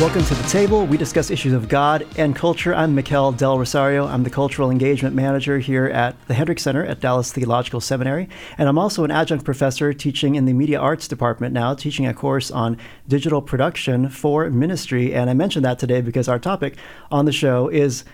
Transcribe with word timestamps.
Welcome 0.00 0.24
to 0.24 0.34
the 0.34 0.48
table. 0.48 0.86
We 0.86 0.96
discuss 0.96 1.30
issues 1.30 1.52
of 1.52 1.68
God 1.68 2.06
and 2.16 2.34
culture. 2.34 2.74
I'm 2.74 2.94
Mikel 2.94 3.32
Del 3.32 3.58
Rosario. 3.58 4.06
I'm 4.06 4.22
the 4.22 4.30
Cultural 4.30 4.70
Engagement 4.70 5.14
Manager 5.14 5.58
here 5.58 5.88
at 5.88 6.16
the 6.26 6.32
Hendricks 6.32 6.62
Center 6.62 6.82
at 6.86 7.00
Dallas 7.00 7.30
Theological 7.32 7.82
Seminary. 7.82 8.26
And 8.56 8.66
I'm 8.66 8.78
also 8.78 9.04
an 9.04 9.10
adjunct 9.10 9.44
professor 9.44 9.92
teaching 9.92 10.36
in 10.36 10.46
the 10.46 10.54
Media 10.54 10.80
Arts 10.80 11.06
Department 11.06 11.52
now, 11.52 11.74
teaching 11.74 12.06
a 12.06 12.14
course 12.14 12.50
on 12.50 12.78
digital 13.08 13.42
production 13.42 14.08
for 14.08 14.48
ministry. 14.48 15.12
And 15.12 15.28
I 15.28 15.34
mentioned 15.34 15.66
that 15.66 15.78
today 15.78 16.00
because 16.00 16.28
our 16.28 16.38
topic 16.38 16.78
on 17.10 17.26
the 17.26 17.32
show 17.32 17.68
is 17.68 18.04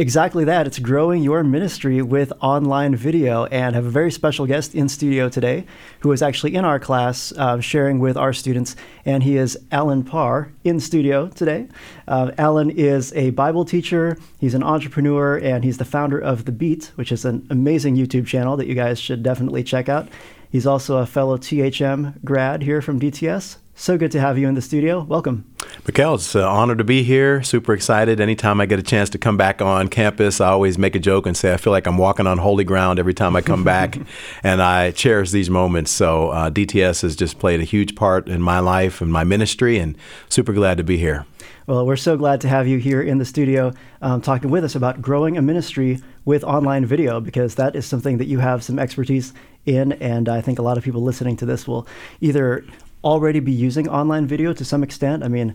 exactly 0.00 0.44
that. 0.46 0.66
It's 0.66 0.78
growing 0.78 1.22
your 1.22 1.44
ministry 1.44 2.00
with 2.00 2.32
online 2.40 2.96
video, 2.96 3.44
and 3.46 3.74
have 3.74 3.84
a 3.84 3.90
very 3.90 4.10
special 4.10 4.46
guest 4.46 4.74
in 4.74 4.88
studio 4.88 5.28
today, 5.28 5.66
who 6.00 6.10
is 6.12 6.22
actually 6.22 6.54
in 6.54 6.64
our 6.64 6.80
class 6.80 7.32
uh, 7.36 7.60
sharing 7.60 7.98
with 7.98 8.16
our 8.16 8.32
students, 8.32 8.76
and 9.04 9.22
he 9.22 9.36
is 9.36 9.58
Allen 9.70 10.02
Parr 10.02 10.52
in 10.64 10.80
studio 10.80 11.28
today. 11.28 11.68
Uh, 12.08 12.32
Allen 12.38 12.70
is 12.70 13.12
a 13.12 13.28
Bible 13.30 13.66
teacher, 13.66 14.16
he's 14.38 14.54
an 14.54 14.62
entrepreneur, 14.62 15.36
and 15.36 15.64
he's 15.64 15.76
the 15.76 15.84
founder 15.84 16.18
of 16.18 16.46
The 16.46 16.52
Beat, 16.52 16.92
which 16.94 17.12
is 17.12 17.26
an 17.26 17.46
amazing 17.50 17.94
YouTube 17.94 18.26
channel 18.26 18.56
that 18.56 18.66
you 18.66 18.74
guys 18.74 18.98
should 18.98 19.22
definitely 19.22 19.62
check 19.62 19.90
out. 19.90 20.08
He's 20.50 20.66
also 20.66 20.96
a 20.96 21.06
fellow 21.06 21.36
THM 21.36 22.24
grad 22.24 22.62
here 22.62 22.80
from 22.80 22.98
DTS. 22.98 23.58
So 23.74 23.98
good 23.98 24.12
to 24.12 24.20
have 24.20 24.38
you 24.38 24.48
in 24.48 24.54
the 24.54 24.62
studio. 24.62 25.02
Welcome. 25.02 25.49
Mikel, 25.86 26.14
it's 26.14 26.34
an 26.34 26.42
honor 26.42 26.76
to 26.76 26.84
be 26.84 27.02
here. 27.02 27.42
Super 27.42 27.72
excited. 27.72 28.20
Anytime 28.20 28.60
I 28.60 28.66
get 28.66 28.78
a 28.78 28.82
chance 28.82 29.08
to 29.10 29.18
come 29.18 29.36
back 29.36 29.62
on 29.62 29.88
campus, 29.88 30.40
I 30.40 30.48
always 30.48 30.76
make 30.76 30.94
a 30.94 30.98
joke 30.98 31.26
and 31.26 31.36
say 31.36 31.54
I 31.54 31.56
feel 31.56 31.72
like 31.72 31.86
I'm 31.86 31.96
walking 31.96 32.26
on 32.26 32.38
holy 32.38 32.64
ground 32.64 32.98
every 32.98 33.14
time 33.14 33.34
I 33.34 33.40
come 33.40 33.64
back, 33.64 33.98
and 34.42 34.60
I 34.60 34.90
cherish 34.90 35.30
these 35.30 35.48
moments. 35.48 35.90
So 35.90 36.30
uh, 36.30 36.50
DTS 36.50 37.02
has 37.02 37.16
just 37.16 37.38
played 37.38 37.60
a 37.60 37.64
huge 37.64 37.94
part 37.94 38.28
in 38.28 38.42
my 38.42 38.58
life 38.58 39.00
and 39.00 39.10
my 39.10 39.24
ministry, 39.24 39.78
and 39.78 39.96
super 40.28 40.52
glad 40.52 40.76
to 40.76 40.84
be 40.84 40.98
here. 40.98 41.24
Well, 41.66 41.86
we're 41.86 41.96
so 41.96 42.16
glad 42.16 42.40
to 42.42 42.48
have 42.48 42.66
you 42.66 42.78
here 42.78 43.00
in 43.00 43.18
the 43.18 43.24
studio 43.24 43.72
um, 44.02 44.20
talking 44.20 44.50
with 44.50 44.64
us 44.64 44.74
about 44.74 45.00
growing 45.00 45.38
a 45.38 45.42
ministry 45.42 46.00
with 46.24 46.44
online 46.44 46.84
video 46.84 47.20
because 47.20 47.54
that 47.54 47.74
is 47.74 47.86
something 47.86 48.18
that 48.18 48.26
you 48.26 48.40
have 48.40 48.62
some 48.62 48.78
expertise 48.78 49.32
in. 49.64 49.92
And 49.92 50.28
I 50.28 50.40
think 50.40 50.58
a 50.58 50.62
lot 50.62 50.78
of 50.78 50.84
people 50.84 51.02
listening 51.02 51.36
to 51.36 51.46
this 51.46 51.68
will 51.68 51.86
either 52.20 52.64
already 53.02 53.40
be 53.40 53.52
using 53.52 53.88
online 53.88 54.26
video 54.26 54.52
to 54.52 54.64
some 54.64 54.82
extent. 54.82 55.24
I 55.24 55.28
mean, 55.28 55.54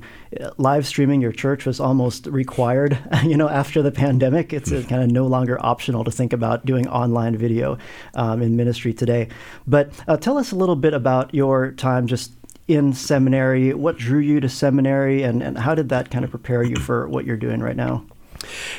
live 0.57 0.87
streaming 0.87 1.21
your 1.21 1.31
church 1.31 1.65
was 1.65 1.79
almost 1.79 2.27
required, 2.27 2.97
you 3.23 3.37
know, 3.37 3.49
after 3.49 3.81
the 3.81 3.91
pandemic. 3.91 4.53
It's 4.53 4.71
mm. 4.71 4.87
kind 4.87 5.03
of 5.03 5.11
no 5.11 5.27
longer 5.27 5.63
optional 5.63 6.03
to 6.03 6.11
think 6.11 6.33
about 6.33 6.65
doing 6.65 6.87
online 6.87 7.37
video 7.37 7.77
um, 8.13 8.41
in 8.41 8.55
ministry 8.55 8.93
today. 8.93 9.29
But 9.67 9.91
uh, 10.07 10.17
tell 10.17 10.37
us 10.37 10.51
a 10.51 10.55
little 10.55 10.75
bit 10.75 10.93
about 10.93 11.33
your 11.33 11.71
time 11.71 12.07
just 12.07 12.31
in 12.67 12.93
seminary. 12.93 13.73
What 13.73 13.97
drew 13.97 14.19
you 14.19 14.39
to 14.39 14.49
seminary, 14.49 15.23
and, 15.23 15.43
and 15.43 15.57
how 15.57 15.75
did 15.75 15.89
that 15.89 16.09
kind 16.09 16.25
of 16.25 16.31
prepare 16.31 16.63
you 16.63 16.77
for 16.77 17.07
what 17.07 17.25
you're 17.25 17.37
doing 17.37 17.61
right 17.61 17.75
now? 17.75 18.05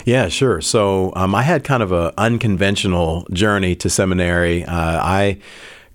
Yeah, 0.05 0.29
sure. 0.29 0.61
So 0.61 1.13
um, 1.17 1.35
I 1.35 1.43
had 1.43 1.65
kind 1.65 1.83
of 1.83 1.93
an 1.93 2.13
unconventional 2.19 3.27
journey 3.33 3.75
to 3.77 3.91
seminary. 3.91 4.65
Uh, 4.65 5.01
I 5.03 5.39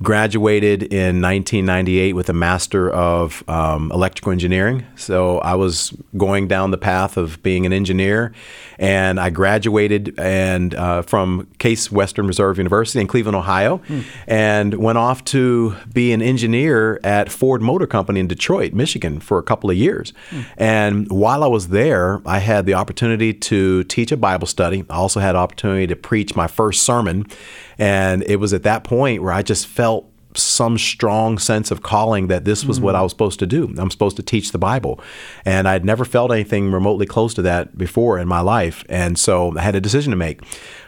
graduated 0.01 0.83
in 0.83 1.21
1998 1.21 2.13
with 2.13 2.29
a 2.29 2.33
master 2.33 2.89
of 2.89 3.43
um, 3.47 3.91
electrical 3.91 4.31
engineering. 4.31 4.85
So 4.95 5.39
I 5.39 5.55
was 5.55 5.93
going 6.17 6.47
down 6.47 6.71
the 6.71 6.77
path 6.77 7.17
of 7.17 7.41
being 7.43 7.65
an 7.65 7.73
engineer, 7.73 8.33
and 8.79 9.19
I 9.19 9.29
graduated 9.29 10.19
and 10.19 10.73
uh, 10.73 11.03
from 11.03 11.47
Case 11.59 11.91
Western 11.91 12.27
Reserve 12.27 12.57
University 12.57 12.99
in 12.99 13.07
Cleveland, 13.07 13.35
Ohio, 13.35 13.77
mm. 13.87 14.03
and 14.27 14.73
went 14.75 14.97
off 14.97 15.23
to 15.25 15.75
be 15.93 16.11
an 16.13 16.21
engineer 16.21 16.99
at 17.03 17.31
Ford 17.31 17.61
Motor 17.61 17.85
Company 17.85 18.19
in 18.19 18.27
Detroit, 18.27 18.73
Michigan, 18.73 19.19
for 19.19 19.37
a 19.37 19.43
couple 19.43 19.69
of 19.69 19.77
years. 19.77 20.13
Mm. 20.31 20.45
And 20.57 21.11
while 21.11 21.43
I 21.43 21.47
was 21.47 21.67
there, 21.67 22.21
I 22.25 22.39
had 22.39 22.65
the 22.65 22.73
opportunity 22.73 23.33
to 23.33 23.83
teach 23.83 24.11
a 24.11 24.17
Bible 24.17 24.47
study. 24.47 24.83
I 24.89 24.95
also 24.95 25.19
had 25.19 25.35
opportunity 25.35 25.85
to 25.87 25.95
preach 25.95 26.35
my 26.35 26.47
first 26.47 26.83
sermon. 26.83 27.27
And 27.77 28.23
it 28.23 28.35
was 28.35 28.53
at 28.53 28.63
that 28.63 28.83
point 28.83 29.23
where 29.23 29.33
I 29.33 29.41
just 29.41 29.65
felt 29.65 29.90
some 30.35 30.77
strong 30.77 31.37
sense 31.37 31.71
of 31.71 31.81
calling 31.81 32.27
that 32.27 32.45
this 32.45 32.65
was 32.65 32.77
mm-hmm. 32.77 32.85
what 32.85 32.95
I 32.95 33.01
was 33.01 33.11
supposed 33.11 33.39
to 33.39 33.47
do. 33.47 33.73
I'm 33.77 33.91
supposed 33.91 34.15
to 34.17 34.23
teach 34.23 34.51
the 34.51 34.57
Bible. 34.57 34.99
And 35.45 35.67
I'd 35.67 35.85
never 35.85 36.05
felt 36.05 36.31
anything 36.31 36.71
remotely 36.71 37.05
close 37.05 37.33
to 37.35 37.41
that 37.43 37.77
before 37.77 38.19
in 38.19 38.27
my 38.27 38.41
life. 38.41 38.83
And 38.89 39.17
so 39.17 39.57
I 39.57 39.61
had 39.61 39.75
a 39.75 39.81
decision 39.81 40.11
to 40.11 40.17
make. 40.17 40.41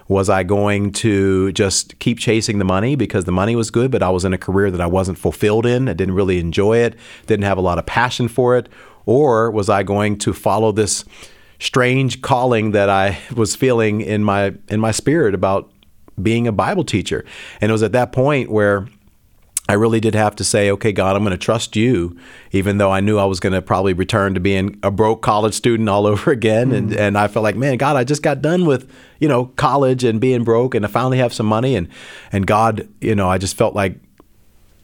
Was 0.08 0.30
I 0.30 0.44
going 0.44 0.92
to 0.94 1.52
just 1.54 1.98
keep 2.00 2.20
chasing 2.20 2.60
the 2.60 2.66
money 2.66 2.96
because 2.96 3.26
the 3.26 3.32
money 3.32 3.56
was 3.56 3.72
good, 3.72 3.90
but 3.90 4.04
I 4.04 4.10
was 4.10 4.26
in 4.26 4.34
a 4.34 4.38
career 4.38 4.70
that 4.70 4.82
I 4.82 4.86
wasn't 4.86 5.18
fulfilled 5.18 5.66
in? 5.66 5.88
I 5.88 5.94
didn't 5.94 6.16
really 6.16 6.40
enjoy 6.40 6.78
it, 6.78 6.96
didn't 7.26 7.46
have 7.46 7.58
a 7.58 7.62
lot 7.62 7.78
of 7.78 7.86
passion 7.86 8.28
for 8.28 8.58
it. 8.58 8.68
Or 9.06 9.50
was 9.52 9.70
I 9.70 9.84
going 9.84 10.18
to 10.20 10.34
follow 10.34 10.72
this 10.72 11.06
strange 11.60 12.22
calling 12.22 12.72
that 12.72 12.90
I 12.90 13.18
was 13.36 13.56
feeling 13.56 14.02
in 14.02 14.24
my 14.24 14.54
in 14.70 14.80
my 14.80 14.92
spirit 14.92 15.34
about 15.34 15.72
being 16.22 16.48
a 16.48 16.52
Bible 16.52 16.84
teacher? 16.84 17.24
And 17.62 17.70
it 17.70 17.74
was 17.74 17.84
at 17.84 17.94
that 17.94 18.12
point 18.12 18.52
where 18.52 18.88
I 19.70 19.74
really 19.74 20.02
did 20.02 20.14
have 20.14 20.36
to 20.36 20.44
say, 20.44 20.70
okay, 20.72 20.92
God, 20.92 21.16
I'm 21.16 21.24
going 21.24 21.32
to 21.32 21.38
trust 21.38 21.78
you, 21.78 22.18
even 22.52 22.80
though 22.80 22.92
I 22.92 23.00
knew 23.00 23.18
I 23.18 23.24
was 23.24 23.40
going 23.40 23.54
to 23.54 23.62
probably 23.62 23.94
return 23.94 24.34
to 24.34 24.42
being 24.42 24.78
a 24.84 24.92
broke 24.92 25.22
college 25.22 25.54
student 25.54 25.88
all 25.88 26.06
over 26.14 26.32
again. 26.32 26.72
Mm. 26.72 26.78
And, 26.78 26.94
and 26.94 27.18
I 27.18 27.28
felt 27.28 27.44
like, 27.44 27.56
man, 27.56 27.78
God, 27.78 27.96
I 27.96 28.04
just 28.04 28.22
got 28.22 28.42
done 28.42 28.66
with, 28.66 28.92
you 29.20 29.30
know, 29.30 29.46
college 29.56 30.04
and 30.04 30.20
being 30.20 30.44
broke 30.44 30.76
and 30.76 30.86
I 30.86 30.90
finally 30.90 31.18
have 31.18 31.34
some 31.34 31.46
money. 31.46 31.76
And, 31.76 31.88
and 32.32 32.46
God, 32.46 32.90
you 33.00 33.16
know, 33.16 33.30
I 33.30 33.38
just 33.38 33.56
felt 33.56 33.74
like 33.74 34.00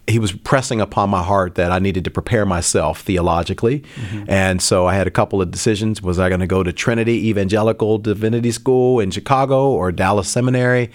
he 0.07 0.17
was 0.17 0.31
pressing 0.31 0.81
upon 0.81 1.09
my 1.09 1.23
heart 1.23 1.55
that 1.55 1.71
I 1.71 1.79
needed 1.79 2.03
to 2.05 2.09
prepare 2.09 2.45
myself 2.45 3.01
theologically. 3.01 3.81
Mm-hmm. 3.81 4.23
And 4.27 4.61
so 4.61 4.87
I 4.87 4.95
had 4.95 5.07
a 5.07 5.11
couple 5.11 5.41
of 5.41 5.51
decisions. 5.51 6.01
Was 6.01 6.19
I 6.19 6.29
going 6.29 6.39
to 6.39 6.47
go 6.47 6.63
to 6.63 6.73
Trinity 6.73 7.27
Evangelical 7.27 7.97
Divinity 7.99 8.51
School 8.51 8.99
in 9.01 9.11
Chicago 9.11 9.69
or 9.69 9.91
Dallas 9.91 10.29
Seminary? 10.29 10.89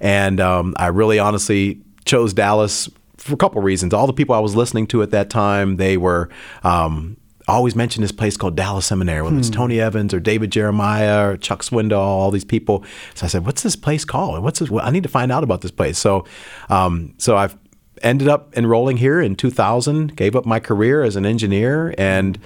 And 0.00 0.40
um, 0.40 0.74
I 0.76 0.86
really 0.86 1.18
honestly 1.18 1.80
chose 2.04 2.32
Dallas 2.32 2.88
for 3.20 3.34
a 3.34 3.36
couple 3.36 3.60
reasons. 3.62 3.94
All 3.94 4.06
the 4.06 4.12
people 4.12 4.34
I 4.34 4.40
was 4.40 4.56
listening 4.56 4.86
to 4.88 5.02
at 5.02 5.10
that 5.10 5.30
time, 5.30 5.76
they 5.76 5.96
were 5.96 6.30
um, 6.64 7.16
always 7.46 7.76
mention 7.76 8.02
this 8.02 8.12
place 8.12 8.36
called 8.36 8.56
Dallas 8.56 8.86
Seminary, 8.86 9.22
whether 9.22 9.34
hmm. 9.34 9.40
it's 9.40 9.50
Tony 9.50 9.80
Evans 9.80 10.14
or 10.14 10.20
David 10.20 10.50
Jeremiah 10.50 11.30
or 11.30 11.36
Chuck 11.36 11.62
Swindoll, 11.62 11.98
all 11.98 12.30
these 12.30 12.44
people. 12.44 12.84
So 13.14 13.26
I 13.26 13.28
said, 13.28 13.44
"What's 13.44 13.62
this 13.62 13.76
place 13.76 14.04
called? 14.04 14.42
What's 14.42 14.60
this? 14.60 14.70
Well, 14.70 14.84
I 14.84 14.90
need 14.90 15.02
to 15.02 15.08
find 15.08 15.30
out 15.30 15.44
about 15.44 15.60
this 15.60 15.70
place." 15.70 15.98
So, 15.98 16.24
um, 16.68 17.14
so 17.18 17.36
I've 17.36 17.56
ended 18.02 18.28
up 18.28 18.56
enrolling 18.56 18.96
here 18.96 19.20
in 19.20 19.36
2000. 19.36 20.16
Gave 20.16 20.34
up 20.34 20.46
my 20.46 20.60
career 20.60 21.02
as 21.02 21.16
an 21.16 21.26
engineer, 21.26 21.94
and 21.98 22.38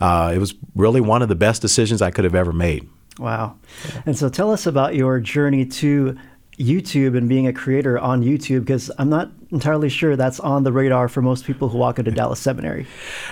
uh, 0.00 0.32
it 0.34 0.38
was 0.38 0.54
really 0.74 1.00
one 1.00 1.22
of 1.22 1.28
the 1.28 1.36
best 1.36 1.62
decisions 1.62 2.02
I 2.02 2.10
could 2.10 2.24
have 2.24 2.34
ever 2.34 2.52
made. 2.52 2.88
Wow! 3.18 3.56
And 4.04 4.16
so, 4.16 4.28
tell 4.28 4.52
us 4.52 4.66
about 4.66 4.94
your 4.94 5.20
journey 5.20 5.64
to 5.66 6.16
YouTube 6.58 7.16
and 7.16 7.28
being 7.28 7.46
a 7.46 7.52
creator 7.52 7.98
on 7.98 8.22
YouTube 8.22 8.60
because 8.60 8.90
I'm 8.98 9.08
not 9.08 9.30
entirely 9.50 9.88
sure 9.88 10.16
that's 10.16 10.40
on 10.40 10.64
the 10.64 10.72
radar 10.72 11.08
for 11.08 11.22
most 11.22 11.44
people 11.44 11.68
who 11.68 11.78
walk 11.78 11.98
into 11.98 12.10
Dallas 12.10 12.40
Seminary. 12.40 12.86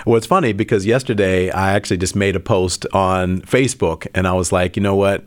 Well, 0.06 0.16
it's 0.16 0.26
funny 0.26 0.52
because 0.52 0.86
yesterday 0.86 1.50
I 1.50 1.72
actually 1.72 1.98
just 1.98 2.14
made 2.14 2.36
a 2.36 2.40
post 2.40 2.86
on 2.92 3.40
Facebook 3.42 4.06
and 4.14 4.26
I 4.28 4.32
was 4.32 4.52
like, 4.52 4.76
you 4.76 4.82
know 4.82 4.94
what? 4.94 5.24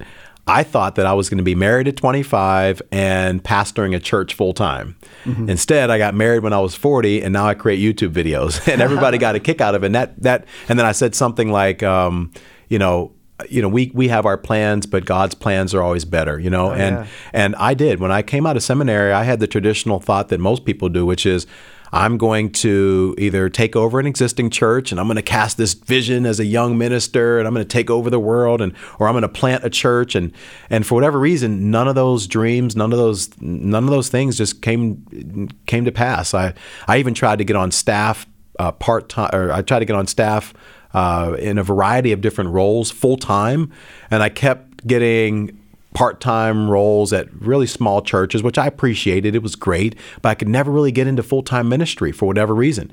I 0.47 0.63
thought 0.63 0.95
that 0.95 1.05
I 1.05 1.13
was 1.13 1.29
going 1.29 1.37
to 1.37 1.43
be 1.43 1.53
married 1.53 1.87
at 1.87 1.95
25 1.95 2.81
and 2.91 3.43
pastoring 3.43 3.95
a 3.95 3.99
church 3.99 4.33
full 4.33 4.53
time. 4.53 4.95
Mm-hmm. 5.25 5.47
Instead, 5.47 5.91
I 5.91 5.99
got 5.99 6.15
married 6.15 6.41
when 6.41 6.53
I 6.53 6.59
was 6.59 6.73
40, 6.73 7.21
and 7.21 7.33
now 7.33 7.45
I 7.45 7.53
create 7.53 7.79
YouTube 7.79 8.13
videos, 8.13 8.67
and 8.71 8.81
everybody 8.81 9.19
got 9.19 9.35
a 9.35 9.39
kick 9.39 9.61
out 9.61 9.75
of 9.75 9.83
it. 9.83 9.87
And 9.87 9.95
that 9.95 10.19
that, 10.23 10.45
and 10.67 10.79
then 10.79 10.87
I 10.87 10.91
said 10.91 11.13
something 11.13 11.51
like, 11.51 11.83
um, 11.83 12.31
you 12.67 12.79
know, 12.79 13.11
you 13.49 13.61
know 13.61 13.69
we 13.69 13.91
we 13.93 14.07
have 14.07 14.25
our 14.25 14.37
plans 14.37 14.85
but 14.85 15.05
God's 15.05 15.35
plans 15.35 15.73
are 15.73 15.81
always 15.81 16.05
better 16.05 16.39
you 16.39 16.49
know 16.49 16.69
oh, 16.69 16.73
and 16.73 16.95
yeah. 16.97 17.07
and 17.33 17.55
I 17.55 17.73
did 17.73 17.99
when 17.99 18.11
I 18.11 18.21
came 18.21 18.45
out 18.45 18.57
of 18.57 18.63
seminary 18.63 19.11
I 19.13 19.23
had 19.23 19.39
the 19.39 19.47
traditional 19.47 19.99
thought 19.99 20.29
that 20.29 20.39
most 20.39 20.65
people 20.65 20.89
do 20.89 21.05
which 21.05 21.25
is 21.25 21.47
I'm 21.91 22.17
going 22.17 22.51
to 22.51 23.15
either 23.17 23.49
take 23.49 23.75
over 23.75 23.99
an 23.99 24.05
existing 24.05 24.49
church 24.51 24.91
and 24.91 24.99
I'm 24.99 25.07
going 25.07 25.15
to 25.15 25.21
cast 25.21 25.57
this 25.57 25.73
vision 25.73 26.25
as 26.25 26.39
a 26.39 26.45
young 26.45 26.77
minister 26.77 27.39
and 27.39 27.47
I'm 27.47 27.53
going 27.53 27.65
to 27.65 27.71
take 27.71 27.89
over 27.89 28.09
the 28.09 28.19
world 28.19 28.61
and 28.61 28.73
or 28.99 29.07
I'm 29.07 29.13
going 29.13 29.23
to 29.23 29.29
plant 29.29 29.63
a 29.63 29.69
church 29.69 30.15
and 30.15 30.31
and 30.69 30.85
for 30.85 30.95
whatever 30.95 31.19
reason 31.19 31.71
none 31.71 31.87
of 31.87 31.95
those 31.95 32.27
dreams 32.27 32.75
none 32.75 32.91
of 32.91 32.99
those 32.99 33.29
none 33.41 33.83
of 33.83 33.89
those 33.89 34.09
things 34.09 34.37
just 34.37 34.61
came 34.61 35.49
came 35.65 35.85
to 35.85 35.91
pass. 35.91 36.33
I 36.33 36.53
I 36.87 36.97
even 36.97 37.13
tried 37.13 37.37
to 37.37 37.43
get 37.43 37.55
on 37.55 37.71
staff 37.71 38.27
uh, 38.59 38.71
part 38.71 39.09
time 39.09 39.29
or 39.33 39.51
I 39.51 39.61
tried 39.61 39.79
to 39.79 39.85
get 39.85 39.95
on 39.95 40.05
staff 40.05 40.53
uh, 40.93 41.35
in 41.39 41.57
a 41.57 41.63
variety 41.63 42.11
of 42.11 42.21
different 42.21 42.51
roles 42.51 42.91
full 42.91 43.17
time 43.17 43.71
and 44.09 44.23
I 44.23 44.29
kept 44.29 44.87
getting 44.87 45.59
part 45.93 46.21
time 46.21 46.69
roles 46.69 47.11
at 47.13 47.27
really 47.33 47.67
small 47.67 48.01
churches, 48.01 48.43
which 48.43 48.57
I 48.57 48.67
appreciated. 48.67 49.35
It 49.35 49.43
was 49.43 49.55
great, 49.55 49.95
but 50.21 50.29
I 50.29 50.35
could 50.35 50.47
never 50.47 50.71
really 50.71 50.91
get 50.91 51.07
into 51.07 51.23
full 51.23 51.43
time 51.43 51.69
ministry 51.69 52.11
for 52.11 52.25
whatever 52.25 52.53
reason. 52.53 52.91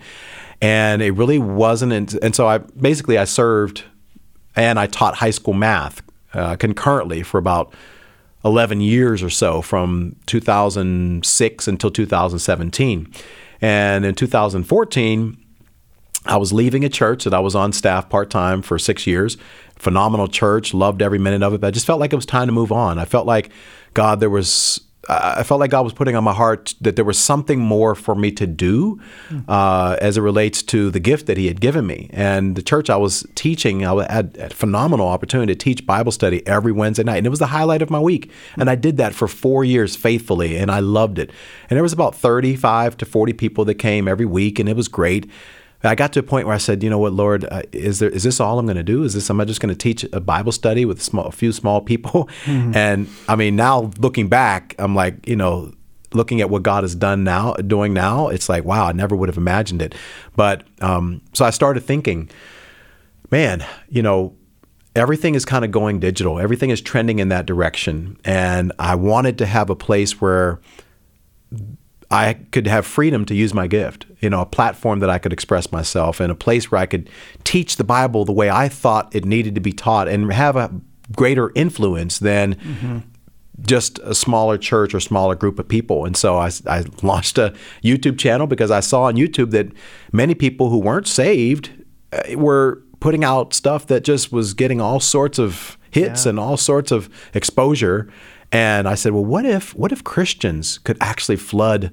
And 0.60 1.02
it 1.02 1.12
really 1.12 1.38
wasn't. 1.38 2.14
And 2.14 2.34
so 2.34 2.48
I 2.48 2.58
basically 2.58 3.19
I 3.19 3.25
served 3.25 3.84
and 4.54 4.78
I 4.78 4.87
taught 4.87 5.16
high 5.16 5.31
school 5.31 5.54
math 5.54 6.02
uh, 6.32 6.56
concurrently 6.56 7.22
for 7.22 7.38
about 7.38 7.75
11 8.44 8.81
years 8.81 9.22
or 9.22 9.31
so 9.31 9.60
from 9.60 10.16
2006 10.26 11.69
until 11.69 11.90
2017. 11.90 13.12
And 13.60 14.04
in 14.04 14.14
2014, 14.14 15.37
I 16.26 16.37
was 16.37 16.52
leaving 16.52 16.84
a 16.84 16.88
church 16.88 17.25
that 17.25 17.34
I 17.34 17.40
was 17.40 17.55
on 17.55 17.73
staff 17.73 18.08
part 18.08 18.31
time 18.31 18.62
for 18.62 18.78
six 18.78 19.06
years. 19.06 19.37
Phenomenal 19.76 20.28
church, 20.28 20.75
loved 20.75 21.02
every 21.02 21.19
minute 21.19 21.43
of 21.43 21.55
it. 21.55 21.61
But 21.61 21.69
I 21.69 21.70
just 21.70 21.87
felt 21.87 22.00
like 22.00 22.12
it 22.12 22.17
was 22.17 22.26
time 22.26 22.46
to 22.46 22.52
move 22.52 22.73
on. 22.73 22.99
I 22.99 23.05
felt 23.05 23.26
like 23.26 23.50
God, 23.94 24.20
there 24.20 24.31
was. 24.31 24.81
I 25.08 25.44
felt 25.44 25.61
like 25.61 25.70
God 25.70 25.82
was 25.82 25.93
putting 25.93 26.17
on 26.17 26.25
my 26.25 26.32
heart 26.32 26.75
that 26.81 26.96
there 26.96 27.05
was 27.05 27.17
something 27.17 27.61
more 27.61 27.94
for 27.94 28.17
me 28.17 28.32
to 28.32 28.44
do 28.44 29.00
uh, 29.46 29.96
as 30.00 30.19
it 30.19 30.20
relates 30.20 30.64
to 30.64 30.90
the 30.90 30.99
gift 30.99 31.26
that 31.26 31.37
He 31.37 31.46
had 31.46 31.61
given 31.61 31.87
me. 31.87 32.11
And 32.12 32.56
the 32.56 32.62
church 32.62 32.90
I 32.90 32.96
was 32.96 33.25
teaching, 33.37 33.87
I 33.87 34.12
had 34.12 34.37
a 34.37 34.50
phenomenal 34.50 35.06
opportunity 35.06 35.55
to 35.55 35.56
teach 35.56 35.87
Bible 35.87 36.11
study 36.11 36.44
every 36.44 36.73
Wednesday 36.73 37.05
night. 37.05 37.19
And 37.19 37.26
it 37.26 37.31
was 37.31 37.38
the 37.38 37.46
highlight 37.46 37.82
of 37.82 37.90
my 37.90 38.00
week. 38.00 38.32
And 38.56 38.69
I 38.69 38.75
did 38.75 38.96
that 38.96 39.14
for 39.14 39.28
four 39.28 39.64
years 39.64 39.94
faithfully, 39.94 40.56
and 40.56 40.73
I 40.73 40.81
loved 40.81 41.20
it. 41.20 41.31
And 41.70 41.76
there 41.76 41.84
was 41.84 41.93
about 41.93 42.17
35 42.17 42.96
to 42.96 43.05
40 43.05 43.32
people 43.34 43.64
that 43.67 43.76
came 43.76 44.08
every 44.08 44.26
week, 44.26 44.58
and 44.58 44.69
it 44.69 44.75
was 44.75 44.88
great. 44.88 45.31
I 45.87 45.94
got 45.94 46.12
to 46.15 46.21
a 46.21 46.23
point 46.23 46.47
where 46.47 46.55
I 46.55 46.59
said, 46.59 46.83
you 46.83 46.91
know 46.91 46.99
what, 46.99 47.12
Lord, 47.12 47.44
uh, 47.44 47.62
is 47.73 47.99
there 47.99 48.11
is 48.11 48.23
this 48.23 48.41
all 48.41 48.59
I'm 48.59 48.67
going 48.67 48.77
to 48.77 48.83
do? 48.83 49.03
Is 49.03 49.15
this 49.15 49.31
am 49.31 49.41
I 49.41 49.44
just 49.44 49.61
going 49.61 49.75
to 49.75 49.79
teach 49.79 50.05
a 50.12 50.21
Bible 50.21 50.53
study 50.53 50.85
with 50.85 51.03
small, 51.03 51.27
a 51.27 51.33
few 51.33 51.53
small 51.53 51.81
people? 51.81 52.29
Mm-hmm. 52.44 52.77
And 52.77 53.09
I 53.29 53.37
mean, 53.37 53.56
now 53.56 53.91
looking 53.99 54.29
back, 54.29 54.75
I'm 54.79 54.94
like, 54.94 55.27
you 55.27 55.37
know, 55.37 55.73
looking 56.12 56.41
at 56.41 56.50
what 56.50 56.62
God 56.62 56.85
has 56.85 56.94
done 56.94 57.25
now, 57.25 57.55
doing 57.55 57.93
now, 57.93 58.29
it's 58.29 58.49
like, 58.49 58.65
wow, 58.65 58.87
I 58.87 58.93
never 58.93 59.17
would 59.17 59.29
have 59.29 59.37
imagined 59.37 59.83
it. 59.83 59.94
But 60.35 60.65
um, 60.81 61.21
so 61.33 61.44
I 61.44 61.50
started 61.50 61.81
thinking, 61.81 62.31
man, 63.31 63.65
you 63.88 64.03
know, 64.03 64.35
everything 64.94 65.35
is 65.35 65.44
kind 65.44 65.65
of 65.65 65.71
going 65.71 66.00
digital. 66.00 66.38
Everything 66.38 66.71
is 66.71 66.81
trending 66.81 67.19
in 67.19 67.29
that 67.29 67.47
direction, 67.47 68.17
and 68.25 68.73
I 68.79 68.94
wanted 68.94 69.38
to 69.38 69.47
have 69.47 69.71
a 69.71 69.77
place 69.77 70.21
where 70.21 70.61
I 72.11 72.35
could 72.53 72.67
have 72.67 72.87
freedom 72.87 73.25
to 73.26 73.35
use 73.35 73.53
my 73.53 73.67
gift, 73.67 74.06
you 74.20 74.31
know, 74.31 74.41
a 74.41 74.47
platform 74.47 75.00
that 75.00 75.11
I 75.11 75.19
could 75.19 75.32
express 75.32 75.73
myself 75.73 76.20
and 76.20 76.31
a 76.31 76.37
place 76.37 76.70
where 76.70 76.81
I 76.81 76.87
could 76.87 77.11
teach 77.43 77.76
the 77.76 77.85
Bible 77.85 78.25
the 78.25 78.32
way 78.32 78.49
I 78.49 78.69
thought 78.69 79.14
it 79.14 79.25
needed 79.25 79.55
to 79.56 79.61
be 79.61 79.73
taught 79.73 80.06
and 80.06 80.32
have 80.32 80.56
a 80.56 80.70
greater 81.14 81.50
influence 81.55 82.19
than 82.19 82.55
mm-hmm. 82.55 82.99
just 83.62 83.99
a 84.00 84.14
smaller 84.14 84.56
church 84.56 84.94
or 84.94 85.00
smaller 85.00 85.35
group 85.35 85.58
of 85.58 85.67
people. 85.67 86.05
And 86.05 86.17
so 86.17 86.37
I, 86.37 86.50
I, 86.67 86.85
launched 87.03 87.38
a 87.38 87.55
YouTube 87.82 88.19
channel 88.19 88.47
because 88.47 88.70
I 88.70 88.81
saw 88.81 89.05
on 89.05 89.14
YouTube 89.17 89.50
that 89.50 89.69
many 90.12 90.35
people 90.35 90.70
who 90.70 90.79
weren't 90.79 91.09
saved 91.09 91.70
uh, 92.12 92.38
were 92.38 92.82
putting 93.00 93.25
out 93.25 93.52
stuff 93.52 93.87
that 93.88 94.05
just 94.05 94.32
was 94.32 94.55
getting 94.55 94.81
all 94.81 95.00
sorts 95.00 95.38
of 95.38 95.76
hits 95.91 96.25
yeah. 96.25 96.31
and 96.31 96.41
all 96.41 96.56
sorts 96.56 96.93
of 96.93 97.09
exposure. 97.35 98.09
And 98.52 98.88
I 98.88 98.94
said, 98.94 99.12
well, 99.12 99.25
what 99.25 99.44
if 99.44 99.75
what 99.75 99.93
if 99.93 100.04
Christians 100.04 100.78
could 100.78 100.96
actually 101.00 101.37
flood 101.37 101.93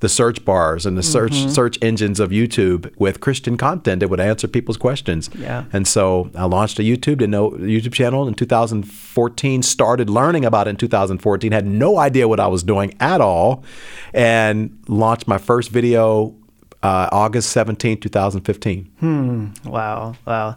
the 0.00 0.08
search 0.08 0.44
bars 0.44 0.86
and 0.86 0.96
the 0.96 1.02
search 1.02 1.32
mm-hmm. 1.32 1.48
search 1.48 1.76
engines 1.82 2.20
of 2.20 2.30
YouTube 2.30 2.94
with 2.98 3.20
Christian 3.20 3.56
content 3.56 4.00
that 4.00 4.08
would 4.08 4.20
answer 4.20 4.46
people's 4.46 4.76
questions. 4.76 5.28
Yeah. 5.36 5.64
And 5.72 5.88
so 5.88 6.30
I 6.36 6.44
launched 6.44 6.78
a 6.78 6.82
YouTube 6.82 7.18
to 7.18 7.26
know 7.26 7.50
YouTube 7.50 7.94
channel 7.94 8.28
in 8.28 8.34
2014. 8.34 9.62
Started 9.62 10.08
learning 10.08 10.44
about 10.44 10.68
it 10.68 10.70
in 10.70 10.76
2014. 10.76 11.52
Had 11.52 11.66
no 11.66 11.98
idea 11.98 12.28
what 12.28 12.38
I 12.38 12.46
was 12.46 12.62
doing 12.62 12.94
at 13.00 13.20
all, 13.20 13.64
and 14.14 14.78
launched 14.86 15.26
my 15.26 15.38
first 15.38 15.70
video 15.70 16.34
uh, 16.82 17.08
August 17.10 17.50
17, 17.50 18.00
2015. 18.00 18.84
Hmm. 19.00 19.46
Wow. 19.64 20.14
Wow. 20.26 20.56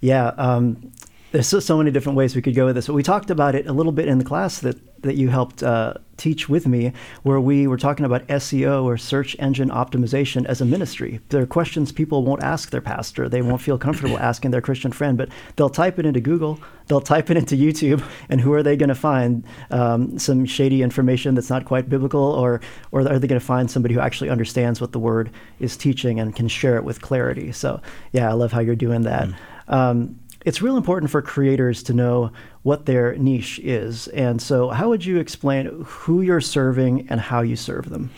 Yeah. 0.00 0.28
Um, 0.38 0.92
there's 1.30 1.46
so, 1.46 1.60
so, 1.60 1.76
many 1.76 1.90
different 1.90 2.16
ways 2.16 2.34
we 2.34 2.42
could 2.42 2.54
go 2.54 2.66
with 2.66 2.74
this. 2.74 2.86
But 2.86 2.94
we 2.94 3.02
talked 3.02 3.30
about 3.30 3.54
it 3.54 3.66
a 3.66 3.72
little 3.72 3.92
bit 3.92 4.08
in 4.08 4.18
the 4.18 4.24
class 4.24 4.60
that 4.60 4.78
that 5.02 5.14
you 5.14 5.28
helped 5.28 5.62
uh, 5.62 5.94
teach 6.16 6.48
with 6.48 6.66
me, 6.66 6.92
where 7.22 7.38
we 7.38 7.68
were 7.68 7.76
talking 7.76 8.04
about 8.04 8.26
SEO 8.26 8.82
or 8.82 8.96
search 8.96 9.36
engine 9.38 9.68
optimization 9.68 10.44
as 10.46 10.60
a 10.60 10.64
ministry. 10.64 11.20
There 11.28 11.40
are 11.40 11.46
questions 11.46 11.92
people 11.92 12.24
won't 12.24 12.42
ask 12.42 12.70
their 12.70 12.80
pastor; 12.80 13.28
they 13.28 13.42
won't 13.42 13.60
feel 13.60 13.78
comfortable 13.78 14.18
asking 14.30 14.50
their 14.52 14.62
Christian 14.62 14.90
friend, 14.90 15.18
but 15.18 15.28
they'll 15.56 15.70
type 15.70 15.98
it 15.98 16.06
into 16.06 16.20
Google, 16.20 16.58
they'll 16.86 17.00
type 17.00 17.30
it 17.30 17.36
into 17.36 17.56
YouTube, 17.56 18.02
and 18.28 18.40
who 18.40 18.52
are 18.54 18.62
they 18.62 18.76
going 18.76 18.88
to 18.88 18.94
find? 18.94 19.44
Um, 19.70 20.18
some 20.18 20.46
shady 20.46 20.82
information 20.82 21.34
that's 21.34 21.50
not 21.50 21.66
quite 21.66 21.88
biblical, 21.88 22.22
or 22.22 22.60
or 22.90 23.00
are 23.00 23.18
they 23.18 23.28
going 23.28 23.40
to 23.40 23.46
find 23.46 23.70
somebody 23.70 23.94
who 23.94 24.00
actually 24.00 24.30
understands 24.30 24.80
what 24.80 24.92
the 24.92 24.98
Word 24.98 25.30
is 25.60 25.76
teaching 25.76 26.18
and 26.20 26.34
can 26.34 26.48
share 26.48 26.76
it 26.76 26.84
with 26.84 27.02
clarity? 27.02 27.52
So, 27.52 27.82
yeah, 28.12 28.30
I 28.30 28.32
love 28.32 28.50
how 28.50 28.60
you're 28.60 28.74
doing 28.74 29.02
that. 29.02 29.28
Mm. 29.28 29.34
Um, 29.68 30.18
it's 30.44 30.62
real 30.62 30.76
important 30.76 31.10
for 31.10 31.20
creators 31.20 31.82
to 31.84 31.92
know 31.92 32.32
what 32.62 32.86
their 32.86 33.16
niche 33.16 33.58
is. 33.60 34.08
And 34.08 34.40
so, 34.40 34.68
how 34.70 34.88
would 34.88 35.04
you 35.04 35.18
explain 35.18 35.84
who 35.84 36.20
you're 36.20 36.40
serving 36.40 37.06
and 37.08 37.20
how 37.20 37.40
you 37.40 37.56
serve 37.56 37.90
them? 37.90 38.10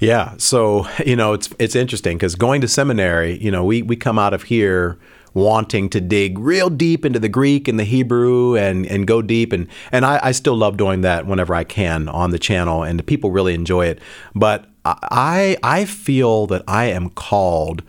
Yeah, 0.00 0.34
so 0.38 0.86
you 1.04 1.16
know, 1.16 1.32
it's 1.32 1.48
it's 1.58 1.74
interesting 1.74 2.16
because 2.16 2.34
going 2.34 2.60
to 2.60 2.68
seminary, 2.68 3.38
you 3.38 3.50
know, 3.50 3.64
we 3.64 3.82
we 3.82 3.96
come 3.96 4.18
out 4.18 4.34
of 4.34 4.44
here 4.44 4.98
wanting 5.34 5.90
to 5.90 6.00
dig 6.00 6.38
real 6.38 6.70
deep 6.70 7.04
into 7.04 7.18
the 7.18 7.28
Greek 7.28 7.66
and 7.68 7.78
the 7.78 7.84
Hebrew 7.84 8.56
and, 8.56 8.86
and 8.86 9.06
go 9.06 9.20
deep. 9.20 9.52
And, 9.52 9.66
and 9.90 10.06
I, 10.06 10.20
I 10.22 10.32
still 10.32 10.56
love 10.56 10.76
doing 10.76 11.02
that 11.02 11.26
whenever 11.26 11.54
I 11.54 11.64
can 11.64 12.08
on 12.08 12.30
the 12.30 12.38
channel, 12.38 12.84
and 12.84 12.98
the 12.98 13.02
people 13.02 13.32
really 13.32 13.52
enjoy 13.52 13.86
it. 13.86 14.00
But 14.34 14.66
I, 14.84 15.56
I 15.62 15.84
feel 15.84 16.46
that 16.46 16.62
I 16.68 16.86
am 16.86 17.10
called 17.10 17.82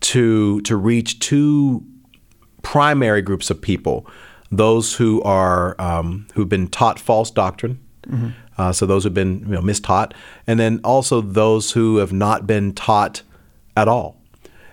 to, 0.00 0.60
to 0.62 0.76
reach 0.76 1.20
two 1.20 1.84
primary 2.62 3.22
groups 3.22 3.50
of 3.50 3.60
people 3.60 4.06
those 4.50 4.94
who 4.94 5.22
are 5.22 5.80
um, 5.80 6.26
who've 6.34 6.48
been 6.48 6.68
taught 6.68 6.98
false 6.98 7.30
doctrine. 7.30 7.78
Mm-hmm. 8.06 8.28
Uh, 8.56 8.72
so 8.72 8.86
those 8.86 9.04
who've 9.04 9.14
been 9.14 9.40
you 9.40 9.54
know, 9.54 9.60
mistaught, 9.60 10.12
and 10.46 10.58
then 10.58 10.80
also 10.82 11.20
those 11.20 11.72
who 11.72 11.98
have 11.98 12.12
not 12.12 12.46
been 12.46 12.72
taught 12.72 13.22
at 13.76 13.88
all. 13.88 14.16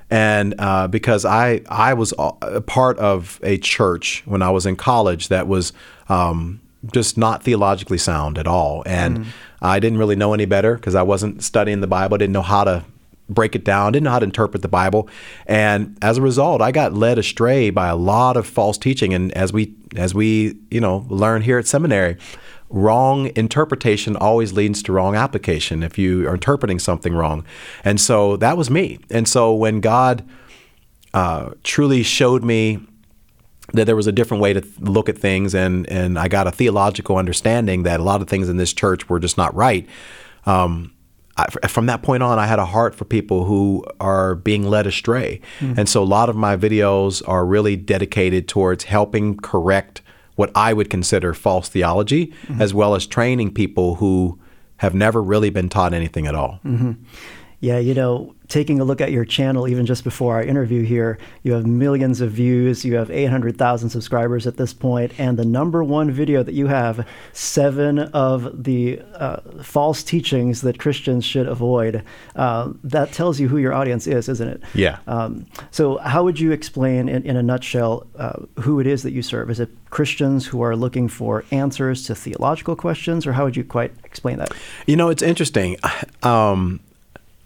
And 0.09 0.55
uh, 0.59 0.87
because 0.87 1.25
I 1.25 1.61
I 1.67 1.93
was 1.93 2.13
a 2.41 2.61
part 2.61 2.97
of 2.99 3.39
a 3.43 3.57
church 3.57 4.23
when 4.25 4.41
I 4.41 4.49
was 4.49 4.65
in 4.65 4.75
college 4.75 5.27
that 5.29 5.47
was 5.47 5.73
um, 6.09 6.61
just 6.93 7.17
not 7.17 7.43
theologically 7.43 7.97
sound 7.97 8.37
at 8.37 8.47
all, 8.47 8.83
and 8.85 9.19
mm. 9.19 9.25
I 9.61 9.79
didn't 9.79 9.97
really 9.97 10.15
know 10.15 10.33
any 10.33 10.45
better 10.45 10.75
because 10.75 10.95
I 10.95 11.01
wasn't 11.03 11.43
studying 11.43 11.81
the 11.81 11.87
Bible, 11.87 12.17
didn't 12.17 12.33
know 12.33 12.41
how 12.43 12.63
to 12.63 12.85
break 13.29 13.55
it 13.55 13.63
down, 13.63 13.91
didn't 13.91 14.05
know 14.05 14.11
how 14.11 14.19
to 14.19 14.25
interpret 14.25 14.61
the 14.61 14.67
Bible, 14.67 15.09
and 15.45 15.97
as 16.01 16.17
a 16.17 16.21
result, 16.21 16.61
I 16.61 16.71
got 16.71 16.93
led 16.93 17.17
astray 17.17 17.69
by 17.69 17.87
a 17.87 17.95
lot 17.95 18.37
of 18.37 18.45
false 18.45 18.77
teaching. 18.77 19.13
And 19.13 19.31
as 19.33 19.51
we 19.51 19.73
as 19.95 20.13
we 20.13 20.57
you 20.69 20.81
know 20.81 21.05
learn 21.09 21.41
here 21.41 21.57
at 21.57 21.67
seminary, 21.67 22.17
wrong 22.69 23.31
interpretation 23.35 24.15
always 24.15 24.53
leads 24.53 24.81
to 24.83 24.91
wrong 24.91 25.15
application 25.15 25.83
if 25.83 25.97
you 25.97 26.27
are 26.27 26.33
interpreting 26.33 26.79
something 26.79 27.13
wrong. 27.13 27.45
And 27.83 27.99
so 27.99 28.37
that 28.37 28.57
was 28.57 28.69
me. 28.69 28.99
And 29.09 29.27
so 29.27 29.53
when 29.53 29.79
God 29.79 30.27
uh, 31.13 31.51
truly 31.63 32.03
showed 32.03 32.43
me 32.43 32.79
that 33.73 33.85
there 33.85 33.95
was 33.95 34.07
a 34.07 34.11
different 34.11 34.41
way 34.41 34.53
to 34.53 34.65
look 34.79 35.09
at 35.09 35.17
things, 35.17 35.55
and 35.55 35.89
and 35.89 36.19
I 36.19 36.27
got 36.27 36.47
a 36.47 36.51
theological 36.51 37.17
understanding 37.17 37.83
that 37.83 37.99
a 37.99 38.03
lot 38.03 38.21
of 38.21 38.27
things 38.27 38.49
in 38.49 38.57
this 38.57 38.73
church 38.73 39.09
were 39.09 39.19
just 39.19 39.37
not 39.37 39.55
right. 39.55 39.87
Um, 40.45 40.93
I, 41.37 41.67
from 41.67 41.87
that 41.87 42.01
point 42.01 42.23
on, 42.23 42.39
I 42.39 42.47
had 42.47 42.59
a 42.59 42.65
heart 42.65 42.95
for 42.95 43.05
people 43.05 43.43
who 43.45 43.83
are 43.99 44.35
being 44.35 44.69
led 44.69 44.87
astray. 44.87 45.41
Mm-hmm. 45.59 45.79
And 45.79 45.89
so 45.89 46.01
a 46.01 46.05
lot 46.05 46.29
of 46.29 46.35
my 46.35 46.55
videos 46.55 47.21
are 47.27 47.45
really 47.45 47.75
dedicated 47.75 48.47
towards 48.47 48.85
helping 48.85 49.37
correct 49.37 50.01
what 50.35 50.51
I 50.55 50.73
would 50.73 50.89
consider 50.89 51.33
false 51.33 51.67
theology, 51.69 52.27
mm-hmm. 52.27 52.61
as 52.61 52.73
well 52.73 52.95
as 52.95 53.05
training 53.05 53.53
people 53.53 53.95
who 53.95 54.39
have 54.77 54.93
never 54.93 55.21
really 55.21 55.49
been 55.49 55.69
taught 55.69 55.93
anything 55.93 56.27
at 56.27 56.35
all. 56.35 56.59
Mm-hmm. 56.65 56.93
Yeah, 57.65 57.79
you 57.79 57.95
know, 57.95 58.35
taking 58.47 58.79
a 58.79 58.83
look 58.83 59.01
at 59.01 59.11
your 59.11 59.25
channel, 59.25 59.67
even 59.67 59.87
just 59.87 60.03
before 60.03 60.35
our 60.35 60.43
interview 60.43 60.83
here, 60.83 61.17
you 61.41 61.53
have 61.53 61.65
millions 61.65 62.21
of 62.21 62.29
views, 62.29 62.85
you 62.85 62.93
have 62.93 63.09
800,000 63.09 63.89
subscribers 63.89 64.45
at 64.45 64.57
this 64.57 64.71
point, 64.71 65.19
and 65.19 65.35
the 65.35 65.45
number 65.45 65.83
one 65.83 66.11
video 66.11 66.43
that 66.43 66.53
you 66.53 66.67
have, 66.67 67.07
seven 67.33 67.97
of 67.97 68.65
the 68.65 69.01
uh, 69.15 69.37
false 69.63 70.03
teachings 70.03 70.61
that 70.61 70.77
Christians 70.77 71.25
should 71.25 71.47
avoid. 71.47 72.03
Uh, 72.35 72.73
that 72.83 73.11
tells 73.11 73.39
you 73.39 73.47
who 73.47 73.57
your 73.57 73.73
audience 73.73 74.05
is, 74.05 74.29
isn't 74.29 74.47
it? 74.47 74.61
Yeah. 74.75 74.99
Um, 75.07 75.47
so, 75.71 75.97
how 75.97 76.23
would 76.23 76.39
you 76.39 76.51
explain, 76.51 77.09
in, 77.09 77.23
in 77.23 77.35
a 77.35 77.41
nutshell, 77.41 78.05
uh, 78.15 78.43
who 78.59 78.79
it 78.79 78.85
is 78.85 79.01
that 79.01 79.11
you 79.11 79.23
serve? 79.23 79.49
Is 79.49 79.59
it 79.59 79.71
Christians 79.89 80.45
who 80.45 80.61
are 80.61 80.75
looking 80.75 81.07
for 81.07 81.43
answers 81.49 82.05
to 82.05 82.13
theological 82.13 82.75
questions, 82.75 83.25
or 83.25 83.33
how 83.33 83.43
would 83.45 83.57
you 83.57 83.63
quite 83.63 83.91
explain 84.03 84.37
that? 84.37 84.53
You 84.85 84.95
know, 84.95 85.09
it's 85.09 85.23
interesting. 85.23 85.77
Um, 86.21 86.79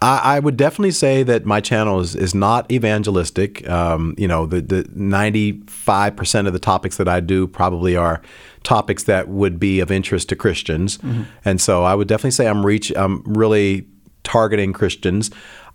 I, 0.02 0.36
I, 0.36 0.38
would 0.38 0.56
definitely 0.56 0.92
say 0.92 1.22
that 1.24 1.44
my 1.44 1.60
channel 1.60 2.00
is, 2.00 2.16
is 2.16 2.34
not 2.34 2.70
evangelistic. 2.72 3.68
Um, 3.68 4.14
you 4.16 4.26
know, 4.26 4.46
the, 4.46 4.62
the 4.62 4.82
95% 4.84 6.46
of 6.46 6.52
the 6.52 6.58
topics 6.58 6.96
that 6.96 7.08
I 7.08 7.20
do 7.20 7.46
probably 7.46 7.96
are 7.96 8.22
topics 8.62 9.04
that 9.04 9.28
would 9.28 9.60
be 9.60 9.80
of 9.80 9.90
interest 9.90 10.28
to 10.30 10.36
Christians. 10.36 10.98
Mm-hmm. 10.98 11.24
And 11.44 11.60
so 11.60 11.84
I 11.84 11.94
would 11.94 12.08
definitely 12.08 12.30
say 12.32 12.46
I'm 12.46 12.64
reach 12.64 12.92
I'm 12.96 13.22
really 13.24 13.86
targeting 14.22 14.72
Christians. 14.72 15.30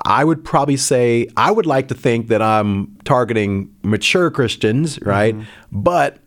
I 0.06 0.24
would 0.24 0.44
probably 0.44 0.78
say 0.78 1.28
I 1.38 1.52
would 1.52 1.66
like 1.66 1.88
to 1.90 1.96
think 1.96 2.28
that 2.28 2.42
I'm 2.42 2.98
targeting 3.06 3.74
mature 3.84 4.30
Christians, 4.30 5.00
right? 5.02 5.36
Mm-hmm. 5.36 5.82
But 5.82 6.20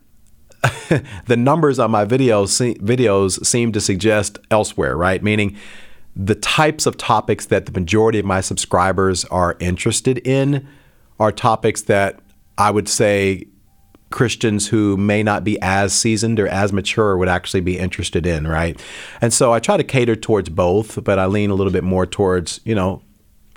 the 1.27 1.37
numbers 1.37 1.79
on 1.79 1.91
my 1.91 2.05
videos 2.05 2.77
videos 2.79 3.45
seem 3.45 3.71
to 3.71 3.81
suggest 3.81 4.39
elsewhere, 4.51 4.97
right? 4.97 5.23
Meaning 5.23 5.57
the 6.15 6.35
types 6.35 6.85
of 6.85 6.97
topics 6.97 7.45
that 7.47 7.65
the 7.65 7.71
majority 7.71 8.19
of 8.19 8.25
my 8.25 8.41
subscribers 8.41 9.25
are 9.25 9.55
interested 9.59 10.17
in 10.27 10.67
are 11.19 11.31
topics 11.31 11.83
that 11.83 12.19
I 12.57 12.71
would 12.71 12.89
say 12.89 13.47
Christians 14.09 14.67
who 14.67 14.97
may 14.97 15.21
not 15.21 15.43
be 15.43 15.59
as 15.61 15.93
seasoned 15.93 16.39
or 16.39 16.47
as 16.47 16.73
mature 16.73 17.17
would 17.17 17.29
actually 17.29 17.61
be 17.61 17.77
interested 17.77 18.25
in, 18.25 18.47
right? 18.47 18.79
And 19.21 19.31
so 19.31 19.53
I 19.53 19.59
try 19.59 19.77
to 19.77 19.83
cater 19.83 20.15
towards 20.15 20.49
both, 20.49 21.03
but 21.03 21.19
I 21.19 21.27
lean 21.27 21.51
a 21.51 21.53
little 21.53 21.71
bit 21.71 21.83
more 21.83 22.05
towards, 22.05 22.59
you 22.63 22.73
know, 22.73 23.03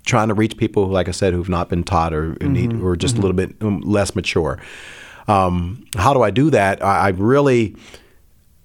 trying 0.04 0.28
to 0.28 0.34
reach 0.34 0.56
people, 0.56 0.86
like 0.86 1.08
I 1.08 1.12
said, 1.12 1.32
who've 1.32 1.48
not 1.48 1.68
been 1.68 1.84
taught 1.84 2.12
or 2.12 2.34
mm-hmm. 2.34 2.52
need, 2.52 2.80
or 2.82 2.96
just 2.96 3.14
mm-hmm. 3.14 3.24
a 3.24 3.26
little 3.26 3.36
bit 3.36 3.56
um, 3.62 3.80
less 3.80 4.14
mature. 4.14 4.58
Um, 5.26 5.86
how 5.96 6.12
do 6.12 6.22
I 6.22 6.30
do 6.30 6.50
that? 6.50 6.84
I, 6.84 7.06
I 7.06 7.08
really 7.10 7.76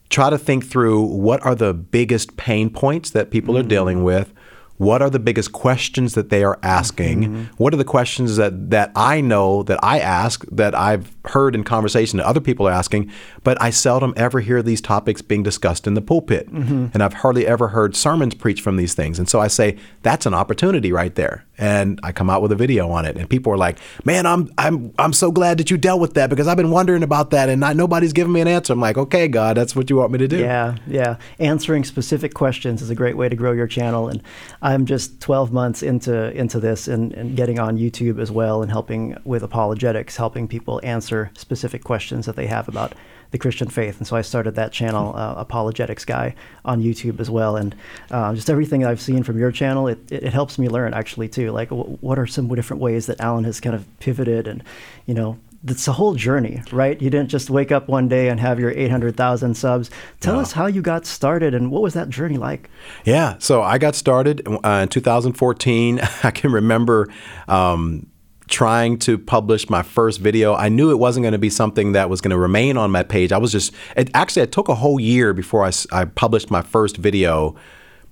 try 0.09 0.29
to 0.29 0.37
think 0.37 0.65
through 0.65 1.01
what 1.01 1.43
are 1.45 1.55
the 1.55 1.73
biggest 1.73 2.37
pain 2.37 2.69
points 2.69 3.09
that 3.11 3.31
people 3.31 3.55
mm-hmm. 3.55 3.65
are 3.65 3.69
dealing 3.69 4.03
with 4.03 4.33
what 4.77 5.01
are 5.01 5.09
the 5.09 5.19
biggest 5.19 5.51
questions 5.51 6.13
that 6.13 6.29
they 6.29 6.43
are 6.43 6.59
asking? 6.61 7.23
Mm-hmm. 7.23 7.43
What 7.57 7.73
are 7.73 7.77
the 7.77 7.83
questions 7.83 8.37
that, 8.37 8.69
that 8.69 8.91
I 8.95 9.21
know 9.21 9.63
that 9.63 9.79
I 9.83 9.99
ask 9.99 10.45
that 10.51 10.75
I've 10.75 11.15
heard 11.25 11.55
in 11.55 11.63
conversation 11.63 12.17
that 12.17 12.27
other 12.27 12.39
people 12.39 12.67
are 12.67 12.71
asking, 12.71 13.11
but 13.43 13.59
I 13.61 13.71
seldom 13.71 14.13
ever 14.15 14.39
hear 14.39 14.61
these 14.61 14.81
topics 14.81 15.21
being 15.21 15.41
discussed 15.41 15.87
in 15.87 15.95
the 15.95 16.01
pulpit. 16.01 16.51
Mm-hmm. 16.53 16.87
And 16.93 17.01
I've 17.01 17.15
hardly 17.15 17.47
ever 17.47 17.69
heard 17.69 17.95
sermons 17.95 18.35
preached 18.35 18.63
from 18.63 18.77
these 18.77 18.93
things. 18.93 19.17
And 19.17 19.27
so 19.27 19.39
I 19.39 19.47
say, 19.47 19.77
that's 20.03 20.27
an 20.27 20.35
opportunity 20.35 20.91
right 20.91 21.15
there. 21.15 21.46
And 21.57 21.99
I 22.03 22.11
come 22.11 22.29
out 22.29 22.41
with 22.41 22.51
a 22.51 22.55
video 22.55 22.89
on 22.89 23.05
it. 23.05 23.17
And 23.17 23.29
people 23.29 23.51
are 23.51 23.57
like, 23.57 23.77
man, 24.05 24.25
I'm, 24.25 24.51
I'm, 24.57 24.93
I'm 24.99 25.13
so 25.13 25.31
glad 25.31 25.57
that 25.57 25.71
you 25.71 25.77
dealt 25.77 25.99
with 25.99 26.13
that 26.13 26.29
because 26.29 26.47
I've 26.47 26.57
been 26.57 26.71
wondering 26.71 27.03
about 27.03 27.31
that 27.31 27.49
and 27.49 27.59
not, 27.59 27.75
nobody's 27.75 28.13
giving 28.13 28.33
me 28.33 28.41
an 28.41 28.47
answer. 28.47 28.73
I'm 28.73 28.79
like, 28.79 28.97
okay, 28.97 29.27
God, 29.27 29.57
that's 29.57 29.75
what 29.75 29.89
you 29.89 29.95
want 29.95 30.11
me 30.11 30.19
to 30.19 30.27
do. 30.27 30.37
Yeah, 30.37 30.75
yeah. 30.85 31.17
Answering 31.39 31.83
specific 31.83 32.33
questions 32.33 32.81
is 32.81 32.89
a 32.89 32.95
great 32.95 33.17
way 33.17 33.29
to 33.29 33.35
grow 33.35 33.51
your 33.53 33.67
channel. 33.67 34.07
And 34.07 34.21
I'm 34.61 34.85
just 34.85 35.19
12 35.21 35.51
months 35.51 35.83
into 35.83 36.31
into 36.37 36.59
this 36.59 36.87
and, 36.87 37.13
and 37.13 37.35
getting 37.35 37.59
on 37.59 37.77
YouTube 37.77 38.19
as 38.19 38.31
well 38.31 38.61
and 38.61 38.71
helping 38.71 39.17
with 39.23 39.43
apologetics, 39.43 40.17
helping 40.17 40.47
people 40.47 40.79
answer 40.83 41.31
specific 41.35 41.83
questions 41.83 42.25
that 42.25 42.35
they 42.35 42.47
have 42.47 42.67
about 42.67 42.93
the 43.31 43.37
Christian 43.37 43.67
faith. 43.67 43.97
And 43.97 44.07
so 44.07 44.15
I 44.15 44.21
started 44.21 44.55
that 44.55 44.71
channel, 44.71 45.15
uh, 45.15 45.35
Apologetics 45.37 46.05
Guy, 46.05 46.35
on 46.65 46.81
YouTube 46.81 47.19
as 47.19 47.29
well. 47.29 47.55
And 47.55 47.75
uh, 48.11 48.33
just 48.33 48.49
everything 48.49 48.85
I've 48.85 49.01
seen 49.01 49.23
from 49.23 49.37
your 49.37 49.51
channel, 49.51 49.87
it, 49.87 49.99
it, 50.11 50.23
it 50.23 50.33
helps 50.33 50.57
me 50.57 50.69
learn 50.69 50.93
actually 50.93 51.27
too. 51.27 51.51
Like, 51.51 51.69
w- 51.69 51.97
what 52.01 52.19
are 52.19 52.27
some 52.27 52.47
different 52.53 52.81
ways 52.81 53.05
that 53.07 53.19
Allen 53.19 53.43
has 53.43 53.59
kind 53.59 53.75
of 53.75 53.85
pivoted 53.99 54.47
and, 54.47 54.63
you 55.05 55.13
know, 55.13 55.37
it's 55.65 55.87
a 55.87 55.91
whole 55.91 56.13
journey, 56.13 56.61
right? 56.71 57.01
You 57.01 57.09
didn't 57.09 57.29
just 57.29 57.49
wake 57.49 57.71
up 57.71 57.87
one 57.87 58.07
day 58.07 58.29
and 58.29 58.39
have 58.39 58.59
your 58.59 58.71
800,000 58.71 59.55
subs. 59.55 59.89
Tell 60.19 60.35
no. 60.35 60.41
us 60.41 60.51
how 60.51 60.67
you 60.67 60.81
got 60.81 61.05
started 61.05 61.53
and 61.53 61.71
what 61.71 61.81
was 61.81 61.93
that 61.93 62.09
journey 62.09 62.37
like? 62.37 62.69
Yeah, 63.05 63.35
so 63.39 63.61
I 63.61 63.77
got 63.77 63.95
started 63.95 64.47
uh, 64.47 64.69
in 64.83 64.89
2014. 64.89 65.99
I 66.23 66.31
can 66.31 66.51
remember 66.51 67.09
um, 67.47 68.07
trying 68.47 68.97
to 68.99 69.17
publish 69.17 69.69
my 69.69 69.83
first 69.83 70.19
video. 70.19 70.55
I 70.55 70.69
knew 70.69 70.89
it 70.91 70.99
wasn't 70.99 71.23
going 71.23 71.33
to 71.33 71.37
be 71.37 71.49
something 71.49 71.91
that 71.91 72.09
was 72.09 72.21
going 72.21 72.31
to 72.31 72.37
remain 72.37 72.77
on 72.77 72.91
my 72.91 73.03
page. 73.03 73.31
I 73.31 73.37
was 73.37 73.51
just, 73.51 73.73
it, 73.95 74.09
actually, 74.13 74.43
it 74.43 74.51
took 74.51 74.69
a 74.69 74.75
whole 74.75 74.99
year 74.99 75.33
before 75.33 75.65
I, 75.65 75.71
I 75.91 76.05
published 76.05 76.49
my 76.49 76.61
first 76.61 76.97
video 76.97 77.55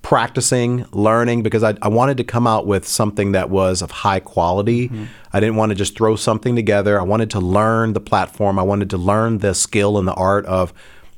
practicing, 0.02 0.86
learning, 0.92 1.42
because 1.42 1.64
I, 1.64 1.74
I, 1.82 1.88
wanted 1.88 2.16
to 2.18 2.24
come 2.24 2.46
out 2.46 2.64
with 2.64 2.86
something 2.86 3.32
that 3.32 3.50
was 3.50 3.82
of 3.82 3.90
high 3.90 4.20
quality. 4.20 4.88
Mm-hmm. 4.88 5.04
I 5.32 5.40
didn't 5.40 5.56
want 5.56 5.70
to 5.70 5.74
just 5.74 5.96
throw 5.96 6.14
something 6.14 6.54
together. 6.54 7.00
I 7.00 7.02
wanted 7.02 7.30
to 7.30 7.40
learn 7.40 7.92
the 7.92 8.00
platform. 8.00 8.56
I 8.56 8.62
wanted 8.62 8.88
to 8.90 8.98
learn 8.98 9.38
the 9.38 9.52
skill 9.52 9.98
and 9.98 10.06
the 10.06 10.14
art 10.14 10.46
of 10.46 10.72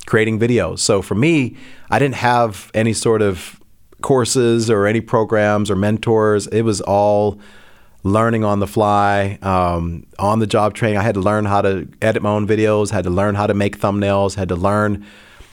creating 0.07 0.39
videos. 0.39 0.79
So 0.79 1.03
for 1.03 1.15
me, 1.15 1.55
I 1.91 1.99
didn't 1.99 2.15
have 2.15 2.71
any 2.73 2.95
sort 2.95 3.21
of 3.21 3.61
courses 4.01 4.71
or 4.71 4.87
any 4.87 5.03
programs 5.03 5.71
or 5.71 5.77
mentors. 5.77 6.47
It 6.47 6.63
was 6.63 6.81
all 6.81 7.39
learning 8.05 8.45
on 8.45 8.61
the 8.61 8.67
fly, 8.67 9.39
um, 9.43 10.07
on 10.19 10.39
the 10.39 10.47
job 10.47 10.75
training. 10.75 10.99
I 10.99 11.03
had 11.03 11.15
to 11.15 11.21
learn 11.21 11.45
how 11.45 11.63
to 11.63 11.89
edit 12.01 12.23
my 12.23 12.31
own 12.31 12.47
videos, 12.47 12.91
had 12.91 13.05
to 13.05 13.11
learn 13.11 13.35
how 13.35 13.47
to 13.47 13.55
make 13.55 13.79
thumbnails, 13.79 14.35
had 14.35 14.49
to 14.49 14.57
learn 14.57 15.05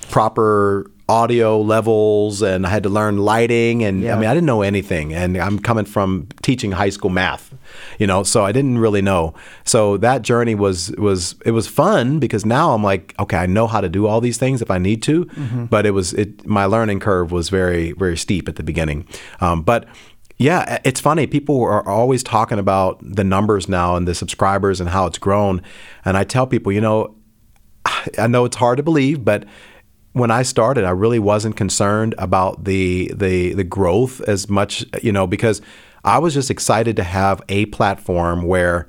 proper 0.10 0.90
audio 1.08 1.62
levels 1.62 2.42
and 2.42 2.66
I 2.66 2.70
had 2.70 2.82
to 2.84 2.90
learn 2.90 3.18
lighting 3.18 3.84
and 3.84 4.02
yeah. 4.02 4.16
I 4.16 4.20
mean 4.20 4.28
I 4.28 4.34
didn't 4.34 4.48
know 4.48 4.64
anything 4.64 5.14
and 5.14 5.38
I'm 5.38 5.60
coming 5.60 5.86
from 5.86 6.28
teaching 6.42 6.72
high 6.72 6.90
school 6.90 7.12
math 7.12 7.54
you 8.00 8.08
know 8.08 8.24
so 8.24 8.44
I 8.44 8.52
didn't 8.52 8.80
really 8.80 9.04
know 9.04 9.36
so 9.66 9.98
that 9.98 10.24
journey 10.24 10.56
was 10.56 10.90
was 10.98 11.36
it 11.46 11.52
was 11.52 11.68
fun 11.68 12.18
because 12.18 12.44
now 12.44 12.74
I'm 12.74 12.84
like 12.84 13.14
okay 13.20 13.38
I 13.38 13.46
know 13.46 13.68
how 13.68 13.82
to 13.82 13.90
do 13.90 14.08
all 14.08 14.20
these 14.20 14.40
things 14.40 14.64
if 14.64 14.72
I 14.72 14.80
need 14.80 15.04
to 15.04 15.25
mm-hmm. 15.25 15.66
but 15.66 15.86
it 15.86 15.92
was 15.92 16.14
it 16.14 16.44
my 16.48 16.66
learning 16.66 17.02
curve 17.02 17.32
was 17.32 17.50
very 17.50 17.92
very 17.92 18.18
steep 18.18 18.50
at 18.50 18.56
the 18.56 18.64
beginning 18.64 19.08
um, 19.42 19.62
but 19.62 19.88
yeah, 20.38 20.80
it's 20.84 21.00
funny. 21.00 21.27
People 21.27 21.62
are 21.63 21.88
always 21.88 22.22
talking 22.22 22.60
about 22.60 23.00
the 23.01 23.24
numbers 23.24 23.70
now 23.70 23.96
and 23.96 24.08
the 24.08 24.15
subscribers 24.15 24.82
and 24.82 24.89
how 24.89 25.06
it's 25.06 25.18
grown. 25.18 25.62
And 26.04 26.18
I 26.18 26.24
tell 26.24 26.46
people, 26.46 26.72
you 26.72 26.82
know, 26.82 27.15
I 28.18 28.27
know 28.27 28.46
it's 28.46 28.58
hard 28.58 28.77
to 28.77 28.84
believe, 28.84 29.24
but 29.24 29.46
when 30.12 30.32
I 30.32 30.44
started, 30.44 30.86
I 30.86 30.92
really 30.92 31.20
wasn't 31.20 31.58
concerned 31.58 32.15
about 32.18 32.63
the 32.63 33.12
the 33.13 33.54
the 33.54 33.63
growth 33.63 34.22
as 34.22 34.50
much, 34.50 34.86
you 35.04 35.12
know, 35.12 35.27
because 35.27 35.62
I 36.04 36.20
was 36.20 36.34
just 36.34 36.51
excited 36.51 36.96
to 36.98 37.04
have 37.04 37.42
a 37.50 37.65
platform 37.68 38.44
where 38.44 38.88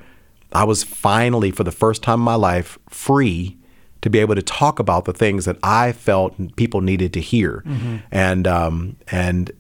I 0.52 0.64
was 0.64 0.84
finally, 0.84 1.50
for 1.50 1.64
the 1.64 1.72
first 1.72 2.02
time 2.02 2.20
in 2.20 2.24
my 2.24 2.34
life, 2.34 2.78
free 2.88 3.56
to 4.02 4.10
be 4.10 4.20
able 4.20 4.36
to 4.36 4.42
talk 4.42 4.78
about 4.78 5.04
the 5.04 5.12
things 5.12 5.46
that 5.46 5.56
I 5.62 5.92
felt 5.92 6.56
people 6.56 6.80
needed 6.80 7.12
to 7.14 7.20
hear, 7.20 7.64
mm-hmm. 7.66 7.96
and 8.12 8.46
um, 8.46 8.96
and 9.10 9.50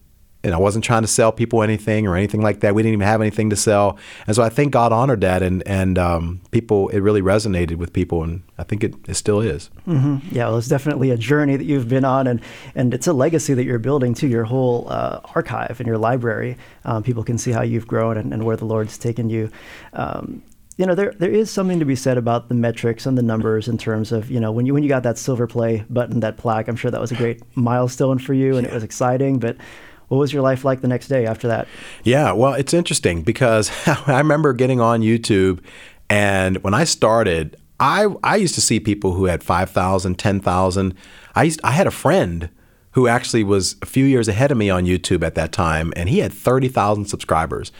and 0.46 0.54
I 0.54 0.58
wasn't 0.58 0.84
trying 0.84 1.02
to 1.02 1.08
sell 1.08 1.32
people 1.32 1.62
anything 1.62 2.06
or 2.06 2.16
anything 2.16 2.40
like 2.40 2.60
that. 2.60 2.74
We 2.74 2.82
didn't 2.82 2.94
even 2.94 3.06
have 3.06 3.20
anything 3.20 3.50
to 3.50 3.56
sell, 3.56 3.98
and 4.26 4.36
so 4.36 4.42
I 4.42 4.48
think 4.48 4.72
God 4.72 4.92
honored 4.92 5.20
that, 5.22 5.42
and 5.42 5.66
and 5.66 5.98
um, 5.98 6.40
people 6.52 6.88
it 6.90 7.00
really 7.00 7.20
resonated 7.20 7.76
with 7.76 7.92
people, 7.92 8.22
and 8.22 8.42
I 8.56 8.62
think 8.62 8.84
it, 8.84 8.94
it 9.08 9.14
still 9.14 9.40
is. 9.40 9.70
Mm-hmm. 9.88 10.34
Yeah, 10.34 10.46
well, 10.46 10.58
it's 10.58 10.68
definitely 10.68 11.10
a 11.10 11.16
journey 11.16 11.56
that 11.56 11.64
you've 11.64 11.88
been 11.88 12.04
on, 12.04 12.28
and 12.28 12.40
and 12.76 12.94
it's 12.94 13.08
a 13.08 13.12
legacy 13.12 13.54
that 13.54 13.64
you're 13.64 13.80
building 13.80 14.14
to 14.14 14.28
your 14.28 14.44
whole 14.44 14.86
uh, 14.88 15.20
archive 15.34 15.80
and 15.80 15.86
your 15.86 15.98
library. 15.98 16.56
Um, 16.84 17.02
people 17.02 17.24
can 17.24 17.38
see 17.38 17.50
how 17.50 17.62
you've 17.62 17.88
grown 17.88 18.16
and, 18.16 18.32
and 18.32 18.44
where 18.44 18.56
the 18.56 18.66
Lord's 18.66 18.96
taken 18.96 19.28
you. 19.28 19.50
Um, 19.92 20.42
you 20.76 20.84
know 20.84 20.94
there 20.94 21.12
there 21.18 21.30
is 21.30 21.50
something 21.50 21.78
to 21.78 21.84
be 21.84 21.96
said 21.96 22.18
about 22.18 22.48
the 22.48 22.54
metrics 22.54 23.06
and 23.06 23.16
the 23.16 23.22
numbers 23.22 23.66
in 23.66 23.78
terms 23.78 24.12
of 24.12 24.30
you 24.30 24.38
know 24.38 24.52
when 24.52 24.66
you 24.66 24.74
when 24.74 24.82
you 24.82 24.88
got 24.88 25.02
that 25.02 25.18
silver 25.18 25.46
play 25.46 25.84
button 25.88 26.20
that 26.20 26.36
plaque 26.36 26.68
I'm 26.68 26.76
sure 26.76 26.90
that 26.90 27.00
was 27.00 27.12
a 27.12 27.16
great 27.16 27.42
milestone 27.56 28.18
for 28.18 28.34
you 28.34 28.56
and 28.56 28.66
yeah. 28.66 28.72
it 28.72 28.74
was 28.74 28.84
exciting 28.84 29.38
but 29.38 29.56
what 30.08 30.18
was 30.18 30.32
your 30.32 30.42
life 30.42 30.64
like 30.64 30.80
the 30.80 30.88
next 30.88 31.08
day 31.08 31.26
after 31.26 31.48
that? 31.48 31.68
Yeah, 32.04 32.32
well, 32.32 32.54
it's 32.54 32.74
interesting 32.74 33.22
because 33.22 33.70
I 33.86 34.18
remember 34.18 34.52
getting 34.52 34.80
on 34.80 35.00
YouTube, 35.00 35.60
and 36.08 36.62
when 36.62 36.74
I 36.74 36.84
started, 36.84 37.56
I 37.80 38.06
I 38.22 38.36
used 38.36 38.54
to 38.54 38.60
see 38.60 38.80
people 38.80 39.12
who 39.12 39.24
had 39.26 39.42
5,000, 39.42 40.18
10,000. 40.18 40.94
I 41.34 41.42
used 41.42 41.60
I 41.64 41.72
had 41.72 41.86
a 41.86 41.90
friend 41.90 42.50
who 42.92 43.06
actually 43.06 43.44
was 43.44 43.76
a 43.82 43.86
few 43.86 44.06
years 44.06 44.26
ahead 44.26 44.50
of 44.50 44.56
me 44.56 44.70
on 44.70 44.86
YouTube 44.86 45.22
at 45.22 45.34
that 45.34 45.52
time, 45.52 45.92
and 45.96 46.08
he 46.08 46.20
had 46.20 46.32
30,000 46.32 47.04
subscribers. 47.04 47.70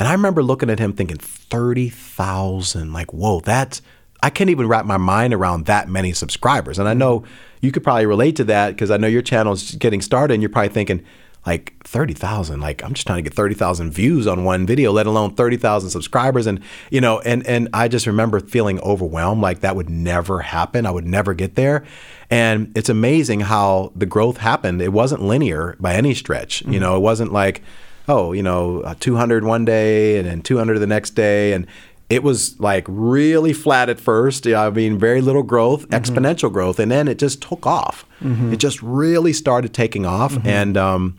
And 0.00 0.08
I 0.08 0.12
remember 0.12 0.42
looking 0.42 0.68
at 0.68 0.80
him 0.80 0.92
thinking, 0.92 1.16
30,000, 1.16 2.92
like, 2.92 3.12
whoa, 3.12 3.38
that's, 3.38 3.82
I 4.20 4.30
can't 4.30 4.50
even 4.50 4.66
wrap 4.66 4.84
my 4.84 4.96
mind 4.96 5.32
around 5.32 5.66
that 5.66 5.88
many 5.88 6.12
subscribers. 6.12 6.80
And 6.80 6.88
I 6.88 6.94
know 6.94 7.22
you 7.60 7.70
could 7.70 7.84
probably 7.84 8.06
relate 8.06 8.34
to 8.34 8.44
that 8.44 8.70
because 8.70 8.90
I 8.90 8.96
know 8.96 9.06
your 9.06 9.22
channel 9.22 9.52
is 9.52 9.76
getting 9.76 10.00
started 10.00 10.34
and 10.34 10.42
you're 10.42 10.50
probably 10.50 10.70
thinking, 10.70 11.04
like 11.46 11.74
30,000 11.84 12.60
like 12.60 12.82
I'm 12.82 12.94
just 12.94 13.06
trying 13.06 13.18
to 13.18 13.22
get 13.22 13.34
30,000 13.34 13.90
views 13.90 14.26
on 14.26 14.44
one 14.44 14.66
video 14.66 14.92
let 14.92 15.06
alone 15.06 15.34
30,000 15.34 15.90
subscribers. 15.90 16.46
And 16.46 16.60
you 16.90 17.00
know 17.00 17.20
and 17.20 17.46
and 17.46 17.68
I 17.72 17.88
just 17.88 18.06
remember 18.06 18.40
feeling 18.40 18.80
overwhelmed 18.80 19.42
like 19.42 19.60
that 19.60 19.76
would 19.76 19.90
never 19.90 20.40
happen. 20.40 20.86
I 20.86 20.90
would 20.90 21.06
never 21.06 21.34
get 21.34 21.54
there. 21.54 21.84
And 22.30 22.72
it's 22.76 22.88
amazing 22.88 23.40
how 23.40 23.92
the 23.94 24.06
growth 24.06 24.38
happened. 24.38 24.80
It 24.80 24.92
wasn't 24.92 25.22
linear 25.22 25.76
by 25.78 25.94
any 25.94 26.14
stretch. 26.14 26.62
Mm-hmm. 26.62 26.72
you 26.72 26.80
know 26.80 26.96
it 26.96 27.00
wasn't 27.00 27.32
like 27.32 27.62
oh 28.08 28.32
you 28.32 28.42
know 28.42 28.94
200 29.00 29.44
one 29.44 29.64
day 29.64 30.18
and 30.18 30.26
then 30.26 30.42
200 30.42 30.78
the 30.78 30.86
next 30.86 31.10
day. 31.10 31.52
And 31.52 31.66
it 32.14 32.22
was 32.22 32.58
like 32.60 32.84
really 32.86 33.52
flat 33.52 33.88
at 33.88 33.98
first. 33.98 34.46
I 34.46 34.70
mean, 34.70 34.98
very 34.98 35.20
little 35.20 35.42
growth, 35.42 35.88
mm-hmm. 35.88 35.94
exponential 35.94 36.52
growth, 36.52 36.78
and 36.78 36.88
then 36.88 37.08
it 37.08 37.18
just 37.18 37.42
took 37.42 37.66
off. 37.66 38.06
Mm-hmm. 38.22 38.52
It 38.52 38.58
just 38.58 38.80
really 38.82 39.32
started 39.32 39.74
taking 39.74 40.06
off. 40.06 40.34
Mm-hmm. 40.34 40.46
And 40.46 40.76
um, 40.76 41.18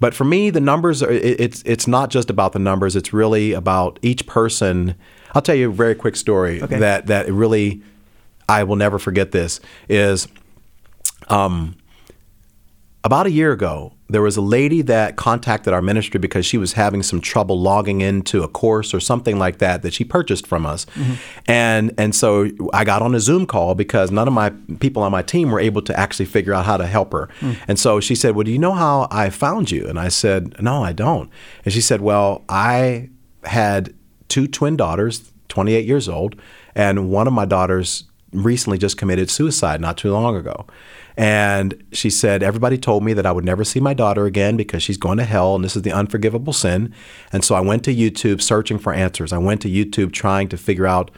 but 0.00 0.14
for 0.14 0.24
me, 0.24 0.50
the 0.50 0.60
numbers 0.60 1.02
are. 1.02 1.10
It, 1.10 1.40
it's 1.40 1.62
it's 1.62 1.86
not 1.86 2.10
just 2.10 2.28
about 2.28 2.52
the 2.52 2.58
numbers. 2.58 2.94
It's 2.94 3.10
really 3.14 3.54
about 3.54 3.98
each 4.02 4.26
person. 4.26 4.94
I'll 5.34 5.40
tell 5.40 5.54
you 5.54 5.70
a 5.70 5.72
very 5.72 5.94
quick 5.94 6.14
story 6.14 6.62
okay. 6.62 6.78
that 6.78 7.06
that 7.06 7.32
really 7.32 7.80
I 8.50 8.64
will 8.64 8.76
never 8.76 8.98
forget. 8.98 9.32
This 9.32 9.60
is 9.88 10.28
um, 11.28 11.74
about 13.02 13.26
a 13.26 13.30
year 13.30 13.52
ago 13.52 13.94
there 14.10 14.22
was 14.22 14.36
a 14.36 14.40
lady 14.40 14.80
that 14.82 15.16
contacted 15.16 15.74
our 15.74 15.82
ministry 15.82 16.18
because 16.18 16.46
she 16.46 16.56
was 16.56 16.72
having 16.72 17.02
some 17.02 17.20
trouble 17.20 17.60
logging 17.60 18.00
into 18.00 18.42
a 18.42 18.48
course 18.48 18.94
or 18.94 19.00
something 19.00 19.38
like 19.38 19.58
that 19.58 19.82
that 19.82 19.92
she 19.92 20.02
purchased 20.02 20.46
from 20.46 20.64
us. 20.64 20.86
Mm-hmm. 20.86 21.14
And 21.46 21.94
and 21.98 22.14
so 22.14 22.48
I 22.72 22.84
got 22.84 23.02
on 23.02 23.14
a 23.14 23.20
Zoom 23.20 23.46
call 23.46 23.74
because 23.74 24.10
none 24.10 24.26
of 24.26 24.32
my 24.32 24.50
people 24.80 25.02
on 25.02 25.12
my 25.12 25.22
team 25.22 25.50
were 25.50 25.60
able 25.60 25.82
to 25.82 25.98
actually 25.98 26.24
figure 26.24 26.54
out 26.54 26.64
how 26.64 26.78
to 26.78 26.86
help 26.86 27.12
her. 27.12 27.28
Mm. 27.40 27.56
And 27.68 27.78
so 27.78 28.00
she 28.00 28.14
said, 28.14 28.34
"Well, 28.34 28.44
do 28.44 28.50
you 28.50 28.58
know 28.58 28.72
how 28.72 29.08
I 29.10 29.28
found 29.28 29.70
you?" 29.70 29.86
And 29.86 29.98
I 29.98 30.08
said, 30.08 30.60
"No, 30.62 30.82
I 30.82 30.92
don't." 30.92 31.30
And 31.64 31.74
she 31.74 31.82
said, 31.82 32.00
"Well, 32.00 32.44
I 32.48 33.10
had 33.44 33.94
two 34.28 34.46
twin 34.46 34.76
daughters, 34.76 35.32
28 35.48 35.84
years 35.84 36.08
old, 36.08 36.34
and 36.74 37.10
one 37.10 37.26
of 37.26 37.34
my 37.34 37.44
daughters 37.44 38.04
recently 38.32 38.78
just 38.78 38.96
committed 38.96 39.30
suicide 39.30 39.82
not 39.82 39.98
too 39.98 40.12
long 40.12 40.34
ago." 40.34 40.66
And 41.18 41.82
she 41.90 42.10
said, 42.10 42.44
Everybody 42.44 42.78
told 42.78 43.02
me 43.02 43.12
that 43.12 43.26
I 43.26 43.32
would 43.32 43.44
never 43.44 43.64
see 43.64 43.80
my 43.80 43.92
daughter 43.92 44.24
again 44.24 44.56
because 44.56 44.84
she's 44.84 44.96
going 44.96 45.18
to 45.18 45.24
hell 45.24 45.56
and 45.56 45.64
this 45.64 45.74
is 45.74 45.82
the 45.82 45.90
unforgivable 45.90 46.52
sin. 46.52 46.94
And 47.32 47.44
so 47.44 47.56
I 47.56 47.60
went 47.60 47.82
to 47.84 47.94
YouTube 47.94 48.40
searching 48.40 48.78
for 48.78 48.94
answers. 48.94 49.32
I 49.32 49.38
went 49.38 49.60
to 49.62 49.68
YouTube 49.68 50.12
trying 50.12 50.48
to 50.48 50.56
figure 50.56 50.86
out. 50.86 51.10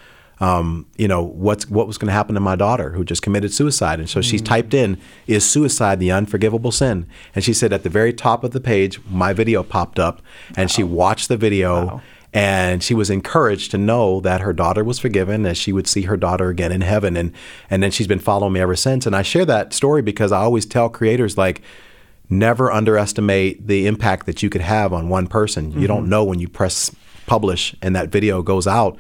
Um, 0.43 0.87
you 0.97 1.07
know 1.07 1.23
what's 1.23 1.69
what 1.69 1.87
was 1.87 1.99
going 1.99 2.07
to 2.07 2.15
happen 2.15 2.35
to 2.35 2.41
my 2.41 2.57
daughter 2.57 2.93
who 2.93 3.05
just 3.05 3.21
committed 3.21 3.53
suicide, 3.53 4.01
and 4.01 4.09
so 4.09 4.23
she 4.23 4.39
mm. 4.39 4.45
typed 4.47 4.73
in 4.73 4.99
"Is 5.27 5.45
suicide 5.45 6.01
the 6.01 6.11
unforgivable 6.11 6.73
sin?" 6.73 7.07
And 7.35 7.45
she 7.45 7.53
said 7.53 7.75
at 7.75 7.83
the 7.83 7.91
very 7.91 8.15
top 8.15 8.43
of 8.43 8.53
the 8.53 8.61
page, 8.61 8.99
my 9.11 9.35
video 9.35 9.63
popped 9.63 9.99
up, 9.99 10.23
and 10.57 10.61
wow. 10.61 10.67
she 10.69 10.83
watched 10.83 11.29
the 11.29 11.37
video, 11.37 11.85
wow. 11.85 12.03
And 12.33 12.83
she 12.83 12.95
was 12.95 13.11
encouraged 13.11 13.73
to 13.73 13.79
know 13.79 14.21
that 14.21 14.41
her 14.41 14.53
daughter 14.53 14.85
was 14.85 15.01
forgiven, 15.01 15.43
that 15.43 15.57
she 15.57 15.73
would 15.73 15.89
see 15.89 16.03
her 16.03 16.17
daughter 16.17 16.49
again 16.49 16.71
in 16.71 16.81
heaven. 16.81 17.17
And 17.17 17.33
and 17.69 17.83
then 17.83 17.91
she's 17.91 18.07
been 18.07 18.21
following 18.21 18.53
me 18.53 18.61
ever 18.61 18.77
since. 18.77 19.07
And 19.07 19.17
I 19.17 19.23
share 19.23 19.45
that 19.47 19.73
story 19.73 20.01
because 20.03 20.31
I 20.31 20.39
always 20.39 20.65
tell 20.65 20.89
creators 20.89 21.37
like 21.37 21.61
never 22.29 22.71
underestimate 22.71 23.67
the 23.67 23.89
impact 23.89 24.27
that 24.27 24.43
you 24.43 24.49
could 24.49 24.61
have 24.61 24.93
on 24.93 25.09
one 25.09 25.27
person. 25.27 25.71
Mm-hmm. 25.71 25.81
You 25.81 25.89
don't 25.89 26.03
mm-hmm. 26.03 26.11
know 26.11 26.25
when 26.25 26.39
you 26.39 26.49
press 26.49 26.95
publish 27.27 27.75
and 27.83 27.95
that 27.97 28.11
video 28.11 28.43
goes 28.43 28.67
out 28.67 28.97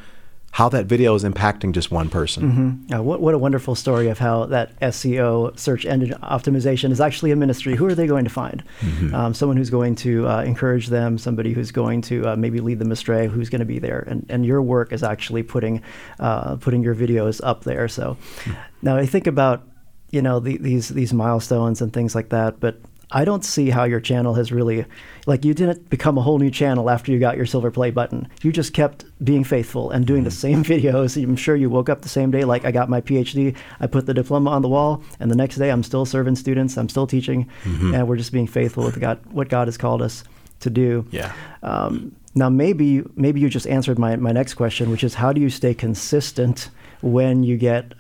how 0.53 0.69
that 0.69 0.87
video 0.87 1.15
is 1.15 1.23
impacting 1.23 1.73
just 1.73 1.91
one 1.91 2.09
person. 2.09 2.83
Mm-hmm. 2.89 3.05
what, 3.05 3.21
what 3.21 3.35
a 3.35 3.39
wonderful 3.39 3.75
story 3.75 4.09
of 4.09 4.19
how 4.19 4.47
that 4.47 4.79
SEO 4.81 5.57
search 5.59 5.87
engine 5.87 6.19
optimization 6.23 6.91
is 6.91 7.01
actually 7.01 7.31
a 7.31 7.37
ministry. 7.37 7.77
Who 7.77 7.87
are 7.87 7.95
they 7.95 8.07
going 8.07 8.25
to 8.25 8.31
find? 8.31 8.65
Mm-hmm. 8.81 9.15
Um, 9.15 9.35
someone 9.35 9.57
who's 9.57 9.71
going 9.71 9.95
to 9.97 10.27
uh, 10.27 10.43
encourage 10.43 10.89
them, 10.89 11.19
somebody 11.19 11.53
who's 11.53 11.71
going 11.71 12.03
to 12.03 12.31
uh, 12.31 12.37
maybe 12.37 12.61
lead 12.61 12.81
them 12.81 12.91
astray, 12.91 13.29
who's 13.29 13.49
going 13.49 13.61
to 13.61 13.67
be 13.67 13.79
there. 13.79 14.01
And, 14.09 14.27
and 14.29 14.45
your 14.45 14.61
work 14.61 14.93
is 14.93 15.05
actually 15.05 15.45
putting, 15.45 15.83
uh, 16.19 16.57
putting 16.57 16.83
your 16.83 16.97
videos 16.97 17.41
up 17.45 17.63
there. 17.63 17.87
So 17.87 18.17
mm-hmm. 18.41 18.53
now 18.83 18.97
I 18.97 19.07
think 19.07 19.29
about 19.29 19.67
you 20.11 20.21
know 20.21 20.41
the, 20.41 20.57
these 20.59 20.89
these 20.89 21.13
milestones 21.13 21.81
and 21.81 21.93
things 21.93 22.15
like 22.17 22.31
that 22.31 22.59
but 22.59 22.81
I 23.13 23.25
don't 23.25 23.45
see 23.45 23.71
how 23.71 23.85
your 23.85 24.01
channel 24.01 24.35
has 24.35 24.53
really, 24.53 24.85
like, 25.27 25.45
you 25.45 25.53
didn't 25.53 25.91
become 25.91 26.17
a 26.17 26.23
whole 26.23 26.39
new 26.39 26.51
channel 26.51 26.89
after 26.89 27.11
you 27.11 27.19
got 27.19 27.37
your 27.37 27.47
silver 27.47 27.71
play 27.71 27.91
button. 27.91 28.29
You 28.43 28.53
just 28.53 28.73
kept 28.73 29.05
being 29.25 29.43
faithful 29.43 29.91
and 29.91 30.07
doing 30.07 30.21
mm-hmm. 30.21 30.27
the 30.27 30.31
same 30.31 30.65
videos. 30.73 31.23
I'm 31.23 31.37
sure 31.37 31.57
you 31.57 31.69
woke 31.71 31.89
up 31.89 32.03
the 32.03 32.09
same 32.09 32.31
day, 32.31 32.45
like, 32.45 32.65
I 32.65 32.71
got 32.71 32.89
my 32.89 33.01
PhD, 33.01 33.57
I 33.81 33.87
put 33.87 34.07
the 34.07 34.15
diploma 34.15 34.51
on 34.51 34.63
the 34.63 34.69
wall, 34.69 35.03
and 35.19 35.31
the 35.31 35.37
next 35.37 35.57
day 35.57 35.71
I'm 35.71 35.83
still 35.83 36.05
serving 36.05 36.37
students, 36.37 36.77
I'm 36.77 36.89
still 36.89 37.07
teaching, 37.07 37.49
mm-hmm. 37.65 37.95
and 37.95 38.07
we're 38.07 38.17
just 38.17 38.33
being 38.33 38.47
faithful 38.47 38.85
with 38.85 39.01
God, 39.01 39.19
what 39.33 39.49
God 39.49 39.67
has 39.67 39.77
called 39.77 40.03
us 40.03 40.23
to 40.61 40.71
do. 40.71 41.07
Yeah. 41.11 41.33
Um, 41.63 42.15
now, 42.35 42.49
maybe 42.49 43.03
maybe 43.17 43.41
you 43.41 43.49
just 43.49 43.67
answered 43.67 43.99
my, 43.99 44.15
my 44.17 44.31
next 44.31 44.55
question, 44.55 44.91
which 44.91 45.03
is 45.03 45.15
how 45.15 45.33
do 45.33 45.41
you 45.41 45.51
stay 45.51 45.75
consistent 45.75 46.71
when 47.03 47.43
you 47.43 47.57
get, 47.57 47.93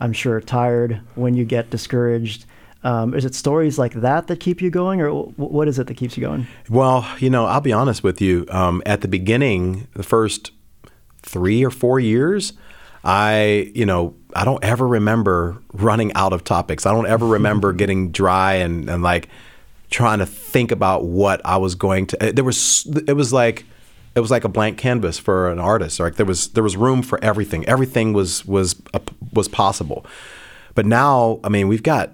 I'm 0.00 0.14
sure, 0.14 0.40
tired, 0.40 1.00
when 1.16 1.34
you 1.34 1.44
get 1.44 1.68
discouraged? 1.68 2.46
Um, 2.84 3.14
is 3.14 3.24
it 3.24 3.34
stories 3.34 3.78
like 3.78 3.94
that 3.94 4.26
that 4.26 4.40
keep 4.40 4.60
you 4.60 4.70
going, 4.70 5.00
or 5.00 5.10
what 5.10 5.68
is 5.68 5.78
it 5.78 5.86
that 5.86 5.96
keeps 5.96 6.18
you 6.18 6.20
going? 6.20 6.46
Well, 6.68 7.08
you 7.18 7.30
know, 7.30 7.46
I'll 7.46 7.62
be 7.62 7.72
honest 7.72 8.04
with 8.04 8.20
you. 8.20 8.46
Um, 8.50 8.82
at 8.84 9.00
the 9.00 9.08
beginning, 9.08 9.88
the 9.94 10.02
first 10.02 10.52
three 11.22 11.64
or 11.64 11.70
four 11.70 11.98
years, 11.98 12.52
I, 13.02 13.72
you 13.74 13.86
know, 13.86 14.14
I 14.36 14.44
don't 14.44 14.62
ever 14.62 14.86
remember 14.86 15.62
running 15.72 16.12
out 16.12 16.34
of 16.34 16.44
topics. 16.44 16.84
I 16.84 16.92
don't 16.92 17.06
ever 17.06 17.26
remember 17.38 17.72
getting 17.72 18.12
dry 18.12 18.54
and, 18.54 18.88
and 18.90 19.02
like 19.02 19.30
trying 19.88 20.18
to 20.18 20.26
think 20.26 20.70
about 20.70 21.04
what 21.04 21.40
I 21.44 21.56
was 21.56 21.74
going 21.74 22.06
to. 22.08 22.32
There 22.34 22.44
was, 22.44 22.86
it 23.06 23.14
was 23.14 23.32
like, 23.32 23.64
it 24.14 24.20
was 24.20 24.30
like 24.30 24.44
a 24.44 24.48
blank 24.48 24.76
canvas 24.76 25.18
for 25.18 25.50
an 25.50 25.58
artist. 25.58 25.98
Like 26.00 26.16
there 26.16 26.26
was, 26.26 26.48
there 26.48 26.62
was 26.62 26.76
room 26.76 27.02
for 27.02 27.22
everything. 27.24 27.66
Everything 27.66 28.12
was 28.12 28.44
was 28.44 28.80
was 29.32 29.48
possible. 29.48 30.06
But 30.74 30.86
now, 30.86 31.40
I 31.42 31.48
mean, 31.48 31.66
we've 31.66 31.82
got 31.82 32.12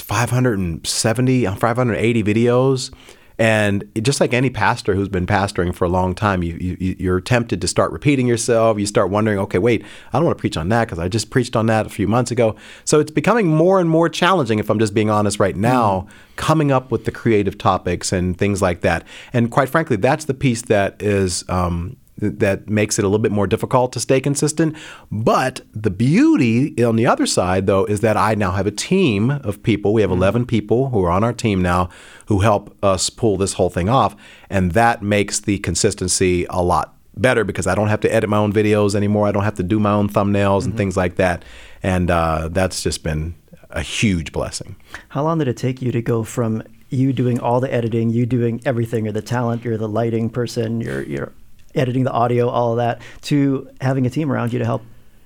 570, 0.00 1.46
580 1.46 2.22
videos. 2.22 2.92
And 3.40 3.84
just 4.02 4.20
like 4.20 4.34
any 4.34 4.50
pastor 4.50 4.96
who's 4.96 5.08
been 5.08 5.26
pastoring 5.26 5.72
for 5.72 5.84
a 5.84 5.88
long 5.88 6.12
time, 6.12 6.42
you, 6.42 6.56
you, 6.60 6.96
you're 6.98 7.20
tempted 7.20 7.60
to 7.60 7.68
start 7.68 7.92
repeating 7.92 8.26
yourself. 8.26 8.80
You 8.80 8.86
start 8.86 9.10
wondering, 9.10 9.38
okay, 9.38 9.58
wait, 9.58 9.84
I 10.12 10.18
don't 10.18 10.24
want 10.24 10.36
to 10.36 10.40
preach 10.40 10.56
on 10.56 10.70
that 10.70 10.86
because 10.86 10.98
I 10.98 11.06
just 11.06 11.30
preached 11.30 11.54
on 11.54 11.66
that 11.66 11.86
a 11.86 11.88
few 11.88 12.08
months 12.08 12.32
ago. 12.32 12.56
So 12.84 12.98
it's 12.98 13.12
becoming 13.12 13.46
more 13.46 13.78
and 13.78 13.88
more 13.88 14.08
challenging, 14.08 14.58
if 14.58 14.68
I'm 14.68 14.80
just 14.80 14.92
being 14.92 15.08
honest 15.08 15.38
right 15.38 15.54
now, 15.54 16.08
mm. 16.08 16.36
coming 16.36 16.72
up 16.72 16.90
with 16.90 17.04
the 17.04 17.12
creative 17.12 17.56
topics 17.56 18.10
and 18.12 18.36
things 18.36 18.60
like 18.60 18.80
that. 18.80 19.06
And 19.32 19.52
quite 19.52 19.68
frankly, 19.68 19.96
that's 19.96 20.24
the 20.24 20.34
piece 20.34 20.62
that 20.62 21.00
is 21.00 21.48
um, 21.48 21.96
that 22.18 22.68
makes 22.68 22.98
it 22.98 23.04
a 23.04 23.08
little 23.08 23.22
bit 23.22 23.32
more 23.32 23.46
difficult 23.46 23.92
to 23.92 24.00
stay 24.00 24.20
consistent. 24.20 24.76
But 25.10 25.60
the 25.72 25.90
beauty 25.90 26.82
on 26.82 26.96
the 26.96 27.06
other 27.06 27.26
side, 27.26 27.66
though, 27.66 27.84
is 27.84 28.00
that 28.00 28.16
I 28.16 28.34
now 28.34 28.52
have 28.52 28.66
a 28.66 28.72
team 28.72 29.30
of 29.30 29.62
people. 29.62 29.92
We 29.92 30.02
have 30.02 30.10
mm-hmm. 30.10 30.22
11 30.22 30.46
people 30.46 30.90
who 30.90 31.04
are 31.04 31.10
on 31.10 31.24
our 31.24 31.32
team 31.32 31.62
now 31.62 31.88
who 32.26 32.40
help 32.40 32.76
us 32.82 33.10
pull 33.10 33.36
this 33.36 33.54
whole 33.54 33.70
thing 33.70 33.88
off. 33.88 34.16
And 34.50 34.72
that 34.72 35.02
makes 35.02 35.40
the 35.40 35.58
consistency 35.58 36.44
a 36.50 36.62
lot 36.62 36.94
better 37.16 37.44
because 37.44 37.66
I 37.66 37.74
don't 37.74 37.88
have 37.88 38.00
to 38.00 38.14
edit 38.14 38.30
my 38.30 38.38
own 38.38 38.52
videos 38.52 38.94
anymore. 38.94 39.26
I 39.26 39.32
don't 39.32 39.44
have 39.44 39.56
to 39.56 39.62
do 39.62 39.78
my 39.78 39.92
own 39.92 40.08
thumbnails 40.08 40.60
mm-hmm. 40.60 40.70
and 40.70 40.76
things 40.76 40.96
like 40.96 41.16
that. 41.16 41.44
And 41.82 42.10
uh, 42.10 42.48
that's 42.50 42.82
just 42.82 43.02
been 43.02 43.34
a 43.70 43.82
huge 43.82 44.32
blessing. 44.32 44.76
How 45.10 45.22
long 45.22 45.38
did 45.38 45.48
it 45.48 45.56
take 45.56 45.82
you 45.82 45.92
to 45.92 46.02
go 46.02 46.24
from 46.24 46.62
you 46.90 47.12
doing 47.12 47.38
all 47.38 47.60
the 47.60 47.72
editing, 47.72 48.10
you 48.10 48.24
doing 48.24 48.62
everything, 48.64 49.04
you're 49.04 49.12
the 49.12 49.22
talent, 49.22 49.64
you're 49.64 49.76
the 49.76 49.88
lighting 49.88 50.30
person, 50.30 50.80
you're 50.80 51.02
you're 51.02 51.32
editing 51.74 52.04
the 52.04 52.12
audio, 52.12 52.48
all 52.48 52.72
of 52.72 52.78
that, 52.78 53.00
to 53.22 53.68
having 53.80 54.06
a 54.06 54.10
team 54.10 54.30
around 54.30 54.52
you 54.52 54.58
to 54.58 54.64
help 54.64 54.82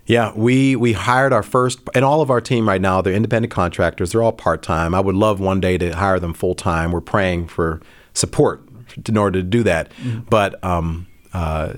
yeah, 0.06 0.32
we 0.34 0.74
we 0.74 0.92
hired 0.94 1.32
our 1.32 1.42
first, 1.44 1.78
and 1.94 2.04
all 2.04 2.22
of 2.22 2.30
our 2.30 2.40
team 2.40 2.68
right 2.68 2.80
now, 2.80 3.00
they're 3.00 3.14
independent 3.14 3.52
contractors. 3.52 4.12
They're 4.12 4.22
all 4.22 4.32
part 4.32 4.62
time. 4.62 4.94
I 4.94 5.00
would 5.00 5.14
love 5.14 5.38
one 5.38 5.60
day 5.60 5.78
to 5.78 5.92
hire 5.92 6.18
them 6.18 6.34
full 6.34 6.54
time. 6.54 6.90
We're 6.90 7.00
praying 7.00 7.48
for 7.48 7.80
support 8.12 8.62
in 9.08 9.16
order 9.16 9.38
to 9.40 9.42
do 9.44 9.62
that. 9.62 9.90
Mm-hmm. 9.92 10.20
But 10.28 10.62
um, 10.64 11.06
uh, 11.32 11.74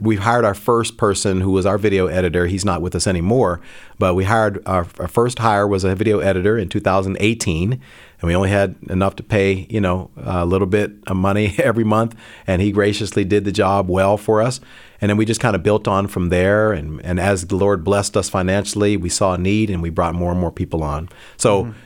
we 0.00 0.16
hired 0.16 0.44
our 0.44 0.54
first 0.54 0.96
person 0.96 1.40
who 1.40 1.50
was 1.50 1.66
our 1.66 1.78
video 1.78 2.06
editor. 2.06 2.46
He's 2.46 2.64
not 2.64 2.82
with 2.82 2.94
us 2.94 3.06
anymore, 3.06 3.60
but 3.98 4.14
we 4.14 4.24
hired 4.24 4.62
our, 4.66 4.86
our 4.98 5.08
first 5.08 5.38
hire 5.38 5.66
was 5.66 5.84
a 5.84 5.94
video 5.94 6.18
editor 6.20 6.58
in 6.58 6.68
2018 6.68 7.80
and 8.20 8.28
we 8.28 8.34
only 8.34 8.50
had 8.50 8.76
enough 8.88 9.16
to 9.16 9.22
pay, 9.22 9.66
you 9.68 9.80
know, 9.80 10.10
a 10.16 10.46
little 10.46 10.66
bit 10.66 10.92
of 11.06 11.16
money 11.16 11.54
every 11.58 11.84
month. 11.84 12.14
And 12.46 12.62
he 12.62 12.72
graciously 12.72 13.24
did 13.24 13.44
the 13.44 13.52
job 13.52 13.88
well 13.88 14.16
for 14.16 14.40
us. 14.40 14.60
And 15.00 15.10
then 15.10 15.16
we 15.16 15.26
just 15.26 15.40
kind 15.40 15.54
of 15.54 15.62
built 15.62 15.86
on 15.86 16.06
from 16.06 16.30
there. 16.30 16.72
And, 16.72 17.04
and 17.04 17.20
as 17.20 17.46
the 17.46 17.56
Lord 17.56 17.84
blessed 17.84 18.16
us 18.16 18.30
financially, 18.30 18.96
we 18.96 19.10
saw 19.10 19.34
a 19.34 19.38
need 19.38 19.68
and 19.68 19.82
we 19.82 19.90
brought 19.90 20.14
more 20.14 20.30
and 20.30 20.40
more 20.40 20.50
people 20.50 20.82
on. 20.82 21.10
So 21.36 21.64
mm-hmm. 21.64 21.78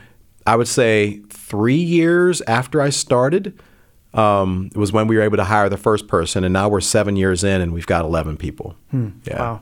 I 0.47 0.55
would 0.55 0.69
say 0.69 1.21
three 1.29 1.75
years 1.75 2.41
after 2.41 2.81
I 2.81 2.89
started 2.89 3.59
um, 4.13 4.69
was 4.75 4.93
when 4.93 5.07
we 5.07 5.17
were 5.17 5.23
able 5.23 5.37
to 5.37 5.43
hire 5.43 5.67
the 5.67 5.77
first 5.77 6.07
person. 6.07 6.43
And 6.43 6.53
now 6.53 6.69
we're 6.69 6.81
seven 6.81 7.17
years 7.17 7.43
in 7.43 7.59
and 7.59 7.73
we've 7.73 7.87
got 7.87 8.05
11 8.05 8.37
people. 8.37 8.75
Hmm. 8.91 9.09
Yeah. 9.25 9.39
Wow. 9.39 9.61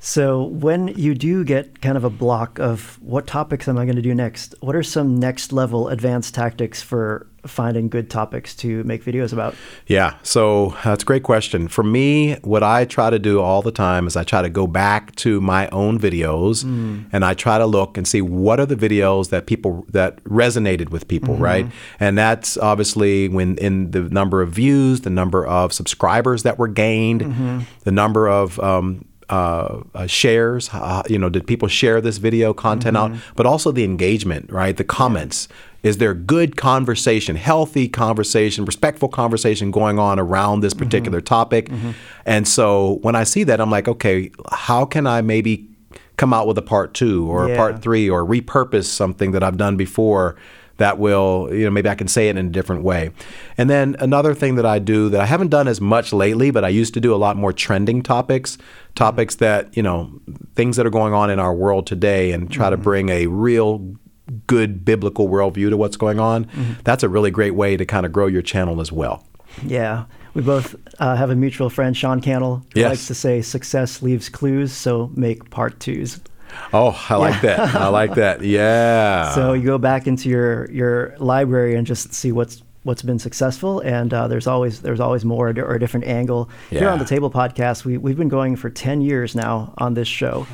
So 0.00 0.44
when 0.44 0.88
you 0.88 1.14
do 1.14 1.44
get 1.44 1.80
kind 1.80 1.96
of 1.96 2.04
a 2.04 2.10
block 2.10 2.58
of 2.58 3.00
what 3.02 3.26
topics 3.26 3.66
am 3.66 3.78
I 3.78 3.84
going 3.84 3.96
to 3.96 4.02
do 4.02 4.14
next, 4.14 4.54
what 4.60 4.76
are 4.76 4.82
some 4.82 5.16
next 5.16 5.52
level 5.52 5.88
advanced 5.88 6.34
tactics 6.34 6.82
for 6.82 7.26
finding 7.46 7.88
good 7.88 8.10
topics 8.10 8.54
to 8.54 8.84
make 8.84 9.04
videos 9.04 9.32
about? 9.32 9.54
Yeah, 9.86 10.14
so 10.22 10.76
that's 10.84 11.02
a 11.02 11.06
great 11.06 11.22
question. 11.22 11.66
For 11.66 11.82
me, 11.82 12.34
what 12.42 12.62
I 12.62 12.84
try 12.84 13.10
to 13.10 13.18
do 13.18 13.40
all 13.40 13.62
the 13.62 13.72
time 13.72 14.06
is 14.06 14.16
I 14.16 14.22
try 14.22 14.42
to 14.42 14.50
go 14.50 14.66
back 14.66 15.14
to 15.16 15.40
my 15.40 15.68
own 15.68 15.98
videos 15.98 16.64
mm. 16.64 17.06
and 17.12 17.24
I 17.24 17.34
try 17.34 17.58
to 17.58 17.66
look 17.66 17.96
and 17.96 18.06
see 18.06 18.20
what 18.20 18.60
are 18.60 18.66
the 18.66 18.76
videos 18.76 19.30
that 19.30 19.46
people 19.46 19.84
that 19.88 20.22
resonated 20.24 20.90
with 20.90 21.08
people, 21.08 21.34
mm-hmm. 21.34 21.42
right? 21.42 21.66
And 21.98 22.16
that's 22.16 22.56
obviously 22.58 23.28
when 23.28 23.56
in 23.58 23.90
the 23.90 24.02
number 24.02 24.42
of 24.42 24.50
views, 24.50 25.00
the 25.00 25.10
number 25.10 25.46
of 25.46 25.72
subscribers 25.72 26.42
that 26.44 26.58
were 26.58 26.68
gained, 26.68 27.22
mm-hmm. 27.22 27.60
the 27.84 27.92
number 27.92 28.28
of 28.28 28.58
um, 28.60 29.04
uh, 29.28 29.82
uh, 29.94 30.06
shares. 30.06 30.70
Uh, 30.72 31.02
you 31.08 31.18
know, 31.18 31.28
did 31.28 31.46
people 31.46 31.68
share 31.68 32.00
this 32.00 32.18
video 32.18 32.52
content 32.54 32.96
mm-hmm. 32.96 33.14
out? 33.14 33.20
But 33.36 33.46
also 33.46 33.72
the 33.72 33.84
engagement, 33.84 34.50
right? 34.50 34.76
The 34.76 34.84
comments. 34.84 35.48
Is 35.82 35.98
there 35.98 36.12
good 36.12 36.56
conversation, 36.56 37.36
healthy 37.36 37.88
conversation, 37.88 38.64
respectful 38.64 39.08
conversation 39.08 39.70
going 39.70 39.98
on 39.98 40.18
around 40.18 40.60
this 40.60 40.74
mm-hmm. 40.74 40.84
particular 40.84 41.18
mm-hmm. 41.18 41.26
topic? 41.26 41.68
Mm-hmm. 41.68 41.90
And 42.26 42.48
so 42.48 42.98
when 43.02 43.14
I 43.14 43.24
see 43.24 43.44
that, 43.44 43.60
I'm 43.60 43.70
like, 43.70 43.86
okay, 43.86 44.30
how 44.50 44.84
can 44.84 45.06
I 45.06 45.20
maybe 45.22 45.68
come 46.16 46.34
out 46.34 46.48
with 46.48 46.58
a 46.58 46.62
part 46.62 46.94
two 46.94 47.30
or 47.30 47.46
yeah. 47.46 47.54
a 47.54 47.56
part 47.56 47.80
three 47.80 48.10
or 48.10 48.24
repurpose 48.24 48.86
something 48.86 49.32
that 49.32 49.42
I've 49.42 49.56
done 49.56 49.76
before? 49.76 50.36
That 50.78 50.98
will, 50.98 51.48
you 51.52 51.64
know, 51.64 51.70
maybe 51.70 51.88
I 51.88 51.94
can 51.94 52.08
say 52.08 52.28
it 52.28 52.36
in 52.36 52.46
a 52.46 52.50
different 52.50 52.82
way. 52.82 53.10
And 53.56 53.68
then 53.68 53.96
another 53.98 54.34
thing 54.34 54.54
that 54.54 54.66
I 54.66 54.78
do 54.78 55.08
that 55.10 55.20
I 55.20 55.26
haven't 55.26 55.48
done 55.48 55.68
as 55.68 55.80
much 55.80 56.12
lately, 56.12 56.50
but 56.50 56.64
I 56.64 56.68
used 56.68 56.94
to 56.94 57.00
do 57.00 57.14
a 57.14 57.16
lot 57.16 57.36
more 57.36 57.52
trending 57.52 58.02
topics, 58.02 58.58
topics 58.94 59.36
that, 59.36 59.76
you 59.76 59.82
know, 59.82 60.10
things 60.54 60.76
that 60.76 60.86
are 60.86 60.90
going 60.90 61.12
on 61.12 61.30
in 61.30 61.38
our 61.38 61.54
world 61.54 61.86
today 61.86 62.32
and 62.32 62.50
try 62.50 62.66
mm-hmm. 62.66 62.72
to 62.72 62.76
bring 62.78 63.08
a 63.10 63.26
real 63.26 63.94
good 64.46 64.84
biblical 64.84 65.28
worldview 65.28 65.70
to 65.70 65.76
what's 65.76 65.96
going 65.96 66.20
on. 66.20 66.44
Mm-hmm. 66.46 66.72
That's 66.84 67.02
a 67.02 67.08
really 67.08 67.30
great 67.30 67.54
way 67.54 67.76
to 67.76 67.84
kind 67.84 68.06
of 68.06 68.12
grow 68.12 68.26
your 68.26 68.42
channel 68.42 68.80
as 68.80 68.92
well. 68.92 69.24
Yeah. 69.64 70.04
We 70.34 70.42
both 70.42 70.76
uh, 71.00 71.16
have 71.16 71.30
a 71.30 71.34
mutual 71.34 71.70
friend, 71.70 71.96
Sean 71.96 72.20
Cannell, 72.20 72.62
who 72.72 72.80
yes. 72.80 72.90
likes 72.90 73.06
to 73.08 73.14
say 73.14 73.42
success 73.42 74.02
leaves 74.02 74.28
clues, 74.28 74.72
so 74.72 75.10
make 75.14 75.50
part 75.50 75.80
twos. 75.80 76.20
Oh, 76.72 76.98
I 77.08 77.16
like 77.16 77.40
that. 77.42 77.74
I 77.74 77.88
like 77.88 78.14
that. 78.14 78.42
Yeah. 78.48 79.34
So 79.34 79.52
you 79.52 79.64
go 79.64 79.78
back 79.78 80.06
into 80.06 80.28
your 80.28 80.70
your 80.70 81.14
library 81.18 81.74
and 81.74 81.86
just 81.86 82.14
see 82.14 82.32
what's 82.32 82.62
what's 82.82 83.02
been 83.02 83.18
successful, 83.18 83.80
and 83.80 84.12
uh, 84.14 84.28
there's 84.28 84.46
always 84.46 84.80
there's 84.80 85.00
always 85.00 85.24
more 85.24 85.48
or 85.48 85.74
a 85.74 85.80
different 85.80 86.06
angle. 86.06 86.48
Yeah. 86.70 86.80
Here 86.80 86.88
on 86.88 86.98
the 86.98 87.04
Table 87.04 87.30
Podcast, 87.30 87.84
we 87.84 87.98
we've 87.98 88.16
been 88.16 88.28
going 88.28 88.56
for 88.56 88.70
ten 88.70 89.00
years 89.00 89.34
now 89.34 89.74
on 89.78 89.94
this 89.94 90.08
show. 90.08 90.46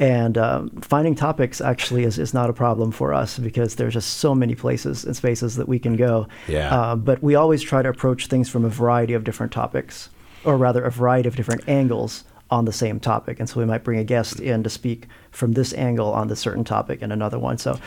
And 0.00 0.38
um, 0.38 0.70
finding 0.80 1.16
topics 1.16 1.60
actually 1.60 2.04
is, 2.04 2.20
is 2.20 2.32
not 2.32 2.48
a 2.48 2.52
problem 2.52 2.92
for 2.92 3.12
us 3.12 3.36
because 3.36 3.74
there's 3.74 3.94
just 3.94 4.18
so 4.18 4.32
many 4.32 4.54
places 4.54 5.04
and 5.04 5.16
spaces 5.16 5.56
that 5.56 5.66
we 5.66 5.80
can 5.80 5.96
go. 5.96 6.28
Yeah. 6.46 6.72
Uh, 6.72 6.94
but 6.94 7.20
we 7.20 7.34
always 7.34 7.62
try 7.62 7.82
to 7.82 7.88
approach 7.88 8.28
things 8.28 8.48
from 8.48 8.64
a 8.64 8.68
variety 8.68 9.14
of 9.14 9.24
different 9.24 9.50
topics, 9.50 10.08
or 10.44 10.56
rather, 10.56 10.84
a 10.84 10.90
variety 10.92 11.28
of 11.28 11.34
different 11.34 11.68
angles 11.68 12.22
on 12.50 12.64
the 12.64 12.72
same 12.72 12.98
topic. 13.00 13.38
And 13.40 13.48
so 13.48 13.60
we 13.60 13.66
might 13.66 13.84
bring 13.84 13.98
a 13.98 14.04
guest 14.04 14.40
in 14.40 14.62
to 14.62 14.70
speak 14.70 15.06
from 15.30 15.52
this 15.52 15.72
angle 15.74 16.12
on 16.12 16.28
this 16.28 16.40
certain 16.40 16.64
topic 16.64 17.02
and 17.02 17.12
another 17.12 17.38
one. 17.38 17.58
So 17.58 17.78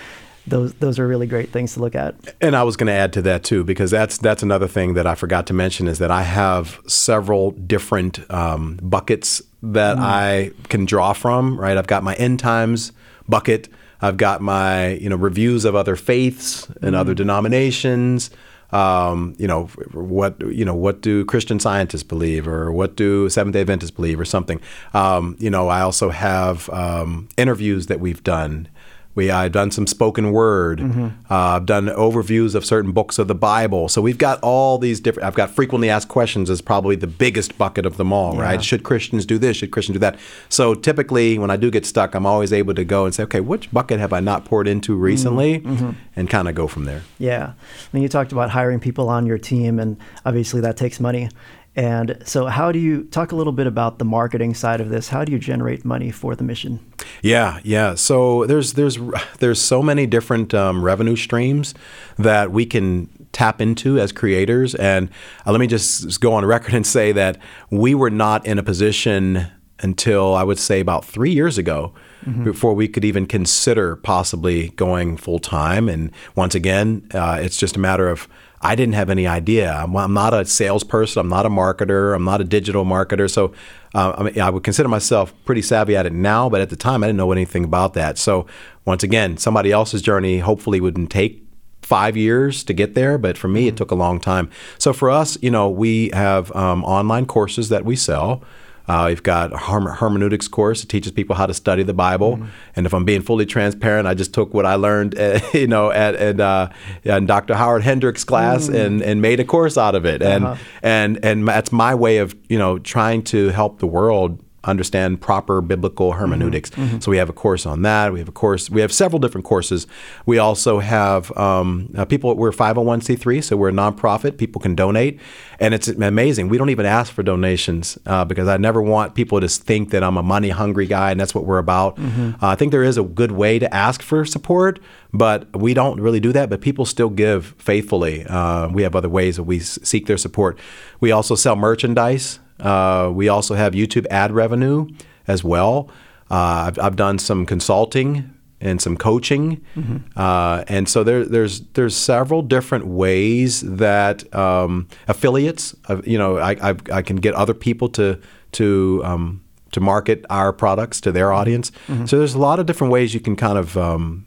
those 0.47 0.73
those 0.75 0.97
are 0.97 1.07
really 1.07 1.27
great 1.27 1.51
things 1.51 1.73
to 1.73 1.79
look 1.79 1.95
at. 1.95 2.15
And 2.41 2.55
I 2.55 2.63
was 2.63 2.75
going 2.75 2.87
to 2.87 2.93
add 2.93 3.13
to 3.13 3.21
that 3.23 3.43
too, 3.43 3.63
because 3.63 3.91
that's 3.91 4.17
that's 4.17 4.43
another 4.43 4.67
thing 4.67 4.95
that 4.95 5.05
I 5.05 5.15
forgot 5.15 5.47
to 5.47 5.53
mention 5.53 5.87
is 5.87 5.99
that 5.99 6.11
I 6.11 6.23
have 6.23 6.79
several 6.87 7.51
different 7.51 8.19
um, 8.31 8.79
buckets 8.81 9.41
that 9.63 9.97
mm. 9.97 10.01
I 10.01 10.51
can 10.69 10.85
draw 10.85 11.13
from. 11.13 11.59
Right, 11.59 11.77
I've 11.77 11.87
got 11.87 12.03
my 12.03 12.15
end 12.15 12.39
times 12.39 12.91
bucket. 13.29 13.69
I've 14.01 14.17
got 14.17 14.41
my 14.41 14.93
you 14.93 15.09
know 15.09 15.15
reviews 15.15 15.63
of 15.65 15.75
other 15.75 15.95
faiths 15.95 16.67
and 16.81 16.95
mm. 16.95 16.97
other 16.97 17.13
denominations 17.13 18.31
um, 18.71 19.35
you 19.37 19.47
know, 19.47 19.65
what 19.93 20.39
you 20.41 20.65
know, 20.65 20.75
what 20.75 21.01
do 21.01 21.25
Christian 21.25 21.59
scientists 21.59 22.03
believe, 22.03 22.47
or 22.47 22.71
what 22.71 22.95
do 22.95 23.29
Seventh 23.29 23.53
Day 23.53 23.61
Adventists 23.61 23.91
believe, 23.91 24.19
or 24.19 24.25
something. 24.25 24.59
Um, 24.93 25.35
you 25.39 25.49
know, 25.49 25.67
I 25.67 25.81
also 25.81 26.09
have 26.09 26.69
um, 26.69 27.29
interviews 27.37 27.87
that 27.87 27.99
we've 27.99 28.23
done 28.23 28.67
we 29.13 29.29
I've 29.29 29.51
done 29.51 29.71
some 29.71 29.87
spoken 29.87 30.31
word. 30.31 30.79
Mm-hmm. 30.79 31.07
Uh, 31.29 31.57
I've 31.57 31.65
done 31.65 31.87
overviews 31.87 32.55
of 32.55 32.65
certain 32.65 32.91
books 32.91 33.19
of 33.19 33.27
the 33.27 33.35
Bible. 33.35 33.89
So 33.89 34.01
we've 34.01 34.17
got 34.17 34.39
all 34.41 34.77
these 34.77 34.99
different. 34.99 35.27
I've 35.27 35.35
got 35.35 35.49
frequently 35.49 35.89
asked 35.89 36.07
questions 36.07 36.49
as 36.49 36.61
probably 36.61 36.95
the 36.95 37.07
biggest 37.07 37.57
bucket 37.57 37.85
of 37.85 37.97
them 37.97 38.13
all. 38.13 38.35
Yeah. 38.35 38.41
Right? 38.41 38.63
Should 38.63 38.83
Christians 38.83 39.25
do 39.25 39.37
this? 39.37 39.57
Should 39.57 39.71
Christians 39.71 39.95
do 39.95 39.99
that? 39.99 40.17
So 40.49 40.73
typically, 40.73 41.37
when 41.37 41.51
I 41.51 41.57
do 41.57 41.69
get 41.69 41.85
stuck, 41.85 42.15
I'm 42.15 42.25
always 42.25 42.53
able 42.53 42.73
to 42.73 42.83
go 42.83 43.05
and 43.05 43.13
say, 43.13 43.23
okay, 43.23 43.41
which 43.41 43.71
bucket 43.71 43.99
have 43.99 44.13
I 44.13 44.19
not 44.19 44.45
poured 44.45 44.67
into 44.67 44.95
recently, 44.95 45.59
mm-hmm. 45.59 45.73
mm-hmm. 45.73 45.91
and 46.15 46.29
kind 46.29 46.47
of 46.47 46.55
go 46.55 46.67
from 46.67 46.85
there. 46.85 47.03
Yeah. 47.19 47.53
And 47.93 48.01
you 48.01 48.09
talked 48.09 48.31
about 48.31 48.51
hiring 48.51 48.79
people 48.79 49.09
on 49.09 49.25
your 49.25 49.37
team, 49.37 49.79
and 49.79 49.97
obviously 50.25 50.61
that 50.61 50.77
takes 50.77 50.99
money. 50.99 51.29
And 51.75 52.17
so, 52.25 52.47
how 52.47 52.73
do 52.73 52.79
you 52.79 53.05
talk 53.05 53.31
a 53.31 53.35
little 53.35 53.53
bit 53.53 53.65
about 53.65 53.97
the 53.97 54.05
marketing 54.05 54.53
side 54.53 54.81
of 54.81 54.89
this? 54.89 55.07
How 55.07 55.23
do 55.23 55.31
you 55.31 55.39
generate 55.39 55.85
money 55.85 56.11
for 56.11 56.35
the 56.35 56.43
mission? 56.43 56.79
Yeah, 57.21 57.61
yeah. 57.63 57.95
So 57.95 58.45
there's 58.45 58.73
there's 58.73 58.97
there's 59.39 59.61
so 59.61 59.81
many 59.81 60.05
different 60.05 60.53
um, 60.53 60.83
revenue 60.83 61.15
streams 61.15 61.73
that 62.17 62.51
we 62.51 62.65
can 62.65 63.09
tap 63.31 63.61
into 63.61 63.99
as 63.99 64.11
creators. 64.11 64.75
And 64.75 65.09
uh, 65.45 65.51
let 65.51 65.61
me 65.61 65.67
just 65.67 66.19
go 66.19 66.33
on 66.33 66.43
record 66.43 66.73
and 66.73 66.85
say 66.85 67.13
that 67.13 67.37
we 67.69 67.95
were 67.95 68.09
not 68.09 68.45
in 68.45 68.59
a 68.59 68.63
position 68.63 69.47
until 69.79 70.35
I 70.35 70.43
would 70.43 70.59
say 70.59 70.81
about 70.81 71.05
three 71.05 71.31
years 71.31 71.57
ago. 71.57 71.93
Mm-hmm. 72.25 72.43
Before 72.43 72.75
we 72.75 72.87
could 72.87 73.03
even 73.03 73.25
consider 73.25 73.95
possibly 73.95 74.69
going 74.69 75.17
full 75.17 75.39
time. 75.39 75.89
And 75.89 76.11
once 76.35 76.53
again, 76.53 77.07
uh, 77.15 77.39
it's 77.41 77.57
just 77.57 77.75
a 77.75 77.79
matter 77.79 78.07
of 78.09 78.27
I 78.61 78.75
didn't 78.75 78.93
have 78.93 79.09
any 79.09 79.25
idea. 79.25 79.73
I'm, 79.73 79.95
I'm, 79.95 80.13
not 80.13 80.33
a 80.33 80.45
salesperson. 80.45 81.19
I'm 81.19 81.29
not 81.29 81.45
a 81.45 81.49
marketer. 81.49 82.15
I'm 82.15 82.23
not 82.23 82.41
a 82.41 82.43
digital 82.43 82.85
marketer. 82.85 83.29
So 83.29 83.53
uh, 83.95 84.13
I, 84.17 84.23
mean, 84.23 84.39
I 84.39 84.49
would 84.49 84.63
consider 84.63 84.87
myself 84.87 85.33
pretty 85.45 85.63
savvy 85.63 85.95
at 85.95 86.05
it 86.05 86.13
now, 86.13 86.47
but 86.47 86.61
at 86.61 86.69
the 86.69 86.75
time 86.75 87.03
I 87.03 87.07
didn't 87.07 87.17
know 87.17 87.31
anything 87.31 87.63
about 87.63 87.93
that. 87.95 88.17
So 88.17 88.45
once 88.85 89.03
again, 89.03 89.37
somebody 89.37 89.71
else's 89.71 90.01
journey 90.01 90.39
hopefully 90.39 90.79
wouldn't 90.79 91.09
take 91.09 91.43
five 91.81 92.15
years 92.15 92.63
to 92.63 92.73
get 92.73 92.93
there, 92.93 93.17
but 93.17 93.37
for 93.37 93.47
me, 93.47 93.67
it 93.67 93.71
mm-hmm. 93.71 93.77
took 93.77 93.91
a 93.91 93.95
long 93.95 94.19
time. 94.19 94.49
So 94.77 94.93
for 94.93 95.09
us, 95.09 95.37
you 95.41 95.51
know, 95.51 95.69
we 95.69 96.09
have 96.13 96.55
um, 96.55 96.83
online 96.85 97.25
courses 97.25 97.69
that 97.69 97.83
we 97.83 97.95
sell. 97.95 98.43
Uh, 98.87 99.05
we've 99.07 99.23
got 99.23 99.53
a 99.53 99.57
hermeneutics 99.57 100.47
course 100.47 100.81
that 100.81 100.87
teaches 100.87 101.11
people 101.11 101.35
how 101.35 101.45
to 101.45 101.53
study 101.53 101.83
the 101.83 101.93
Bible. 101.93 102.37
Mm-hmm. 102.37 102.47
And 102.75 102.85
if 102.85 102.93
I'm 102.93 103.05
being 103.05 103.21
fully 103.21 103.45
transparent, 103.45 104.07
I 104.07 104.13
just 104.13 104.33
took 104.33 104.53
what 104.53 104.65
I 104.65 104.75
learned, 104.75 105.15
at, 105.15 105.53
you 105.53 105.67
know, 105.67 105.91
at, 105.91 106.15
at 106.15 106.39
uh, 106.39 106.69
in 107.03 107.25
Dr. 107.25 107.55
Howard 107.55 107.83
Hendricks' 107.83 108.23
class 108.23 108.67
mm. 108.67 108.85
and, 108.85 109.01
and 109.01 109.21
made 109.21 109.39
a 109.39 109.45
course 109.45 109.77
out 109.77 109.95
of 109.95 110.05
it. 110.05 110.21
And 110.21 110.45
uh-huh. 110.45 110.63
and 110.81 111.23
and 111.23 111.47
that's 111.47 111.71
my 111.71 111.95
way 111.95 112.17
of 112.17 112.35
you 112.49 112.57
know 112.57 112.79
trying 112.79 113.23
to 113.23 113.49
help 113.49 113.79
the 113.79 113.87
world 113.87 114.43
understand 114.63 115.21
proper 115.21 115.61
biblical 115.61 116.13
hermeneutics. 116.13 116.69
Mm-hmm. 116.69 116.81
Mm-hmm. 116.81 116.99
So 116.99 117.11
we 117.11 117.17
have 117.17 117.29
a 117.29 117.33
course 117.33 117.65
on 117.65 117.81
that. 117.81 118.13
We 118.13 118.19
have 118.19 118.27
a 118.27 118.33
course. 118.33 118.69
We 118.69 118.81
have 118.81 118.91
several 118.91 119.19
different 119.19 119.45
courses. 119.45 119.87
We 120.25 120.37
also 120.37 120.79
have 120.79 121.35
um, 121.37 121.91
uh, 121.97 122.05
people. 122.05 122.35
We're 122.35 122.51
501c3, 122.51 123.43
so 123.43 123.57
we're 123.57 123.69
a 123.69 123.73
nonprofit. 123.73 124.37
People 124.37 124.61
can 124.61 124.75
donate, 124.75 125.19
and 125.59 125.73
it's 125.73 125.87
amazing. 125.87 126.49
We 126.49 126.57
don't 126.57 126.69
even 126.69 126.85
ask 126.85 127.11
for 127.11 127.23
donations 127.23 127.97
uh, 128.05 128.25
because 128.25 128.47
I 128.47 128.57
never 128.57 128.81
want 128.81 129.15
people 129.15 129.39
to 129.41 129.47
think 129.47 129.89
that 129.91 130.03
I'm 130.03 130.17
a 130.17 130.23
money 130.23 130.49
hungry 130.49 130.85
guy, 130.85 131.11
and 131.11 131.19
that's 131.19 131.33
what 131.33 131.45
we're 131.45 131.57
about. 131.57 131.97
Mm-hmm. 131.97 132.43
Uh, 132.43 132.49
I 132.49 132.55
think 132.55 132.71
there 132.71 132.83
is 132.83 132.97
a 132.97 133.03
good 133.03 133.31
way 133.31 133.57
to 133.59 133.73
ask 133.73 134.01
for 134.01 134.25
support, 134.25 134.79
but 135.13 135.55
we 135.55 135.73
don't 135.73 135.99
really 135.99 136.19
do 136.19 136.31
that. 136.33 136.49
But 136.49 136.61
people 136.61 136.85
still 136.85 137.09
give 137.09 137.55
faithfully. 137.57 138.25
Uh, 138.25 138.69
we 138.69 138.83
have 138.83 138.95
other 138.95 139.09
ways 139.09 139.37
that 139.37 139.43
we 139.43 139.59
seek 139.59 140.05
their 140.05 140.17
support. 140.17 140.59
We 140.99 141.11
also 141.11 141.35
sell 141.35 141.55
merchandise. 141.55 142.39
Uh, 142.61 143.11
we 143.13 143.27
also 143.27 143.55
have 143.55 143.73
YouTube 143.73 144.05
ad 144.09 144.31
revenue 144.31 144.87
as 145.27 145.43
well. 145.43 145.89
Uh, 146.29 146.67
I've, 146.67 146.79
I've, 146.79 146.95
done 146.95 147.19
some 147.19 147.45
consulting 147.45 148.33
and 148.61 148.81
some 148.81 148.95
coaching, 148.95 149.65
mm-hmm. 149.75 149.97
uh, 150.15 150.63
and 150.67 150.87
so 150.87 151.03
there, 151.03 151.25
there's 151.25 151.61
there's 151.73 151.95
several 151.95 152.41
different 152.41 152.87
ways 152.87 153.61
that 153.61 154.33
um, 154.33 154.87
affiliates, 155.09 155.75
you 156.05 156.17
know, 156.17 156.37
I, 156.37 156.51
I, 156.71 156.75
I, 156.93 157.01
can 157.01 157.17
get 157.17 157.33
other 157.33 157.53
people 157.53 157.89
to 157.89 158.17
to 158.53 159.01
um, 159.03 159.43
to 159.71 159.79
market 159.79 160.25
our 160.29 160.53
products 160.53 161.01
to 161.01 161.11
their 161.11 161.33
audience. 161.33 161.71
Mm-hmm. 161.87 162.05
So 162.05 162.17
there's 162.17 162.35
a 162.35 162.39
lot 162.39 162.59
of 162.59 162.65
different 162.65 162.93
ways 162.93 163.13
you 163.13 163.19
can 163.19 163.35
kind 163.35 163.57
of 163.57 163.75
um, 163.77 164.25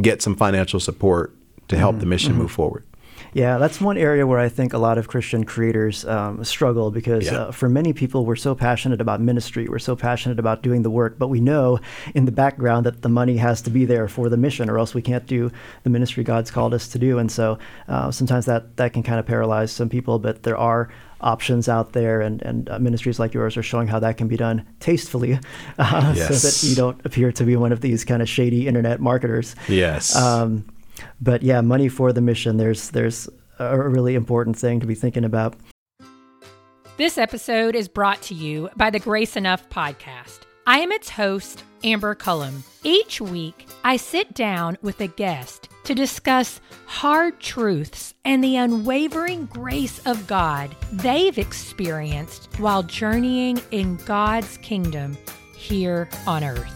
get 0.00 0.22
some 0.22 0.36
financial 0.36 0.80
support 0.80 1.34
to 1.68 1.76
help 1.76 1.94
mm-hmm. 1.94 2.00
the 2.00 2.06
mission 2.06 2.32
mm-hmm. 2.32 2.42
move 2.42 2.50
forward. 2.50 2.84
Yeah, 3.36 3.58
that's 3.58 3.82
one 3.82 3.98
area 3.98 4.26
where 4.26 4.38
I 4.38 4.48
think 4.48 4.72
a 4.72 4.78
lot 4.78 4.96
of 4.96 5.08
Christian 5.08 5.44
creators 5.44 6.06
um, 6.06 6.42
struggle 6.42 6.90
because 6.90 7.26
yeah. 7.26 7.34
uh, 7.34 7.50
for 7.50 7.68
many 7.68 7.92
people, 7.92 8.24
we're 8.24 8.34
so 8.34 8.54
passionate 8.54 8.98
about 8.98 9.20
ministry, 9.20 9.68
we're 9.68 9.78
so 9.78 9.94
passionate 9.94 10.38
about 10.38 10.62
doing 10.62 10.80
the 10.80 10.88
work, 10.88 11.18
but 11.18 11.28
we 11.28 11.38
know 11.38 11.78
in 12.14 12.24
the 12.24 12.32
background 12.32 12.86
that 12.86 13.02
the 13.02 13.10
money 13.10 13.36
has 13.36 13.60
to 13.60 13.70
be 13.70 13.84
there 13.84 14.08
for 14.08 14.30
the 14.30 14.38
mission, 14.38 14.70
or 14.70 14.78
else 14.78 14.94
we 14.94 15.02
can't 15.02 15.26
do 15.26 15.52
the 15.82 15.90
ministry 15.90 16.24
God's 16.24 16.50
called 16.50 16.72
us 16.72 16.88
to 16.88 16.98
do. 16.98 17.18
And 17.18 17.30
so 17.30 17.58
uh, 17.88 18.10
sometimes 18.10 18.46
that 18.46 18.74
that 18.78 18.94
can 18.94 19.02
kind 19.02 19.20
of 19.20 19.26
paralyze 19.26 19.70
some 19.70 19.90
people, 19.90 20.18
but 20.18 20.42
there 20.42 20.56
are 20.56 20.88
options 21.20 21.68
out 21.68 21.92
there, 21.92 22.22
and, 22.22 22.40
and 22.40 22.70
uh, 22.70 22.78
ministries 22.78 23.18
like 23.18 23.34
yours 23.34 23.58
are 23.58 23.62
showing 23.62 23.86
how 23.86 23.98
that 23.98 24.16
can 24.16 24.28
be 24.28 24.38
done 24.38 24.66
tastefully, 24.80 25.38
uh, 25.78 26.14
yes. 26.16 26.40
so 26.40 26.48
that 26.48 26.70
you 26.70 26.74
don't 26.74 27.04
appear 27.04 27.30
to 27.32 27.44
be 27.44 27.54
one 27.54 27.72
of 27.72 27.82
these 27.82 28.02
kind 28.02 28.22
of 28.22 28.30
shady 28.30 28.66
internet 28.66 28.98
marketers. 28.98 29.54
Yes. 29.68 30.16
Um, 30.16 30.64
but 31.20 31.42
yeah, 31.42 31.60
money 31.60 31.88
for 31.88 32.12
the 32.12 32.20
mission. 32.20 32.56
There's 32.56 32.90
there's 32.90 33.28
a 33.58 33.78
really 33.78 34.14
important 34.14 34.58
thing 34.58 34.80
to 34.80 34.86
be 34.86 34.94
thinking 34.94 35.24
about. 35.24 35.54
This 36.96 37.18
episode 37.18 37.74
is 37.74 37.88
brought 37.88 38.22
to 38.22 38.34
you 38.34 38.70
by 38.76 38.90
the 38.90 38.98
Grace 38.98 39.36
Enough 39.36 39.68
podcast. 39.68 40.40
I 40.66 40.78
am 40.78 40.90
its 40.92 41.10
host, 41.10 41.62
Amber 41.84 42.14
Cullum. 42.14 42.64
Each 42.82 43.20
week, 43.20 43.68
I 43.84 43.96
sit 43.98 44.34
down 44.34 44.78
with 44.82 45.00
a 45.00 45.06
guest 45.06 45.68
to 45.84 45.94
discuss 45.94 46.60
hard 46.86 47.38
truths 47.38 48.14
and 48.24 48.42
the 48.42 48.56
unwavering 48.56 49.46
grace 49.46 50.00
of 50.06 50.26
God 50.26 50.74
they've 50.90 51.38
experienced 51.38 52.48
while 52.58 52.82
journeying 52.82 53.60
in 53.70 53.96
God's 53.98 54.56
kingdom 54.58 55.16
here 55.54 56.08
on 56.26 56.42
earth. 56.42 56.74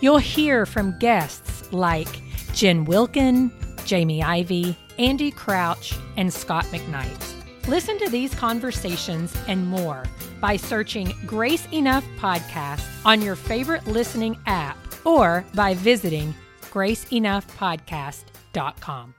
You'll 0.00 0.18
hear 0.18 0.66
from 0.66 0.98
guests 0.98 1.72
like 1.72 2.20
Jen 2.56 2.84
Wilkin, 2.86 3.52
Jamie 3.84 4.22
Ivey, 4.22 4.74
Andy 4.98 5.30
Crouch, 5.30 5.94
and 6.16 6.32
Scot 6.32 6.64
McKnight. 6.66 7.34
Listen 7.68 7.98
to 7.98 8.08
these 8.08 8.34
conversations 8.34 9.36
and 9.46 9.68
more 9.68 10.04
by 10.40 10.56
searching 10.56 11.12
Grace 11.26 11.68
Enough 11.70 12.06
Podcast 12.18 12.82
on 13.04 13.20
your 13.20 13.36
favorite 13.36 13.86
listening 13.86 14.38
app 14.46 14.78
or 15.04 15.44
by 15.54 15.74
visiting 15.74 16.34
graceenoughpodcast.com. 16.62 19.14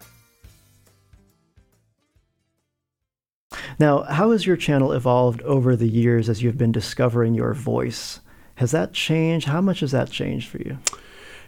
Now, 3.78 4.02
how 4.02 4.32
has 4.32 4.48
your 4.48 4.58
channel 4.58 4.94
evolved 4.94 5.44
over 5.44 5.76
the 5.76 5.88
years 5.88 6.28
as 6.28 6.42
you've 6.42 6.58
been 6.58 6.72
discovering 6.72 7.36
your 7.36 7.54
voice? 7.54 8.20
Has 8.56 8.72
that 8.72 8.94
changed? 8.94 9.48
How 9.48 9.62
much 9.62 9.82
has 9.82 9.92
that 9.92 10.10
changed 10.10 10.50
for 10.50 10.58
you? 10.58 10.80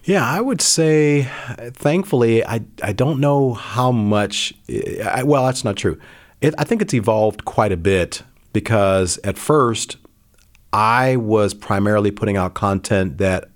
Yeah, 0.10 0.26
I 0.28 0.41
would 0.41 0.60
say, 0.60 1.30
thankfully, 1.74 2.43
I, 2.43 2.62
I 2.82 2.93
don't 2.93 3.19
know 3.19 3.54
how 3.54 3.91
much. 3.91 4.56
I, 5.06 5.22
well, 5.22 5.45
that's 5.45 5.63
not 5.63 5.76
true. 5.76 6.00
It, 6.41 6.56
I 6.58 6.63
think 6.63 6.82
it's 6.82 6.95
evolved 6.95 7.45
quite 7.45 7.72
a 7.72 7.78
bit 7.78 8.24
because 8.52 9.19
at 9.24 9.38
first 9.38 9.98
I 10.74 11.15
was 11.17 11.54
primarily 11.54 12.10
putting 12.10 12.38
out 12.38 12.56
content 12.56 13.19
that 13.19 13.52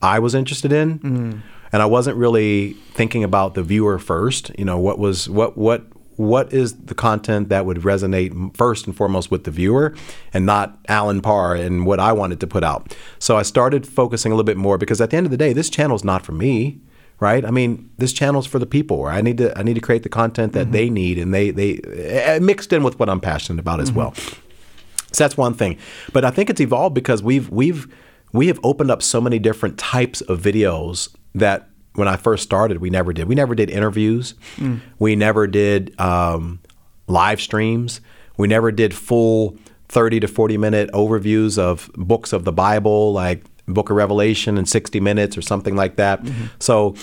I 0.00 0.20
was 0.20 0.36
interested 0.36 0.70
in. 0.72 1.00
Mm. 1.00 1.42
And 1.72 1.82
I 1.82 1.86
wasn't 1.86 2.16
really 2.16 2.74
thinking 2.92 3.24
about 3.24 3.54
the 3.54 3.64
viewer 3.64 3.98
first. 3.98 4.52
You 4.56 4.64
know, 4.64 4.78
what 4.78 5.00
was 5.00 5.28
what 5.28 5.58
what 5.58 5.82
what 6.18 6.52
is 6.52 6.74
the 6.76 6.94
content 6.94 7.48
that 7.48 7.64
would 7.64 7.78
resonate 7.78 8.56
first 8.56 8.86
and 8.86 8.96
foremost 8.96 9.30
with 9.30 9.44
the 9.44 9.52
viewer 9.52 9.94
and 10.34 10.44
not 10.44 10.76
Allen 10.88 11.20
Parr 11.20 11.54
and 11.54 11.86
what 11.86 12.00
I 12.00 12.12
wanted 12.12 12.40
to 12.40 12.46
put 12.46 12.64
out. 12.64 12.94
So 13.20 13.36
I 13.36 13.42
started 13.42 13.86
focusing 13.86 14.32
a 14.32 14.34
little 14.34 14.44
bit 14.44 14.56
more 14.56 14.78
because 14.78 15.00
at 15.00 15.10
the 15.10 15.16
end 15.16 15.26
of 15.26 15.30
the 15.30 15.36
day, 15.36 15.52
this 15.52 15.70
channel 15.70 15.94
is 15.94 16.04
not 16.04 16.26
for 16.26 16.32
me 16.32 16.80
right? 17.20 17.44
I 17.44 17.50
mean, 17.50 17.90
this 17.98 18.12
channel's 18.12 18.46
for 18.46 18.60
the 18.60 18.66
people. 18.66 19.06
I 19.06 19.20
need 19.20 19.38
to 19.38 19.56
I 19.58 19.62
need 19.62 19.74
to 19.74 19.80
create 19.80 20.04
the 20.04 20.08
content 20.08 20.52
that 20.52 20.66
mm-hmm. 20.66 20.72
they 20.72 20.88
need, 20.88 21.18
and 21.18 21.34
they 21.34 21.50
they 21.50 21.80
uh, 22.24 22.40
mixed 22.40 22.72
in 22.72 22.84
with 22.84 22.98
what 23.00 23.08
I'm 23.08 23.20
passionate 23.20 23.58
about 23.58 23.80
as 23.80 23.90
mm-hmm. 23.90 23.98
well. 23.98 24.14
So 24.14 25.24
that's 25.24 25.36
one 25.36 25.54
thing. 25.54 25.78
But 26.12 26.24
I 26.24 26.30
think 26.30 26.48
it's 26.48 26.60
evolved 26.60 26.94
because 26.94 27.20
we've 27.20 27.48
we've 27.50 27.92
we 28.32 28.46
have 28.48 28.60
opened 28.62 28.90
up 28.90 29.02
so 29.02 29.20
many 29.20 29.38
different 29.38 29.78
types 29.78 30.20
of 30.22 30.40
videos 30.40 31.14
that 31.34 31.67
when 31.98 32.06
I 32.06 32.16
first 32.16 32.44
started, 32.44 32.78
we 32.78 32.90
never 32.90 33.12
did. 33.12 33.26
We 33.26 33.34
never 33.34 33.56
did 33.56 33.70
interviews. 33.70 34.34
Mm. 34.56 34.80
We 35.00 35.16
never 35.16 35.48
did 35.48 35.98
um, 36.00 36.60
live 37.08 37.40
streams. 37.40 38.00
We 38.36 38.46
never 38.46 38.70
did 38.70 38.94
full 38.94 39.56
30 39.88 40.20
to 40.20 40.28
40 40.28 40.58
minute 40.58 40.90
overviews 40.92 41.58
of 41.58 41.90
books 41.96 42.32
of 42.32 42.44
the 42.44 42.52
Bible, 42.52 43.12
like 43.12 43.44
Book 43.66 43.90
of 43.90 43.96
Revelation 43.96 44.56
in 44.58 44.64
60 44.64 45.00
minutes 45.00 45.36
or 45.36 45.42
something 45.42 45.74
like 45.74 45.96
that. 45.96 46.22
Mm-hmm. 46.22 46.46
So 46.60 46.94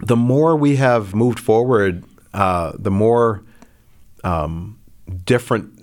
the 0.00 0.16
more 0.16 0.56
we 0.56 0.76
have 0.76 1.14
moved 1.14 1.38
forward, 1.38 2.02
uh, 2.32 2.72
the 2.78 2.90
more 2.90 3.42
um, 4.24 4.78
different 5.26 5.81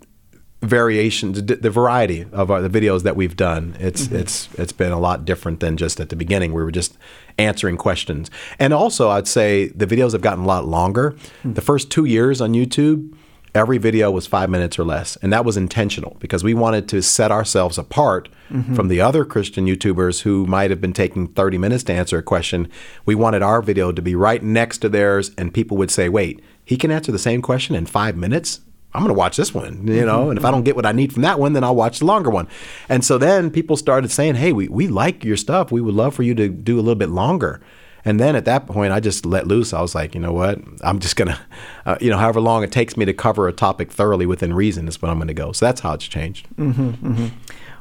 variations, 0.61 1.41
the 1.43 1.69
variety 1.69 2.25
of 2.31 2.51
our, 2.51 2.61
the 2.61 2.69
videos 2.69 3.03
that 3.03 3.15
we've 3.15 3.35
done. 3.35 3.75
It's 3.79 4.07
mm-hmm. 4.07 4.17
it's 4.17 4.49
it's 4.57 4.73
been 4.73 4.91
a 4.91 4.99
lot 4.99 5.25
different 5.25 5.59
than 5.59 5.77
just 5.77 5.99
at 5.99 6.09
the 6.09 6.15
beginning. 6.15 6.53
We 6.53 6.63
were 6.63 6.71
just 6.71 6.97
answering 7.37 7.77
questions, 7.77 8.29
and 8.57 8.73
also 8.73 9.09
I'd 9.09 9.27
say 9.27 9.67
the 9.69 9.87
videos 9.87 10.11
have 10.11 10.21
gotten 10.21 10.43
a 10.43 10.47
lot 10.47 10.65
longer. 10.65 11.11
Mm-hmm. 11.11 11.53
The 11.53 11.61
first 11.61 11.89
two 11.89 12.05
years 12.05 12.41
on 12.41 12.53
YouTube 12.53 13.13
every 13.55 13.77
video 13.77 14.11
was 14.11 14.27
five 14.27 14.49
minutes 14.49 14.77
or 14.77 14.83
less. 14.83 15.15
And 15.17 15.33
that 15.33 15.45
was 15.45 15.57
intentional 15.57 16.17
because 16.19 16.43
we 16.43 16.53
wanted 16.53 16.87
to 16.89 17.01
set 17.01 17.31
ourselves 17.31 17.77
apart 17.77 18.29
mm-hmm. 18.49 18.75
from 18.75 18.87
the 18.87 19.01
other 19.01 19.25
Christian 19.25 19.65
YouTubers 19.65 20.21
who 20.21 20.45
might 20.45 20.69
have 20.69 20.81
been 20.81 20.93
taking 20.93 21.27
30 21.27 21.57
minutes 21.57 21.83
to 21.85 21.93
answer 21.93 22.17
a 22.17 22.23
question. 22.23 22.69
We 23.05 23.15
wanted 23.15 23.41
our 23.41 23.61
video 23.61 23.91
to 23.91 24.01
be 24.01 24.15
right 24.15 24.43
next 24.43 24.79
to 24.79 24.89
theirs, 24.89 25.31
and 25.37 25.53
people 25.53 25.77
would 25.77 25.91
say, 25.91 26.09
wait, 26.09 26.41
he 26.63 26.77
can 26.77 26.91
answer 26.91 27.11
the 27.11 27.19
same 27.19 27.41
question 27.41 27.75
in 27.75 27.85
five 27.85 28.15
minutes? 28.15 28.61
I'm 28.93 29.01
going 29.01 29.13
to 29.13 29.17
watch 29.17 29.37
this 29.37 29.53
one, 29.53 29.87
you 29.87 30.05
know, 30.05 30.21
mm-hmm. 30.21 30.29
and 30.31 30.39
if 30.39 30.45
I 30.45 30.51
don't 30.51 30.63
get 30.63 30.75
what 30.75 30.85
I 30.85 30.91
need 30.91 31.13
from 31.13 31.21
that 31.21 31.39
one, 31.39 31.53
then 31.53 31.63
I'll 31.63 31.75
watch 31.75 31.99
the 31.99 32.05
longer 32.05 32.29
one. 32.29 32.47
And 32.87 33.05
so 33.05 33.19
then 33.19 33.51
people 33.51 33.77
started 33.77 34.09
saying, 34.09 34.35
hey, 34.35 34.51
we, 34.51 34.67
we 34.67 34.87
like 34.87 35.23
your 35.23 35.37
stuff. 35.37 35.71
We 35.71 35.79
would 35.79 35.93
love 35.93 36.15
for 36.15 36.23
you 36.23 36.33
to 36.35 36.49
do 36.49 36.75
a 36.75 36.81
little 36.81 36.95
bit 36.95 37.09
longer. 37.09 37.61
And 38.05 38.19
then 38.19 38.35
at 38.35 38.45
that 38.45 38.65
point, 38.65 38.91
I 38.91 38.99
just 38.99 39.25
let 39.25 39.45
loose. 39.45 39.73
I 39.73 39.81
was 39.81 39.93
like, 39.93 40.15
you 40.15 40.21
know 40.21 40.31
what? 40.31 40.59
I'm 40.81 40.99
just 40.99 41.15
gonna, 41.15 41.39
uh, 41.85 41.97
you 42.01 42.09
know, 42.09 42.17
however 42.17 42.41
long 42.41 42.63
it 42.63 42.71
takes 42.71 42.97
me 42.97 43.05
to 43.05 43.13
cover 43.13 43.47
a 43.47 43.53
topic 43.53 43.91
thoroughly 43.91 44.25
within 44.25 44.53
reason 44.53 44.87
is 44.87 45.01
what 45.01 45.11
I'm 45.11 45.17
going 45.17 45.27
to 45.27 45.33
go. 45.33 45.51
So 45.51 45.65
that's 45.65 45.81
how 45.81 45.93
it's 45.93 46.07
changed. 46.07 46.47
Mm-hmm, 46.55 46.89
mm-hmm. 46.89 47.27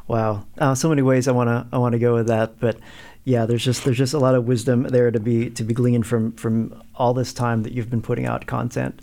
Wow, 0.06 0.46
uh, 0.56 0.74
so 0.74 0.88
many 0.88 1.02
ways 1.02 1.28
I 1.28 1.32
want 1.32 1.48
to 1.48 1.66
I 1.70 1.78
want 1.78 1.92
to 1.92 1.98
go 1.98 2.14
with 2.14 2.28
that, 2.28 2.58
but 2.58 2.78
yeah, 3.24 3.44
there's 3.44 3.62
just 3.62 3.84
there's 3.84 3.98
just 3.98 4.14
a 4.14 4.18
lot 4.18 4.34
of 4.34 4.46
wisdom 4.46 4.84
there 4.84 5.10
to 5.10 5.20
be 5.20 5.50
to 5.50 5.62
be 5.62 5.74
gleaned 5.74 6.06
from 6.06 6.32
from 6.32 6.82
all 6.94 7.12
this 7.12 7.34
time 7.34 7.62
that 7.64 7.72
you've 7.72 7.90
been 7.90 8.00
putting 8.00 8.24
out 8.24 8.46
content. 8.46 9.02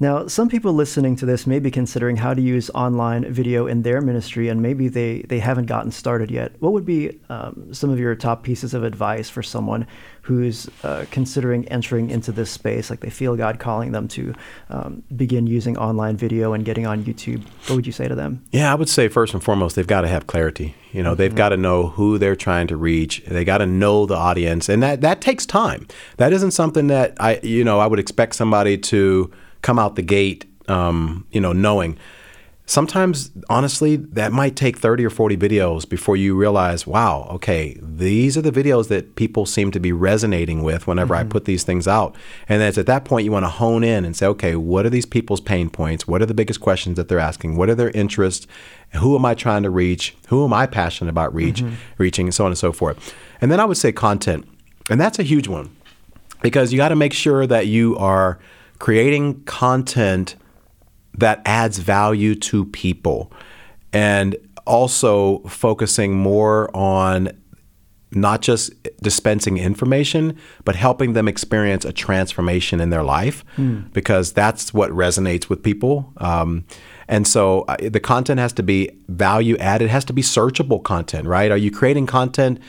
Now, 0.00 0.28
some 0.28 0.48
people 0.48 0.72
listening 0.72 1.16
to 1.16 1.26
this 1.26 1.44
may 1.44 1.58
be 1.58 1.72
considering 1.72 2.16
how 2.16 2.32
to 2.32 2.40
use 2.40 2.70
online 2.70 3.32
video 3.32 3.66
in 3.66 3.82
their 3.82 4.00
ministry, 4.00 4.48
and 4.48 4.62
maybe 4.62 4.86
they, 4.86 5.22
they 5.22 5.40
haven't 5.40 5.66
gotten 5.66 5.90
started 5.90 6.30
yet. 6.30 6.52
What 6.60 6.72
would 6.72 6.84
be 6.84 7.18
um, 7.28 7.74
some 7.74 7.90
of 7.90 7.98
your 7.98 8.14
top 8.14 8.44
pieces 8.44 8.74
of 8.74 8.84
advice 8.84 9.28
for 9.28 9.42
someone 9.42 9.88
who's 10.22 10.68
uh, 10.84 11.04
considering 11.10 11.66
entering 11.68 12.10
into 12.10 12.30
this 12.30 12.48
space, 12.48 12.90
like 12.90 13.00
they 13.00 13.10
feel 13.10 13.34
God 13.34 13.58
calling 13.58 13.90
them 13.90 14.06
to 14.08 14.34
um, 14.70 15.02
begin 15.16 15.48
using 15.48 15.76
online 15.76 16.16
video 16.16 16.52
and 16.52 16.64
getting 16.64 16.86
on 16.86 17.04
YouTube? 17.04 17.42
What 17.66 17.74
would 17.74 17.86
you 17.86 17.92
say 17.92 18.06
to 18.06 18.14
them? 18.14 18.44
Yeah, 18.52 18.70
I 18.70 18.76
would 18.76 18.88
say 18.88 19.08
first 19.08 19.34
and 19.34 19.42
foremost, 19.42 19.74
they've 19.74 19.86
got 19.86 20.02
to 20.02 20.08
have 20.08 20.28
clarity. 20.28 20.76
You 20.92 21.02
know, 21.02 21.10
mm-hmm. 21.10 21.18
they've 21.18 21.34
got 21.34 21.48
to 21.48 21.56
know 21.56 21.88
who 21.88 22.18
they're 22.18 22.36
trying 22.36 22.68
to 22.68 22.76
reach. 22.76 23.24
They 23.26 23.44
got 23.44 23.58
to 23.58 23.66
know 23.66 24.06
the 24.06 24.16
audience, 24.16 24.68
and 24.68 24.80
that 24.82 25.00
that 25.00 25.20
takes 25.20 25.44
time. 25.44 25.88
That 26.18 26.32
isn't 26.32 26.52
something 26.52 26.86
that 26.86 27.16
I, 27.18 27.40
you 27.42 27.64
know, 27.64 27.80
I 27.80 27.88
would 27.88 27.98
expect 27.98 28.36
somebody 28.36 28.78
to 28.78 29.32
come 29.62 29.78
out 29.78 29.96
the 29.96 30.02
gate, 30.02 30.44
um, 30.68 31.26
you 31.30 31.40
know, 31.40 31.52
knowing. 31.52 31.98
Sometimes, 32.66 33.30
honestly, 33.48 33.96
that 33.96 34.30
might 34.30 34.54
take 34.54 34.76
30 34.76 35.06
or 35.06 35.08
40 35.08 35.38
videos 35.38 35.88
before 35.88 36.18
you 36.18 36.36
realize, 36.36 36.86
wow, 36.86 37.26
okay, 37.30 37.78
these 37.80 38.36
are 38.36 38.42
the 38.42 38.52
videos 38.52 38.88
that 38.88 39.16
people 39.16 39.46
seem 39.46 39.70
to 39.70 39.80
be 39.80 39.90
resonating 39.90 40.62
with 40.62 40.86
whenever 40.86 41.14
mm-hmm. 41.14 41.26
I 41.26 41.30
put 41.30 41.46
these 41.46 41.64
things 41.64 41.88
out. 41.88 42.14
And 42.46 42.62
it's 42.62 42.76
at 42.76 42.84
that 42.84 43.06
point 43.06 43.24
you 43.24 43.32
want 43.32 43.44
to 43.44 43.48
hone 43.50 43.82
in 43.82 44.04
and 44.04 44.14
say, 44.14 44.26
okay, 44.26 44.54
what 44.54 44.84
are 44.84 44.90
these 44.90 45.06
people's 45.06 45.40
pain 45.40 45.70
points? 45.70 46.06
What 46.06 46.20
are 46.20 46.26
the 46.26 46.34
biggest 46.34 46.60
questions 46.60 46.96
that 46.96 47.08
they're 47.08 47.18
asking? 47.18 47.56
What 47.56 47.70
are 47.70 47.74
their 47.74 47.90
interests? 47.92 48.46
Who 48.96 49.16
am 49.16 49.24
I 49.24 49.34
trying 49.34 49.62
to 49.62 49.70
reach? 49.70 50.14
Who 50.28 50.44
am 50.44 50.52
I 50.52 50.66
passionate 50.66 51.08
about 51.08 51.34
reach, 51.34 51.62
mm-hmm. 51.62 51.74
reaching, 51.96 52.26
and 52.26 52.34
so 52.34 52.44
on 52.44 52.50
and 52.50 52.58
so 52.58 52.72
forth. 52.72 53.14
And 53.40 53.50
then 53.50 53.60
I 53.60 53.64
would 53.64 53.78
say 53.78 53.92
content. 53.92 54.46
And 54.90 55.00
that's 55.00 55.18
a 55.18 55.22
huge 55.22 55.48
one 55.48 55.74
because 56.42 56.70
you 56.70 56.76
got 56.76 56.90
to 56.90 56.96
make 56.96 57.14
sure 57.14 57.46
that 57.46 57.66
you 57.66 57.96
are– 57.96 58.38
creating 58.78 59.42
content 59.44 60.36
that 61.16 61.42
adds 61.44 61.78
value 61.78 62.34
to 62.34 62.64
people 62.66 63.32
and 63.92 64.36
also 64.66 65.40
focusing 65.40 66.14
more 66.14 66.74
on 66.76 67.30
not 68.10 68.40
just 68.40 68.72
dispensing 69.02 69.58
information, 69.58 70.36
but 70.64 70.74
helping 70.74 71.12
them 71.12 71.28
experience 71.28 71.84
a 71.84 71.92
transformation 71.92 72.80
in 72.80 72.90
their 72.90 73.02
life 73.02 73.44
mm. 73.56 73.92
because 73.92 74.32
that's 74.32 74.72
what 74.72 74.90
resonates 74.90 75.48
with 75.48 75.62
people. 75.62 76.12
Um, 76.18 76.64
and 77.06 77.26
so 77.26 77.62
uh, 77.62 77.76
the 77.80 78.00
content 78.00 78.40
has 78.40 78.52
to 78.54 78.62
be 78.62 78.90
value 79.08 79.56
added, 79.58 79.86
it 79.86 79.90
has 79.90 80.04
to 80.06 80.12
be 80.12 80.22
searchable 80.22 80.82
content, 80.82 81.26
right? 81.26 81.50
Are 81.50 81.56
you 81.56 81.70
creating 81.70 82.06
content 82.06 82.60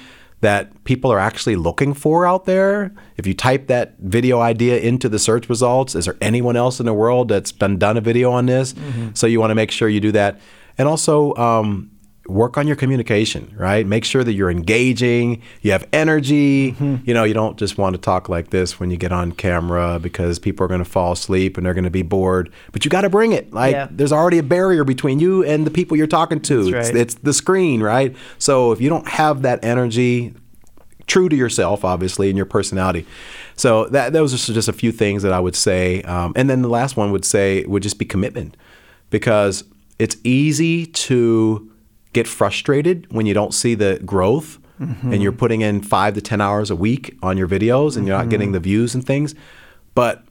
that 0.41 0.84
people 0.86 1.12
are 1.12 1.19
actually 1.19 1.56
looking 1.56 1.93
for 1.93 2.25
out 2.25 2.45
there. 2.45 2.93
If 3.17 3.28
you 3.28 3.34
type 3.34 3.67
that 3.67 3.95
video 3.99 4.39
idea 4.39 4.80
into 4.80 5.10
the 5.10 5.19
search 5.19 5.49
results, 5.49 5.95
is 5.95 6.06
there 6.06 6.17
anyone 6.21 6.56
else 6.56 6.80
in 6.80 6.86
the 6.86 6.93
world 6.93 7.28
that's 7.28 7.52
been 7.52 7.78
done 7.78 7.97
a 7.97 8.02
video 8.02 8.32
on 8.32 8.45
this? 8.45 8.73
Mm-hmm. 8.73 9.10
So 9.15 9.28
you 9.28 9.39
want 9.39 9.52
to 9.52 9.56
make 9.56 9.71
sure 9.71 9.89
you 9.89 9.99
do 9.99 10.12
that, 10.13 10.39
and 10.78 10.88
also 10.88 11.36
um, 11.36 11.91
work 12.29 12.57
on 12.57 12.67
your 12.67 12.75
communication. 12.75 13.53
Right, 13.57 13.85
make 13.85 14.05
sure 14.05 14.23
that 14.23 14.33
you're 14.33 14.51
engaging, 14.51 15.41
you 15.61 15.71
have 15.71 15.87
energy. 15.91 16.73
Mm-hmm. 16.73 16.97
You 17.05 17.13
know, 17.13 17.23
you 17.23 17.33
don't 17.33 17.57
just 17.57 17.77
want 17.77 17.95
to 17.95 18.01
talk 18.01 18.29
like 18.29 18.49
this 18.49 18.79
when 18.79 18.91
you 18.91 18.97
get 18.97 19.11
on 19.11 19.31
camera 19.31 19.99
because 19.99 20.39
people 20.39 20.63
are 20.63 20.67
going 20.67 20.83
to 20.83 20.89
fall 20.89 21.13
asleep 21.13 21.57
and 21.57 21.65
they're 21.65 21.73
going 21.73 21.83
to 21.83 21.89
be 21.89 22.03
bored. 22.03 22.51
But 22.71 22.85
you 22.85 22.91
got 22.91 23.01
to 23.01 23.09
bring 23.09 23.31
it. 23.31 23.53
Like 23.53 23.73
yeah. 23.73 23.87
there's 23.89 24.11
already 24.11 24.37
a 24.37 24.43
barrier 24.43 24.83
between 24.83 25.19
you 25.19 25.43
and 25.43 25.65
the 25.65 25.71
people 25.71 25.97
you're 25.97 26.07
talking 26.07 26.39
to. 26.41 26.71
Right. 26.71 26.85
It's, 26.85 26.89
it's 26.89 27.15
the 27.15 27.33
screen, 27.33 27.81
right? 27.81 28.15
So 28.37 28.71
if 28.71 28.79
you 28.79 28.89
don't 28.89 29.07
have 29.07 29.41
that 29.41 29.63
energy 29.63 30.33
true 31.07 31.27
to 31.27 31.35
yourself, 31.35 31.83
obviously, 31.83 32.29
and 32.29 32.37
your 32.37 32.45
personality. 32.45 33.05
So 33.55 33.87
that 33.87 34.13
those 34.13 34.33
are 34.33 34.53
just 34.53 34.67
a 34.67 34.73
few 34.73 34.91
things 34.91 35.23
that 35.23 35.33
I 35.33 35.39
would 35.39 35.55
say. 35.55 36.03
Um, 36.03 36.33
and 36.35 36.49
then 36.49 36.61
the 36.61 36.69
last 36.69 36.95
one 36.95 37.11
would 37.11 37.25
say 37.25 37.65
would 37.65 37.83
just 37.83 37.97
be 37.97 38.05
commitment, 38.05 38.55
because 39.09 39.63
it's 39.97 40.15
easy 40.23 40.85
to 40.85 41.68
get 42.13 42.28
frustrated 42.28 43.12
when 43.12 43.26
you 43.26 43.34
don't 43.34 43.54
see 43.54 43.76
the 43.76 44.02
growth. 44.06 44.60
Mm-hmm. 44.80 45.12
And 45.12 45.22
you're 45.22 45.34
putting 45.34 45.60
in 45.60 45.82
five 45.82 46.13
to 46.13 46.22
10 46.22 46.39
hours 46.39 46.72
a 46.72 46.76
week 46.76 47.17
on 47.22 47.38
your 47.38 47.50
videos 47.50 47.98
and 47.98 48.08
you're 48.08 48.17
not 48.17 48.30
getting 48.30 48.54
the 48.54 48.62
views 48.62 48.95
and 48.95 49.06
things. 49.06 49.36
But 49.93 50.24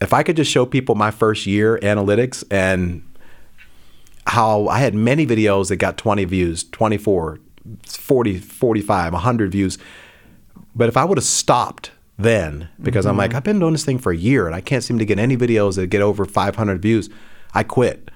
if 0.00 0.12
I 0.12 0.24
could 0.24 0.34
just 0.34 0.50
show 0.50 0.66
people 0.66 0.96
my 0.96 1.12
first 1.12 1.46
year 1.46 1.78
analytics 1.78 2.42
and 2.50 3.04
how 4.26 4.66
I 4.66 4.80
had 4.80 4.94
many 4.94 5.26
videos 5.26 5.68
that 5.68 5.76
got 5.76 5.98
20 5.98 6.24
views, 6.24 6.64
24, 6.64 7.38
40, 7.86 8.38
45, 8.38 9.12
100 9.12 9.52
views. 9.52 9.78
But 10.74 10.88
if 10.88 10.96
I 10.96 11.04
would 11.04 11.18
have 11.18 11.24
stopped 11.24 11.92
then, 12.18 12.68
because 12.80 13.04
mm-hmm. 13.04 13.10
I'm 13.10 13.16
like, 13.16 13.30
mm-hmm. 13.30 13.36
I've 13.36 13.44
been 13.44 13.60
doing 13.60 13.72
this 13.72 13.84
thing 13.84 13.98
for 13.98 14.12
a 14.12 14.16
year 14.16 14.46
and 14.46 14.54
I 14.54 14.60
can't 14.60 14.82
seem 14.82 14.98
to 14.98 15.04
get 15.04 15.18
any 15.18 15.36
videos 15.36 15.76
that 15.76 15.88
get 15.88 16.02
over 16.02 16.24
500 16.24 16.82
views, 16.82 17.08
I 17.54 17.62
quit. 17.62 18.10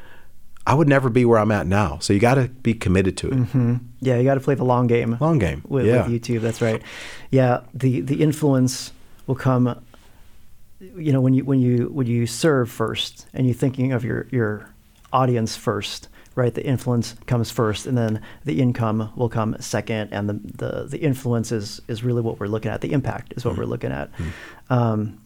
I 0.66 0.74
would 0.74 0.88
never 0.88 1.08
be 1.08 1.24
where 1.24 1.38
I'm 1.38 1.52
at 1.52 1.66
now. 1.66 1.98
So 2.00 2.12
you 2.12 2.18
got 2.18 2.34
to 2.34 2.48
be 2.48 2.74
committed 2.74 3.16
to 3.18 3.28
it. 3.28 3.34
Mm-hmm. 3.34 3.76
Yeah, 4.00 4.16
you 4.16 4.24
got 4.24 4.34
to 4.34 4.40
play 4.40 4.54
the 4.54 4.64
long 4.64 4.88
game. 4.88 5.16
Long 5.20 5.38
game. 5.38 5.62
With, 5.68 5.86
yeah. 5.86 6.06
with 6.06 6.22
YouTube. 6.22 6.40
That's 6.40 6.60
right. 6.60 6.82
Yeah, 7.30 7.60
the 7.72 8.00
the 8.00 8.22
influence 8.22 8.92
will 9.26 9.36
come 9.36 9.80
you 10.80 11.12
know 11.12 11.20
when 11.20 11.34
you 11.34 11.44
when 11.44 11.60
you 11.60 11.88
when 11.88 12.06
you 12.06 12.26
serve 12.26 12.70
first 12.70 13.26
and 13.32 13.46
you're 13.46 13.54
thinking 13.54 13.92
of 13.92 14.04
your 14.04 14.26
your 14.30 14.70
audience 15.12 15.56
first 15.56 16.08
right 16.34 16.54
the 16.54 16.64
influence 16.64 17.14
comes 17.26 17.50
first 17.50 17.86
and 17.86 17.96
then 17.96 18.20
the 18.44 18.60
income 18.60 19.10
will 19.16 19.28
come 19.28 19.56
second 19.58 20.12
and 20.12 20.28
the 20.28 20.34
the, 20.34 20.86
the 20.88 20.98
influence 20.98 21.50
is 21.50 21.80
is 21.88 22.04
really 22.04 22.20
what 22.20 22.38
we're 22.38 22.46
looking 22.46 22.70
at 22.70 22.82
the 22.82 22.92
impact 22.92 23.32
is 23.36 23.44
what 23.44 23.52
mm-hmm. 23.52 23.62
we're 23.62 23.66
looking 23.66 23.92
at 23.92 24.12
mm-hmm. 24.12 24.72
um, 24.72 25.18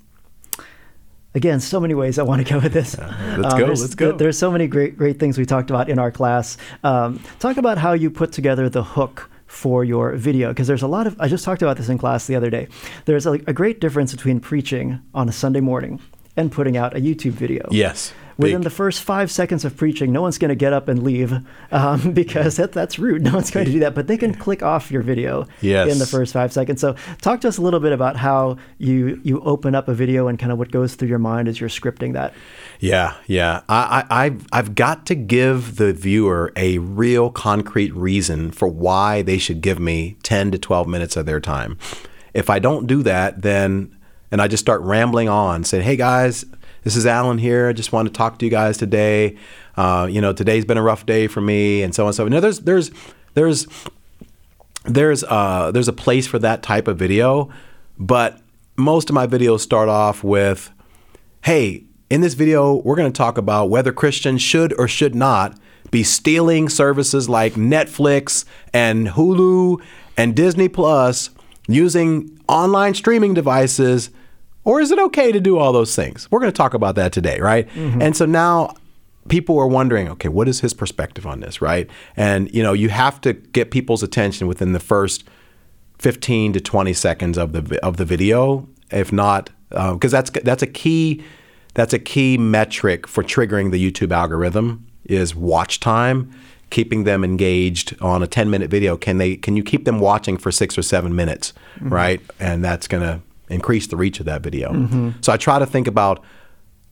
again 1.35 1.61
so 1.61 1.81
many 1.81 1.95
ways 1.95 2.19
i 2.19 2.23
want 2.23 2.45
to 2.45 2.53
go 2.53 2.59
with 2.61 2.73
this. 2.73 2.97
Yeah, 2.99 3.37
let's 3.39 3.55
um, 3.55 3.61
go 3.61 3.67
let's 3.67 3.95
go. 3.95 4.13
there's 4.13 4.39
so 4.39 4.51
many 4.51 4.67
great 4.67 4.97
great 4.97 5.19
things 5.19 5.39
we 5.39 5.47
talked 5.47 5.71
about 5.71 5.89
in 5.89 5.99
our 5.99 6.11
class. 6.11 6.57
Um, 6.85 7.21
talk 7.39 7.57
about 7.57 7.79
how 7.79 7.93
you 7.93 8.11
put 8.11 8.33
together 8.33 8.69
the 8.69 8.83
hook 8.83 9.31
for 9.47 9.85
your 9.85 10.15
video 10.15 10.49
because 10.49 10.69
there's 10.69 10.83
a 10.83 10.87
lot 10.87 11.07
of 11.07 11.17
i 11.21 11.27
just 11.29 11.45
talked 11.45 11.63
about 11.63 11.77
this 11.77 11.89
in 11.89 11.99
class 11.99 12.27
the 12.27 12.37
other 12.37 12.51
day. 12.51 12.69
There's 13.05 13.27
a, 13.27 13.33
a 13.33 13.53
great 13.53 13.81
difference 13.81 14.13
between 14.13 14.41
preaching 14.41 15.01
on 15.15 15.29
a 15.29 15.33
sunday 15.33 15.61
morning 15.61 16.01
and 16.37 16.53
putting 16.53 16.77
out 16.77 16.97
a 16.97 17.01
youtube 17.01 17.33
video 17.33 17.67
yes 17.71 18.13
within 18.41 18.63
the 18.63 18.71
first 18.71 19.03
five 19.03 19.31
seconds 19.31 19.65
of 19.65 19.77
preaching, 19.77 20.13
no 20.13 20.23
one's 20.23 20.39
going 20.39 20.49
to 20.49 20.55
get 20.55 20.73
up 20.73 20.89
and 20.89 21.03
leave 21.03 21.35
um, 21.71 22.13
because 22.15 22.57
that, 22.57 22.73
that's 22.73 22.99
rude. 22.99 23.23
No 23.23 23.35
one's 23.35 23.51
going 23.51 23.67
to 23.67 23.73
do 23.73 23.81
that. 23.81 23.95
But 23.95 24.07
they 24.07 24.17
can 24.17 24.35
click 24.35 24.63
off 24.63 24.91
your 24.91 25.03
video 25.03 25.47
yes. 25.61 25.91
in 25.93 25.99
the 25.99 26.07
first 26.07 26.33
five 26.33 26.53
seconds. 26.53 26.81
So, 26.81 26.97
talk 27.21 27.41
to 27.43 27.49
us 27.49 27.59
a 27.59 27.63
little 27.63 27.81
bit 27.81 27.93
about 27.93 28.17
how 28.17 28.57
you 28.79 29.21
you 29.23 29.41
open 29.43 29.75
up 29.75 29.89
a 29.89 29.95
video 29.95 30.29
and 30.29 30.39
kind 30.39 30.53
of 30.53 30.59
what 30.59 30.71
goes 30.71 30.95
through 30.95 31.09
your 31.09 31.19
mind 31.19 31.49
as 31.49 31.61
you're 31.61 31.69
scripting 31.69 32.15
that. 32.15 32.35
Yeah, 32.79 33.15
yeah. 33.27 33.63
I, 33.69 34.05
I, 34.09 34.25
I've, 34.25 34.47
I've 34.53 34.75
got 34.75 35.07
to 35.07 35.15
give 35.15 35.77
the 35.77 35.93
viewer 35.93 36.53
a 36.57 36.79
real 36.79 37.31
concrete 37.31 37.95
reason 37.95 38.51
for 38.51 38.69
why 38.69 39.23
they 39.23 39.39
should 39.39 39.61
give 39.61 39.79
me 39.79 40.17
10 40.23 40.53
to 40.53 40.59
12 40.59 40.89
minutes 40.89 41.17
of 41.17 41.27
their 41.27 41.41
time. 41.41 41.79
If 42.33 42.49
I 42.49 42.59
don't 42.59 42.87
do 42.87 43.03
that, 43.03 43.43
then, 43.43 43.95
and 44.31 44.41
I 44.41 44.49
just 44.49 44.63
start 44.63 44.81
rambling 44.83 45.29
on, 45.29 45.65
saying, 45.65 45.85
hey 45.85 45.97
guys, 45.97 46.45
this 46.83 46.97
is 46.97 47.07
Allen 47.07 47.39
here. 47.39 47.69
I 47.69 47.73
just 47.73 47.93
want 47.93 48.09
to 48.09 48.13
talk 48.13 48.39
to 48.39 48.45
you 48.45 48.51
guys 48.51 48.77
today. 48.79 49.37
Uh, 49.77 50.09
you 50.11 50.21
know, 50.21 50.33
today's 50.33 50.65
been 50.65 50.79
a 50.79 50.83
rough 50.83 51.07
day 51.07 51.27
for 51.27 51.41
me, 51.41 51.83
and 51.83 51.95
so 51.95 52.05
on 52.05 52.09
and 52.09 52.17
so. 52.17 52.29
Now, 52.29 52.41
there's 52.41 52.61
there's 52.61 52.91
there's 53.35 53.67
there's 54.85 55.25
uh, 55.25 55.71
there's 55.73 55.89
a 55.89 55.93
place 55.93 56.27
for 56.27 56.39
that 56.39 56.63
type 56.63 56.89
of 56.89 56.99
video, 56.99 57.51
but 57.99 58.41
most 58.77 59.11
of 59.11 59.15
my 59.15 59.27
videos 59.27 59.61
start 59.61 59.89
off 59.89 60.25
with, 60.25 60.71
"Hey, 61.43 61.85
in 62.09 62.23
this 62.23 62.35
video, 62.35 62.77
we're 62.77 62.97
going 62.97 63.13
to 63.13 63.17
talk 63.17 63.39
about 63.39 63.71
whether 63.71 63.93
Christians 63.93 64.43
should 64.43 64.73
or 64.79 64.89
should 64.89 65.15
not 65.15 65.59
be 65.91 66.03
stealing 66.03 66.69
services 66.69 67.29
like 67.29 67.55
Netflix 67.55 68.45
and 68.73 69.09
Hulu 69.09 69.83
and 70.17 70.35
Disney 70.35 70.69
Plus 70.69 71.31
using 71.69 72.41
online 72.49 72.95
streaming 72.95 73.35
devices 73.35 74.11
or 74.71 74.81
is 74.81 74.93
it 74.93 75.01
okay 75.01 75.33
to 75.33 75.41
do 75.41 75.59
all 75.59 75.73
those 75.73 75.97
things? 75.97 76.31
We're 76.31 76.39
going 76.39 76.53
to 76.53 76.57
talk 76.57 76.75
about 76.75 76.95
that 76.95 77.13
today, 77.13 77.41
right? 77.41 77.69
Mm-hmm. 77.71 78.01
And 78.01 78.17
so 78.17 78.25
now 78.25 78.77
people 79.27 79.59
are 79.59 79.67
wondering, 79.67 80.09
okay, 80.11 80.29
what 80.29 80.47
is 80.47 80.61
his 80.61 80.75
perspective 80.75 81.27
on 81.27 81.41
this, 81.41 81.61
right? 81.61 81.91
And 82.17 82.55
you 82.55 82.63
know, 82.63 82.73
you 82.73 82.89
have 82.89 83.21
to 83.23 83.33
get 83.33 83.73
people's 83.73 84.05
attention 84.05 84.47
within 84.47 84.73
the 84.73 84.79
first 84.79 85.25
15 85.99 86.53
to 86.53 86.61
20 86.61 86.93
seconds 86.93 87.37
of 87.37 87.53
the 87.53 87.85
of 87.85 87.97
the 87.97 88.05
video, 88.05 88.69
if 88.93 89.11
not 89.11 89.51
because 89.71 90.15
um, 90.15 90.19
that's 90.19 90.31
that's 90.31 90.63
a 90.63 90.69
key 90.69 91.25
that's 91.75 91.93
a 91.93 91.99
key 91.99 92.39
metric 92.39 93.09
for 93.09 93.25
triggering 93.25 93.73
the 93.73 93.91
YouTube 93.91 94.13
algorithm 94.13 94.87
is 95.05 95.35
watch 95.35 95.81
time 95.81 96.33
keeping 96.71 97.03
them 97.03 97.25
engaged 97.25 98.01
on 98.01 98.23
a 98.23 98.29
10 98.29 98.49
minute 98.49 98.71
video 98.71 98.97
can 98.97 99.19
they 99.19 99.35
can 99.35 99.57
you 99.57 99.65
keep 99.65 99.85
them 99.85 99.99
watching 99.99 100.37
for 100.37 100.53
6 100.53 100.79
or 100.79 100.83
7 100.83 101.15
minutes 101.15 101.53
mm-hmm. 101.77 101.93
right 101.93 102.21
and 102.39 102.65
that's 102.65 102.87
going 102.87 103.03
to 103.03 103.21
increase 103.51 103.87
the 103.87 103.97
reach 103.97 104.21
of 104.21 104.27
that 104.27 104.43
video. 104.43 104.73
Mm-hmm. 104.73 105.11
So 105.21 105.33
I 105.33 105.37
try 105.37 105.59
to 105.59 105.67
think 105.67 105.87
about 105.87 106.25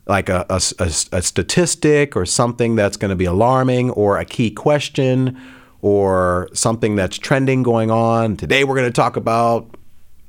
like 0.06 0.28
a, 0.28 0.46
a, 0.48 0.60
a, 0.78 0.90
a 1.12 1.22
statistic 1.22 2.16
or 2.16 2.24
something 2.26 2.76
that's 2.76 2.96
going 2.96 3.10
to 3.10 3.16
be 3.16 3.26
alarming 3.26 3.90
or 3.90 4.18
a 4.18 4.24
key 4.24 4.50
question 4.50 5.38
or 5.82 6.48
something 6.52 6.96
that's 6.96 7.18
trending 7.18 7.62
going 7.62 7.90
on. 7.90 8.36
Today 8.36 8.64
we're 8.64 8.74
going 8.74 8.88
to 8.88 8.92
talk 8.92 9.16
about 9.16 9.74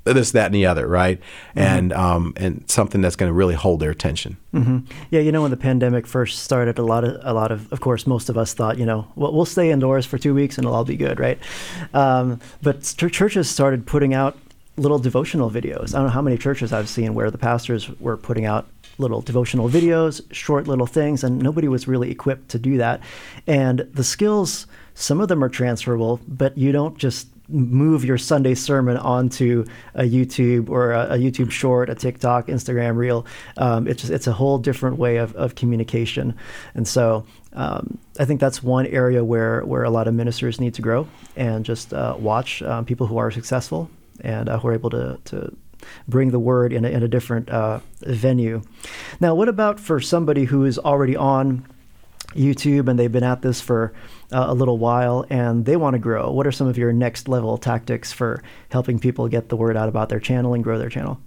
this, 0.04 0.32
that, 0.32 0.48
and 0.48 0.56
the 0.56 0.66
other, 0.66 0.88
right? 0.88 1.20
Mm-hmm. 1.20 1.60
And 1.60 1.94
um, 1.94 2.34
and 2.38 2.64
something 2.70 3.02
that's 3.02 3.16
going 3.16 3.30
to 3.30 3.34
really 3.34 3.54
hold 3.56 3.80
their 3.80 3.92
attention. 3.92 4.38
Mm-hmm. 4.54 4.80
Yeah, 5.12 5.20
you 5.22 5.32
know, 5.32 5.42
when 5.42 5.52
the 5.52 5.58
pandemic 5.58 6.08
first 6.08 6.40
started, 6.40 6.80
a 6.80 6.84
lot 6.84 7.04
of 7.04 7.18
a 7.22 7.34
lot 7.34 7.52
of, 7.52 7.72
of 7.72 7.80
course, 7.80 8.08
most 8.08 8.30
of 8.30 8.38
us 8.38 8.54
thought, 8.54 8.78
you 8.78 8.86
know, 8.86 9.08
well, 9.16 9.34
we'll 9.34 9.46
stay 9.46 9.72
indoors 9.72 10.06
for 10.06 10.18
two 10.18 10.34
weeks 10.34 10.58
and 10.58 10.66
it'll 10.66 10.76
all 10.76 10.86
be 10.86 10.98
good, 10.98 11.20
right? 11.20 11.40
Um, 11.94 12.40
but 12.62 12.82
churches 12.98 13.50
started 13.50 13.86
putting 13.86 14.14
out 14.14 14.38
little 14.80 15.00
devotional 15.00 15.50
videos. 15.50 15.94
I 15.94 15.98
don't 15.98 16.08
know 16.08 16.14
how 16.14 16.22
many 16.22 16.38
churches 16.38 16.74
I've 16.74 16.90
seen 16.90 17.14
where 17.14 17.32
the 17.32 17.38
pastors 17.38 17.90
were 18.00 18.18
putting 18.18 18.46
out 18.46 18.68
little 18.98 19.22
devotional 19.22 19.70
videos, 19.70 20.22
short 20.32 20.68
little 20.68 20.86
things, 20.86 21.24
and 21.24 21.40
nobody 21.40 21.68
was 21.68 21.88
really 21.88 22.12
equipped 22.12 22.50
to 22.50 22.60
do 22.60 22.78
that. 22.78 23.02
And 23.48 23.80
the 23.94 24.04
skills, 24.04 24.68
some 24.94 25.22
of 25.22 25.28
them 25.30 25.44
are 25.44 25.50
transferable, 25.50 26.20
but 26.28 26.58
you 26.58 26.72
don't 26.72 26.98
just 26.98 27.28
move 27.48 28.06
your 28.06 28.18
Sunday 28.18 28.54
sermon 28.54 28.96
onto 28.98 29.66
a 29.96 30.04
YouTube 30.04 30.70
or 30.70 30.92
a, 30.92 31.16
a 31.16 31.18
YouTube 31.18 31.50
short, 31.50 31.90
a 31.90 31.96
TikTok, 31.96 32.48
Instagram 32.48 32.96
reel. 32.96 33.26
Um, 33.58 33.88
it's 33.88 34.02
just, 34.02 34.14
it's 34.14 34.28
a 34.28 34.34
whole 34.34 34.60
different 34.60 34.98
way 34.98 35.18
of, 35.18 35.36
of 35.36 35.56
communication. 35.56 36.36
And 36.76 36.88
so 36.88 37.26
um, 37.54 37.98
I 38.20 38.26
think 38.26 38.40
that's 38.40 38.62
one 38.62 38.86
area 38.86 39.24
where, 39.24 39.62
where 39.62 39.84
a 39.84 39.90
lot 39.90 40.08
of 40.08 40.14
ministers 40.14 40.60
need 40.60 40.76
to 40.76 40.82
grow 40.82 41.08
and 41.36 41.66
just 41.66 41.92
uh, 41.94 42.16
watch 42.20 42.62
um, 42.62 42.86
people 42.86 43.08
who 43.08 43.18
are 43.18 43.32
successful 43.32 43.90
and 44.22 44.50
uh, 44.50 44.60
we're 44.64 44.74
able 44.74 44.90
to, 44.92 45.20
to 45.26 45.56
bring 46.08 46.32
the 46.32 46.40
word 46.40 46.74
in 46.74 46.86
a, 46.86 46.90
in 46.90 47.04
a 47.04 47.08
different 47.08 47.50
uh, 47.50 47.80
venue. 48.02 48.62
Now, 49.20 49.36
what 49.36 49.50
about 49.50 49.80
for 49.80 50.00
somebody 50.00 50.46
who 50.46 50.66
is 50.66 50.78
already 50.78 51.16
on 51.16 51.66
YouTube 52.36 52.88
and 52.88 53.00
they've 53.00 53.12
been 53.12 53.24
at 53.24 53.42
this 53.42 53.62
for 53.62 53.94
uh, 54.32 54.46
a 54.48 54.54
little 54.54 54.78
while 54.78 55.26
and 55.30 55.66
they 55.66 55.76
want 55.76 55.94
to 55.94 56.00
grow? 56.00 56.32
What 56.32 56.46
are 56.48 56.52
some 56.52 56.68
of 56.68 56.78
your 56.78 56.94
next 56.94 57.28
level 57.28 57.58
tactics 57.58 58.12
for 58.12 58.44
helping 58.70 59.00
people 59.00 59.28
get 59.28 59.50
the 59.50 59.56
word 59.56 59.78
out 59.78 59.90
about 59.90 60.10
their 60.10 60.20
channel 60.20 60.54
and 60.54 60.64
grow 60.64 60.78
their 60.78 60.90
channel? 60.90 61.20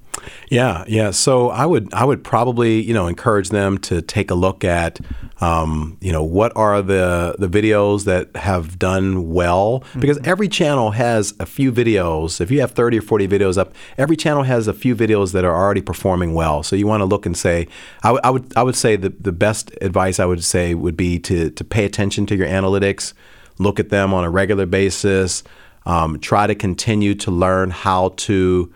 Yeah, 0.48 0.84
yeah. 0.86 1.10
So 1.10 1.48
I 1.48 1.64
would 1.64 1.92
I 1.94 2.04
would 2.04 2.22
probably 2.22 2.82
you 2.82 2.92
know 2.92 3.06
encourage 3.06 3.48
them 3.48 3.78
to 3.78 4.02
take 4.02 4.30
a 4.30 4.34
look 4.34 4.64
at 4.64 5.00
um, 5.40 5.96
you 6.00 6.12
know 6.12 6.22
what 6.22 6.52
are 6.56 6.82
the 6.82 7.34
the 7.38 7.48
videos 7.48 8.04
that 8.04 8.34
have 8.36 8.78
done 8.78 9.32
well 9.32 9.82
because 9.98 10.18
mm-hmm. 10.18 10.28
every 10.30 10.48
channel 10.48 10.90
has 10.90 11.34
a 11.40 11.46
few 11.46 11.72
videos. 11.72 12.40
If 12.40 12.50
you 12.50 12.60
have 12.60 12.72
thirty 12.72 12.98
or 12.98 13.02
forty 13.02 13.26
videos 13.26 13.56
up, 13.56 13.72
every 13.96 14.16
channel 14.16 14.42
has 14.42 14.68
a 14.68 14.74
few 14.74 14.94
videos 14.94 15.32
that 15.32 15.44
are 15.44 15.54
already 15.54 15.82
performing 15.82 16.34
well. 16.34 16.62
So 16.62 16.76
you 16.76 16.86
want 16.86 17.00
to 17.00 17.06
look 17.06 17.24
and 17.26 17.36
say 17.36 17.66
I, 18.02 18.08
w- 18.08 18.20
I 18.22 18.30
would 18.30 18.56
I 18.56 18.62
would 18.62 18.76
say 18.76 18.96
the 18.96 19.08
the 19.08 19.32
best 19.32 19.72
advice 19.80 20.20
I 20.20 20.26
would 20.26 20.44
say 20.44 20.74
would 20.74 20.96
be 20.96 21.18
to 21.20 21.50
to 21.50 21.64
pay 21.64 21.84
attention 21.84 22.26
to 22.26 22.36
your 22.36 22.46
analytics, 22.46 23.14
look 23.58 23.80
at 23.80 23.88
them 23.88 24.12
on 24.12 24.24
a 24.24 24.30
regular 24.30 24.66
basis, 24.66 25.42
um, 25.86 26.18
try 26.20 26.46
to 26.46 26.54
continue 26.54 27.14
to 27.16 27.30
learn 27.30 27.70
how 27.70 28.10
to 28.16 28.72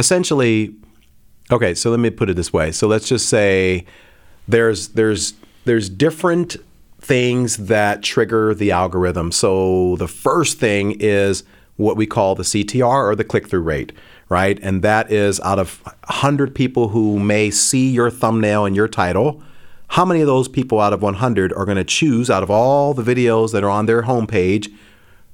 essentially, 0.00 0.74
okay, 1.52 1.74
so 1.74 1.90
let 1.90 2.00
me 2.00 2.10
put 2.10 2.30
it 2.30 2.34
this 2.34 2.52
way. 2.52 2.72
So 2.72 2.88
let's 2.88 3.06
just 3.06 3.28
say 3.28 3.84
there's 4.48 4.88
there's 4.88 5.34
there's 5.66 5.88
different 5.88 6.56
things 7.00 7.56
that 7.68 8.02
trigger 8.02 8.54
the 8.54 8.72
algorithm. 8.72 9.30
So 9.30 9.96
the 9.96 10.08
first 10.08 10.58
thing 10.58 10.96
is 11.00 11.44
what 11.76 11.96
we 11.96 12.06
call 12.06 12.34
the 12.34 12.42
CTR 12.42 13.10
or 13.10 13.14
the 13.14 13.24
click-through 13.24 13.62
rate, 13.62 13.92
right? 14.28 14.58
And 14.62 14.82
that 14.82 15.10
is 15.10 15.40
out 15.40 15.58
of 15.58 15.80
100 15.84 16.54
people 16.54 16.88
who 16.88 17.18
may 17.18 17.50
see 17.50 17.90
your 17.90 18.10
thumbnail 18.10 18.66
and 18.66 18.76
your 18.76 18.88
title, 18.88 19.42
how 19.88 20.04
many 20.04 20.20
of 20.20 20.26
those 20.26 20.46
people 20.46 20.78
out 20.78 20.92
of 20.92 21.00
100 21.00 21.52
are 21.54 21.64
going 21.64 21.78
to 21.78 21.84
choose 21.84 22.28
out 22.28 22.42
of 22.42 22.50
all 22.50 22.92
the 22.92 23.02
videos 23.02 23.52
that 23.52 23.64
are 23.64 23.70
on 23.70 23.86
their 23.86 24.02
homepage 24.02 24.72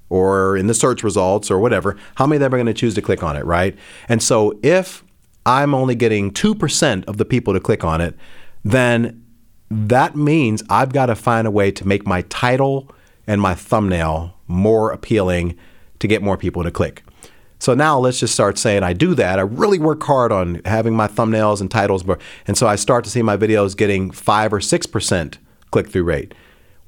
or 0.09 0.57
in 0.57 0.67
the 0.67 0.75
search 0.75 1.03
results 1.03 1.51
or 1.51 1.59
whatever, 1.59 1.97
how 2.17 2.27
many 2.27 2.37
of 2.37 2.41
them 2.41 2.55
are 2.55 2.59
going 2.59 2.67
to 2.67 2.75
choose 2.75 2.95
to 2.95 3.03
click 3.03 3.23
on 3.23 3.37
it, 3.37 3.45
right? 3.45 3.77
And 4.09 4.23
so 4.23 4.59
if 4.63 5.05
I'm 5.45 5.75
only 5.75 5.95
getting 5.95 6.31
2% 6.31 7.05
of 7.07 7.17
the 7.17 7.25
people 7.25 7.55
to 7.55 7.61
click 7.61 7.85
on 7.85 8.01
it, 8.01 8.17
then 8.65 9.23
that 9.71 10.17
means 10.17 10.63
I've 10.71 10.93
got 10.93 11.07
to 11.07 11.15
find 11.15 11.47
a 11.47 11.51
way 11.51 11.71
to 11.73 11.87
make 11.87 12.07
my 12.07 12.23
title 12.23 12.91
and 13.27 13.41
my 13.41 13.55
thumbnail 13.55 14.35
more 14.47 14.93
appealing 14.93 15.57
to 15.99 16.07
get 16.07 16.23
more 16.23 16.37
people 16.37 16.63
to 16.63 16.71
click. 16.71 17.03
So 17.59 17.75
now 17.75 17.99
let's 17.99 18.21
just 18.21 18.35
start 18.35 18.59
saying 18.59 18.83
I 18.83 18.93
do 18.93 19.15
that. 19.15 19.39
I 19.39 19.43
really 19.43 19.79
work 19.79 20.03
hard 20.03 20.31
on 20.31 20.61
having 20.67 20.95
my 20.95 21.09
thumbnails 21.09 21.61
and 21.61 21.71
titles, 21.71 22.05
and 22.47 22.57
so 22.57 22.67
I 22.67 22.77
start 22.77 23.05
to 23.05 23.11
see 23.11 23.23
my 23.23 23.37
videos 23.37 23.77
getting 23.77 24.11
five 24.11 24.53
or 24.53 24.61
six 24.61 24.87
percent 24.87 25.39
click 25.71 25.89
through 25.89 26.05
rate. 26.05 26.35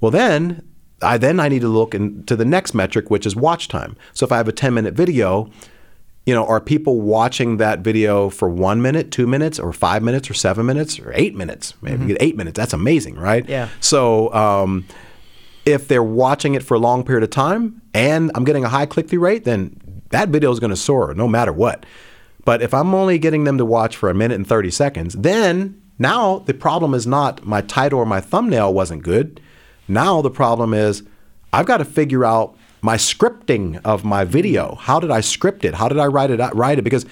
Well, 0.01 0.11
then 0.11 0.68
I 1.03 1.18
then 1.18 1.40
I 1.40 1.49
need 1.49 1.61
to 1.61 1.68
look 1.68 1.94
into 1.94 2.36
the 2.36 2.44
next 2.44 2.74
metric, 2.74 3.11
which 3.11 3.26
is 3.26 3.36
watch 3.36 3.68
time. 3.68 3.96
So 4.12 4.26
if 4.26 4.32
I 4.32 4.36
have 4.36 4.49
a 4.49 4.53
10 4.53 4.74
minute 4.74 4.94
video, 4.94 5.51
you 6.26 6.34
know, 6.34 6.44
are 6.46 6.61
people 6.61 7.01
watching 7.01 7.57
that 7.57 7.80
video 7.80 8.28
for 8.28 8.51
one 8.51 8.82
minute, 8.82 9.11
two 9.11 9.26
minutes, 9.26 9.59
or 9.59 9.72
five 9.72 10.03
minutes, 10.03 10.28
or 10.28 10.34
seven 10.34 10.66
minutes, 10.66 10.99
or 10.99 11.12
eight 11.14 11.34
minutes? 11.34 11.72
Maybe 11.80 11.96
mm-hmm. 11.96 12.07
get 12.09 12.16
eight 12.20 12.36
minutes. 12.36 12.57
That's 12.57 12.74
amazing, 12.74 13.14
right? 13.14 13.49
Yeah. 13.49 13.68
So 13.80 14.32
um, 14.34 14.86
if 15.64 15.88
they're 15.88 16.03
watching 16.03 16.55
it 16.55 16.62
for 16.62 16.74
a 16.74 16.78
long 16.78 17.05
period 17.05 17.24
of 17.24 17.30
time 17.30 17.80
and 17.94 18.30
I'm 18.34 18.44
getting 18.44 18.64
a 18.64 18.68
high 18.68 18.86
click 18.86 19.09
through 19.09 19.20
rate, 19.20 19.44
then 19.44 20.03
that 20.11 20.28
video 20.28 20.51
is 20.51 20.61
going 20.61 20.70
to 20.70 20.76
soar 20.76 21.14
no 21.14 21.28
matter 21.28 21.53
what. 21.53 21.86
But 22.44 22.62
if 22.62 22.72
I'm 22.72 22.94
only 22.94 23.18
getting 23.18 23.44
them 23.44 23.59
to 23.59 23.64
watch 23.64 23.96
for 23.96 24.09
a 24.09 24.14
minute 24.14 24.34
and 24.34 24.46
30 24.46 24.70
seconds, 24.70 25.14
then 25.14 25.80
now 25.99 26.40
the 26.40 26.55
problem 26.55 26.94
is 26.94 27.07
not 27.07 27.44
my 27.44 27.61
title 27.61 27.99
or 27.99 28.07
my 28.07 28.20
thumbnail 28.20 28.72
wasn't 28.72 29.03
good. 29.03 29.40
Now 29.89 30.22
the 30.22 30.30
problem 30.30 30.74
is 30.74 31.03
I've 31.53 31.66
got 31.66 31.78
to 31.78 31.84
figure 31.84 32.24
out 32.24 32.57
my 32.82 32.97
scripting 32.97 33.80
of 33.84 34.05
my 34.05 34.24
video. 34.24 34.76
How 34.76 35.01
did 35.01 35.11
I 35.11 35.20
script 35.20 35.64
it? 35.64 35.74
How 35.74 35.89
did 35.89 35.99
I 35.99 36.07
write 36.07 36.30
it? 36.30 36.41
Write 36.55 36.78
it 36.78 36.82
because 36.82 37.07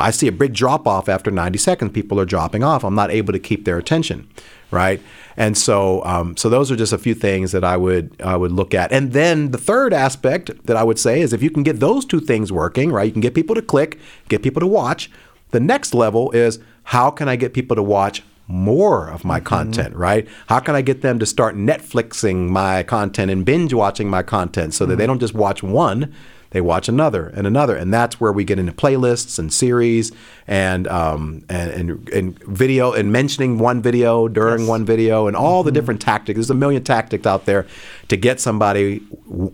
I 0.00 0.10
see 0.10 0.28
a 0.28 0.32
big 0.32 0.54
drop 0.54 0.86
off 0.86 1.08
after 1.08 1.30
90 1.30 1.58
seconds. 1.58 1.92
People 1.92 2.20
are 2.20 2.24
dropping 2.24 2.62
off. 2.62 2.84
I'm 2.84 2.94
not 2.94 3.10
able 3.10 3.32
to 3.32 3.38
keep 3.38 3.64
their 3.64 3.78
attention, 3.78 4.28
right? 4.70 5.02
And 5.36 5.56
so, 5.56 6.04
um, 6.04 6.36
so 6.36 6.48
those 6.48 6.70
are 6.70 6.76
just 6.76 6.92
a 6.92 6.98
few 6.98 7.14
things 7.14 7.52
that 7.52 7.64
I 7.64 7.76
would 7.76 8.14
I 8.22 8.36
would 8.36 8.52
look 8.52 8.74
at. 8.74 8.92
And 8.92 9.12
then 9.12 9.50
the 9.50 9.58
third 9.58 9.92
aspect 9.92 10.50
that 10.66 10.76
I 10.76 10.84
would 10.84 10.98
say 10.98 11.20
is 11.20 11.32
if 11.32 11.42
you 11.42 11.50
can 11.50 11.62
get 11.62 11.80
those 11.80 12.04
two 12.04 12.20
things 12.20 12.52
working, 12.52 12.92
right? 12.92 13.04
You 13.04 13.12
can 13.12 13.20
get 13.20 13.34
people 13.34 13.54
to 13.54 13.62
click, 13.62 13.98
get 14.28 14.42
people 14.42 14.60
to 14.60 14.66
watch. 14.66 15.10
The 15.50 15.60
next 15.60 15.94
level 15.94 16.30
is 16.30 16.58
how 16.84 17.10
can 17.10 17.28
I 17.28 17.36
get 17.36 17.52
people 17.52 17.76
to 17.76 17.82
watch 17.82 18.22
more 18.46 19.08
of 19.08 19.24
my 19.24 19.38
mm-hmm. 19.38 19.46
content, 19.46 19.94
right? 19.94 20.28
How 20.46 20.60
can 20.60 20.74
I 20.74 20.82
get 20.82 21.02
them 21.02 21.18
to 21.18 21.26
start 21.26 21.56
Netflixing 21.56 22.48
my 22.48 22.82
content 22.82 23.30
and 23.30 23.44
binge 23.44 23.72
watching 23.72 24.08
my 24.08 24.22
content 24.22 24.74
so 24.74 24.84
that 24.84 24.92
mm-hmm. 24.92 24.98
they 24.98 25.06
don't 25.06 25.20
just 25.20 25.34
watch 25.34 25.62
one, 25.62 26.12
they 26.50 26.60
watch 26.60 26.86
another 26.88 27.28
and 27.28 27.46
another, 27.46 27.74
and 27.74 27.92
that's 27.92 28.20
where 28.20 28.30
we 28.30 28.44
get 28.44 28.58
into 28.58 28.72
playlists 28.72 29.38
and 29.38 29.52
series 29.52 30.12
and 30.46 30.86
um, 30.86 31.44
and, 31.48 31.70
and, 31.70 32.08
and 32.10 32.38
video 32.44 32.92
and 32.92 33.10
mentioning 33.10 33.58
one 33.58 33.80
video 33.80 34.28
during 34.28 34.60
yes. 34.60 34.68
one 34.68 34.84
video 34.84 35.26
and 35.26 35.34
all 35.34 35.60
mm-hmm. 35.60 35.66
the 35.66 35.72
different 35.72 36.02
tactics. 36.02 36.36
There's 36.36 36.50
a 36.50 36.54
million 36.54 36.84
tactics 36.84 37.26
out 37.26 37.46
there 37.46 37.66
to 38.08 38.16
get 38.16 38.38
somebody 38.38 39.02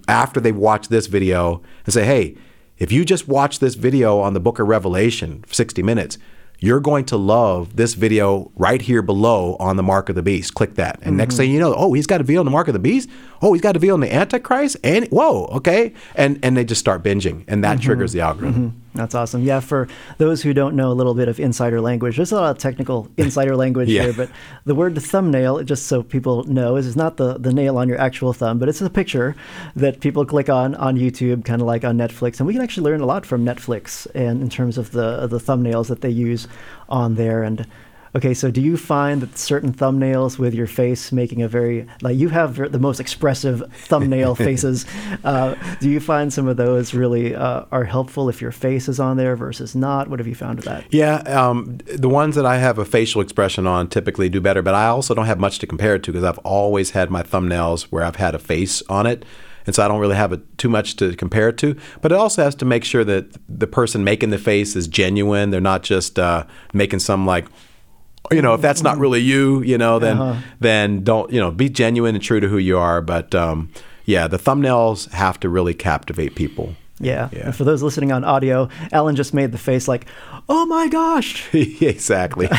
after 0.09 0.41
they've 0.41 0.57
watched 0.57 0.91
this 0.91 1.07
video 1.07 1.62
and 1.84 1.95
say, 1.95 2.05
hey. 2.05 2.36
If 2.78 2.93
you 2.93 3.05
just 3.05 3.26
watch 3.26 3.59
this 3.59 3.74
video 3.74 4.20
on 4.20 4.34
the 4.34 4.39
Book 4.39 4.61
of 4.61 4.68
Revelation, 4.68 5.43
60 5.49 5.82
minutes, 5.82 6.16
you're 6.61 6.80
going 6.80 7.04
to 7.06 7.16
love 7.16 7.76
this 7.76 7.94
video 7.94 8.50
right 8.56 8.82
here 8.82 9.02
below 9.02 9.56
on 9.61 9.76
the 9.76 9.82
mark 9.82 10.09
of 10.09 10.16
the 10.16 10.22
beast. 10.22 10.54
Click 10.54 10.74
that. 10.74 10.96
And 10.96 11.11
mm-hmm. 11.11 11.16
next 11.16 11.36
thing 11.36 11.50
you 11.50 11.61
know, 11.61 11.74
oh, 11.74 11.92
he's 11.92 12.06
got 12.06 12.20
a 12.20 12.24
video 12.24 12.40
on 12.40 12.46
the 12.46 12.50
mark 12.50 12.68
of 12.68 12.72
the 12.72 12.80
beast. 12.80 13.09
Oh, 13.40 13.52
he's 13.52 13.62
got 13.62 13.76
a 13.76 13.78
video 13.78 13.94
on 13.94 14.00
the 14.00 14.12
Antichrist. 14.12 14.76
And 14.82 15.06
whoa, 15.06 15.46
okay. 15.46 15.92
And 16.14 16.38
and 16.42 16.56
they 16.56 16.64
just 16.64 16.80
start 16.80 17.02
binging. 17.02 17.44
And 17.46 17.62
that 17.62 17.78
mm-hmm. 17.78 17.86
triggers 17.86 18.12
the 18.12 18.20
algorithm. 18.20 18.70
Mm-hmm. 18.70 18.88
That's 18.95 19.14
awesome. 19.14 19.43
Yeah, 19.43 19.61
for 19.61 19.86
those 20.16 20.43
who 20.43 20.53
don't 20.53 20.74
know 20.74 20.91
a 20.91 20.95
little 20.95 21.14
bit 21.14 21.28
of 21.28 21.39
insider 21.39 21.80
language, 21.80 22.16
there's 22.16 22.32
a 22.32 22.36
lot 22.36 22.51
of 22.51 22.59
technical 22.59 23.09
insider 23.16 23.55
language 23.55 23.89
yeah. 23.89 24.05
here, 24.05 24.12
but 24.12 24.30
the 24.64 24.74
word 24.74 25.01
thumbnail, 25.01 25.62
just 25.62 25.86
so 25.86 26.03
people 26.03 26.45
know, 26.45 26.76
is, 26.76 26.86
is 26.86 26.97
not 26.97 27.16
the, 27.16 27.39
the 27.39 27.53
nail 27.53 27.76
on 27.76 27.89
your 27.89 27.99
actual 28.01 28.32
thumb, 28.32 28.59
but 28.59 28.68
it's 28.68 28.80
a 28.80 28.91
picture 28.91 29.36
that 29.76 30.01
people 30.01 30.24
click 30.24 30.49
on 30.49 30.74
on 30.76 30.97
YouTube, 30.97 31.45
kind 31.45 31.61
of 31.61 31.66
like 31.66 31.84
on 31.84 31.97
Netflix. 31.97 32.41
And 32.41 32.47
we 32.47 32.55
can 32.55 32.62
actually 32.62 32.91
learn 32.91 33.01
a 33.01 33.07
lot 33.07 33.26
from 33.26 33.45
Netflix 33.45 34.07
and 34.14 34.43
in 34.43 34.49
terms 34.49 34.78
of 34.78 34.91
the 34.93 35.26
the 35.26 35.39
thumbnails 35.39 35.89
that 35.89 36.01
they 36.01 36.11
use 36.11 36.49
on 36.89 37.14
there. 37.14 37.43
And 37.43 37.66
Okay, 38.14 38.34
so 38.34 38.50
do 38.50 38.61
you 38.61 38.76
find 38.76 39.20
that 39.20 39.36
certain 39.36 39.72
thumbnails 39.72 40.38
with 40.38 40.54
your 40.54 40.66
face 40.66 41.12
making 41.12 41.42
a 41.42 41.48
very 41.48 41.86
like 42.02 42.16
you 42.16 42.28
have 42.30 42.72
the 42.72 42.78
most 42.78 43.00
expressive 43.00 43.62
thumbnail 43.72 44.34
faces? 44.46 44.86
Uh, 45.24 45.54
do 45.80 45.90
you 45.90 46.00
find 46.00 46.32
some 46.32 46.48
of 46.48 46.56
those 46.56 46.94
really 46.94 47.34
uh, 47.34 47.64
are 47.70 47.84
helpful 47.84 48.28
if 48.28 48.40
your 48.40 48.52
face 48.52 48.88
is 48.88 48.98
on 48.98 49.16
there 49.16 49.36
versus 49.36 49.74
not? 49.74 50.09
What 50.09 50.20
have 50.20 50.26
you 50.26 50.34
found 50.34 50.59
of 50.59 50.64
that? 50.64 50.84
Yeah, 50.90 51.16
um, 51.26 51.78
the 51.86 52.09
ones 52.09 52.34
that 52.36 52.46
I 52.46 52.59
have 52.59 52.78
a 52.78 52.84
facial 52.84 53.20
expression 53.20 53.66
on 53.66 53.88
typically 53.88 54.28
do 54.28 54.40
better, 54.40 54.62
but 54.62 54.74
I 54.74 54.86
also 54.86 55.14
don't 55.14 55.26
have 55.26 55.40
much 55.40 55.59
to 55.61 55.66
compare 55.66 55.94
it 55.94 56.02
to 56.04 56.12
because 56.12 56.24
I've 56.24 56.38
always 56.38 56.90
had 56.90 57.11
my 57.11 57.22
thumbnails 57.22 57.82
where 57.84 58.04
I've 58.04 58.16
had 58.16 58.34
a 58.34 58.38
face 58.38 58.82
on 58.88 59.06
it 59.06 59.24
and 59.68 59.74
so 59.74 59.84
I 59.84 59.88
don't 59.88 60.00
really 60.00 60.16
have 60.16 60.32
a, 60.32 60.38
too 60.56 60.70
much 60.70 60.96
to 60.96 61.14
compare 61.14 61.50
it 61.50 61.59
to. 61.59 61.76
But 62.00 62.11
it 62.11 62.14
also 62.14 62.42
has 62.42 62.54
to 62.54 62.64
make 62.64 62.84
sure 62.84 63.04
that 63.04 63.36
the 63.50 63.66
person 63.66 64.02
making 64.02 64.30
the 64.30 64.38
face 64.38 64.74
is 64.74 64.88
genuine. 64.88 65.50
They're 65.50 65.61
not 65.61 65.82
just 65.82 66.18
uh, 66.18 66.46
making 66.72 67.00
some 67.00 67.26
like 67.26 67.44
you 68.31 68.43
know, 68.43 68.55
if 68.55 68.61
that's 68.61 68.83
not 68.83 68.99
really 68.99 69.20
you, 69.20 69.62
you 69.62 69.79
know, 69.79 69.99
then 69.99 70.18
uh-huh. 70.18 70.41
then 70.61 71.03
don't 71.03 71.33
you 71.33 71.41
know 71.41 71.51
be 71.51 71.68
genuine 71.68 72.14
and 72.14 72.22
true 72.22 72.41
to 72.41 72.49
who 72.49 72.59
you 72.59 72.79
are. 72.79 73.01
But 73.01 73.35
um, 73.35 73.70
yeah, 74.05 74.26
the 74.29 74.39
thumbnails 74.39 75.11
have 75.11 75.39
to 75.41 75.49
really 75.49 75.74
captivate 75.74 76.35
people. 76.35 76.74
Yeah. 77.01 77.28
yeah. 77.32 77.46
And 77.46 77.57
for 77.57 77.64
those 77.64 77.82
listening 77.82 78.12
on 78.12 78.24
audio, 78.24 78.68
Allen 78.92 79.16
just 79.16 79.32
made 79.32 79.53
the 79.53 79.59
face 79.59 79.86
like, 79.86 80.07
"Oh 80.49 80.66
my 80.66 80.88
gosh!" 80.88 81.53
exactly. 81.55 82.49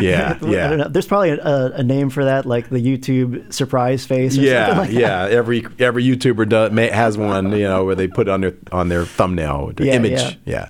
yeah, 0.00 0.38
yeah. 0.42 0.86
There's 0.88 1.06
probably 1.06 1.30
a, 1.30 1.72
a, 1.74 1.82
name 1.82 2.10
for 2.10 2.24
that, 2.24 2.46
like 2.46 2.68
the 2.68 2.78
YouTube 2.78 3.52
surprise 3.52 4.06
face. 4.06 4.36
yeah, 4.36 4.78
like 4.78 4.90
yeah. 4.90 5.26
Every 5.28 5.66
every 5.78 6.04
YouTuber 6.04 6.48
does 6.48 6.70
may, 6.72 6.88
has 6.88 7.18
one, 7.18 7.52
you 7.52 7.64
know, 7.64 7.84
where 7.84 7.94
they 7.94 8.08
put 8.08 8.28
on 8.28 8.40
their 8.40 8.54
on 8.70 8.88
their 8.88 9.04
thumbnail, 9.04 9.72
their 9.74 9.86
yeah, 9.86 9.94
image. 9.94 10.20
Yeah. 10.20 10.34
yeah. 10.44 10.68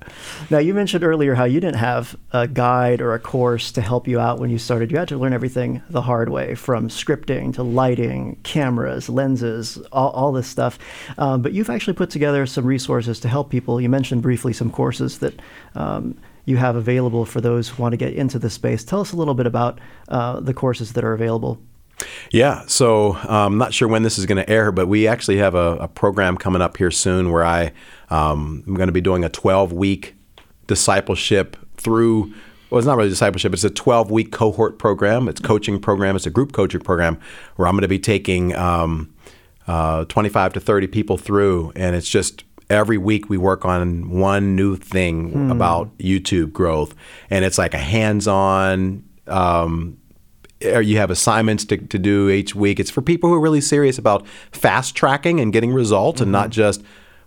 Now 0.51 0.59
you 0.59 0.75
mentioned 0.75 1.05
earlier 1.05 1.35
how 1.35 1.45
you 1.45 1.61
didn't 1.61 1.79
have 1.79 2.17
a 2.33 2.49
guide 2.49 3.01
or 3.01 3.15
a 3.15 3.19
course 3.19 3.73
to 3.73 3.81
help 3.81 4.09
you 4.09 4.19
out 4.19 4.39
when 4.39 4.51
you 4.51 4.59
started. 4.59 4.91
You 4.91 4.99
had 4.99 5.09
to 5.09 5.19
learn 5.19 5.33
everything 5.33 5.83
the 5.91 6.03
hard 6.03 6.29
way, 6.31 6.55
from 6.55 6.89
scripting 6.89 7.55
to 7.55 7.63
lighting, 7.63 8.37
cameras, 8.43 9.09
lenses, 9.09 9.79
all, 9.93 10.11
all 10.11 10.33
this 10.33 10.49
stuff. 10.49 10.79
Um, 11.19 11.43
but 11.43 11.53
you've 11.53 11.71
actually 11.71 11.95
put 11.95 12.11
together 12.11 12.47
some 12.55 12.65
resources 12.65 13.21
to 13.21 13.29
help 13.29 13.51
people. 13.51 13.81
You 13.81 13.89
mentioned 13.89 14.23
briefly 14.23 14.53
some 14.53 14.71
courses 14.71 15.19
that 15.19 15.39
um, 15.75 16.17
you 16.45 16.57
have 16.57 16.77
available 16.77 17.25
for 17.25 17.41
those 17.41 17.69
who 17.69 17.83
want 17.83 17.93
to 17.93 17.97
get 17.97 18.15
into 18.15 18.39
this 18.39 18.55
space. 18.55 18.85
Tell 18.85 19.01
us 19.01 19.13
a 19.13 19.17
little 19.17 19.35
bit 19.35 19.47
about 19.47 19.79
uh, 20.09 20.41
the 20.41 20.55
courses 20.55 20.93
that 20.93 21.05
are 21.05 21.13
available. 21.13 21.61
Yeah, 22.31 22.65
so 22.67 23.15
I'm 23.15 23.31
um, 23.31 23.59
not 23.59 23.73
sure 23.73 23.87
when 23.87 24.03
this 24.03 24.19
is 24.19 24.27
going 24.27 24.45
to 24.45 24.51
air, 24.51 24.73
but 24.73 24.89
we 24.89 25.07
actually 25.07 25.37
have 25.39 25.55
a, 25.55 25.77
a, 25.77 25.89
program 25.89 26.37
coming 26.37 26.61
up 26.61 26.77
here 26.77 26.91
soon 26.91 27.31
where 27.31 27.45
I 27.45 27.73
um, 28.11 28.65
I'm 28.67 28.75
going 28.75 28.89
to 28.89 28.93
be 28.93 29.01
doing 29.01 29.25
a 29.25 29.29
12 29.29 29.73
week 29.73 30.17
discipleship 30.67 31.57
through. 31.77 32.35
Well, 32.69 32.79
it's 32.79 32.87
not 32.87 32.97
really 32.97 33.11
discipleship. 33.11 33.53
It's 33.53 33.63
a 33.63 33.71
12 33.71 34.11
week 34.11 34.33
cohort 34.33 34.79
program. 34.79 35.29
It's 35.29 35.41
coaching 35.41 35.79
program. 35.79 36.17
It's 36.17 36.27
a 36.27 36.31
group 36.31 36.53
coaching 36.53 36.81
program 36.81 37.21
where 37.57 37.69
I'm 37.69 37.75
going 37.75 37.83
to 37.83 37.89
be 37.89 38.01
taking 38.01 38.55
um, 38.57 39.14
uh, 39.67 40.05
25 40.07 40.55
to 40.55 40.61
30 40.61 40.87
people 40.89 41.17
through, 41.17 41.73
and 41.77 41.97
it's 41.97 42.09
just 42.09 42.45
every 42.71 42.99
week 42.99 43.29
we 43.29 43.39
work 43.39 43.65
on 43.65 44.11
one 44.11 44.57
new 44.57 44.77
thing 44.77 45.31
hmm. 45.31 45.51
about 45.51 45.97
YouTube 45.99 46.53
growth, 46.53 46.95
and 47.31 47.45
it's 47.45 47.59
like 47.59 47.75
a 47.75 47.79
hands-on. 47.79 49.05
Um, 49.27 49.99
you 50.61 50.97
have 50.97 51.11
assignments 51.11 51.65
to, 51.67 51.77
to 51.77 51.99
do 51.99 52.31
each 52.31 52.55
week. 52.55 52.81
It's 52.81 52.91
for 52.91 53.03
people 53.03 53.29
who 53.29 53.37
are 53.37 53.41
really 53.41 53.61
serious 53.61 53.99
about 53.99 54.27
fast 54.53 54.95
tracking 54.95 55.41
and 55.41 55.53
getting 55.53 55.73
results, 55.73 56.17
mm-hmm. 56.17 56.25
and 56.25 56.33
not 56.33 56.51
just 56.51 56.83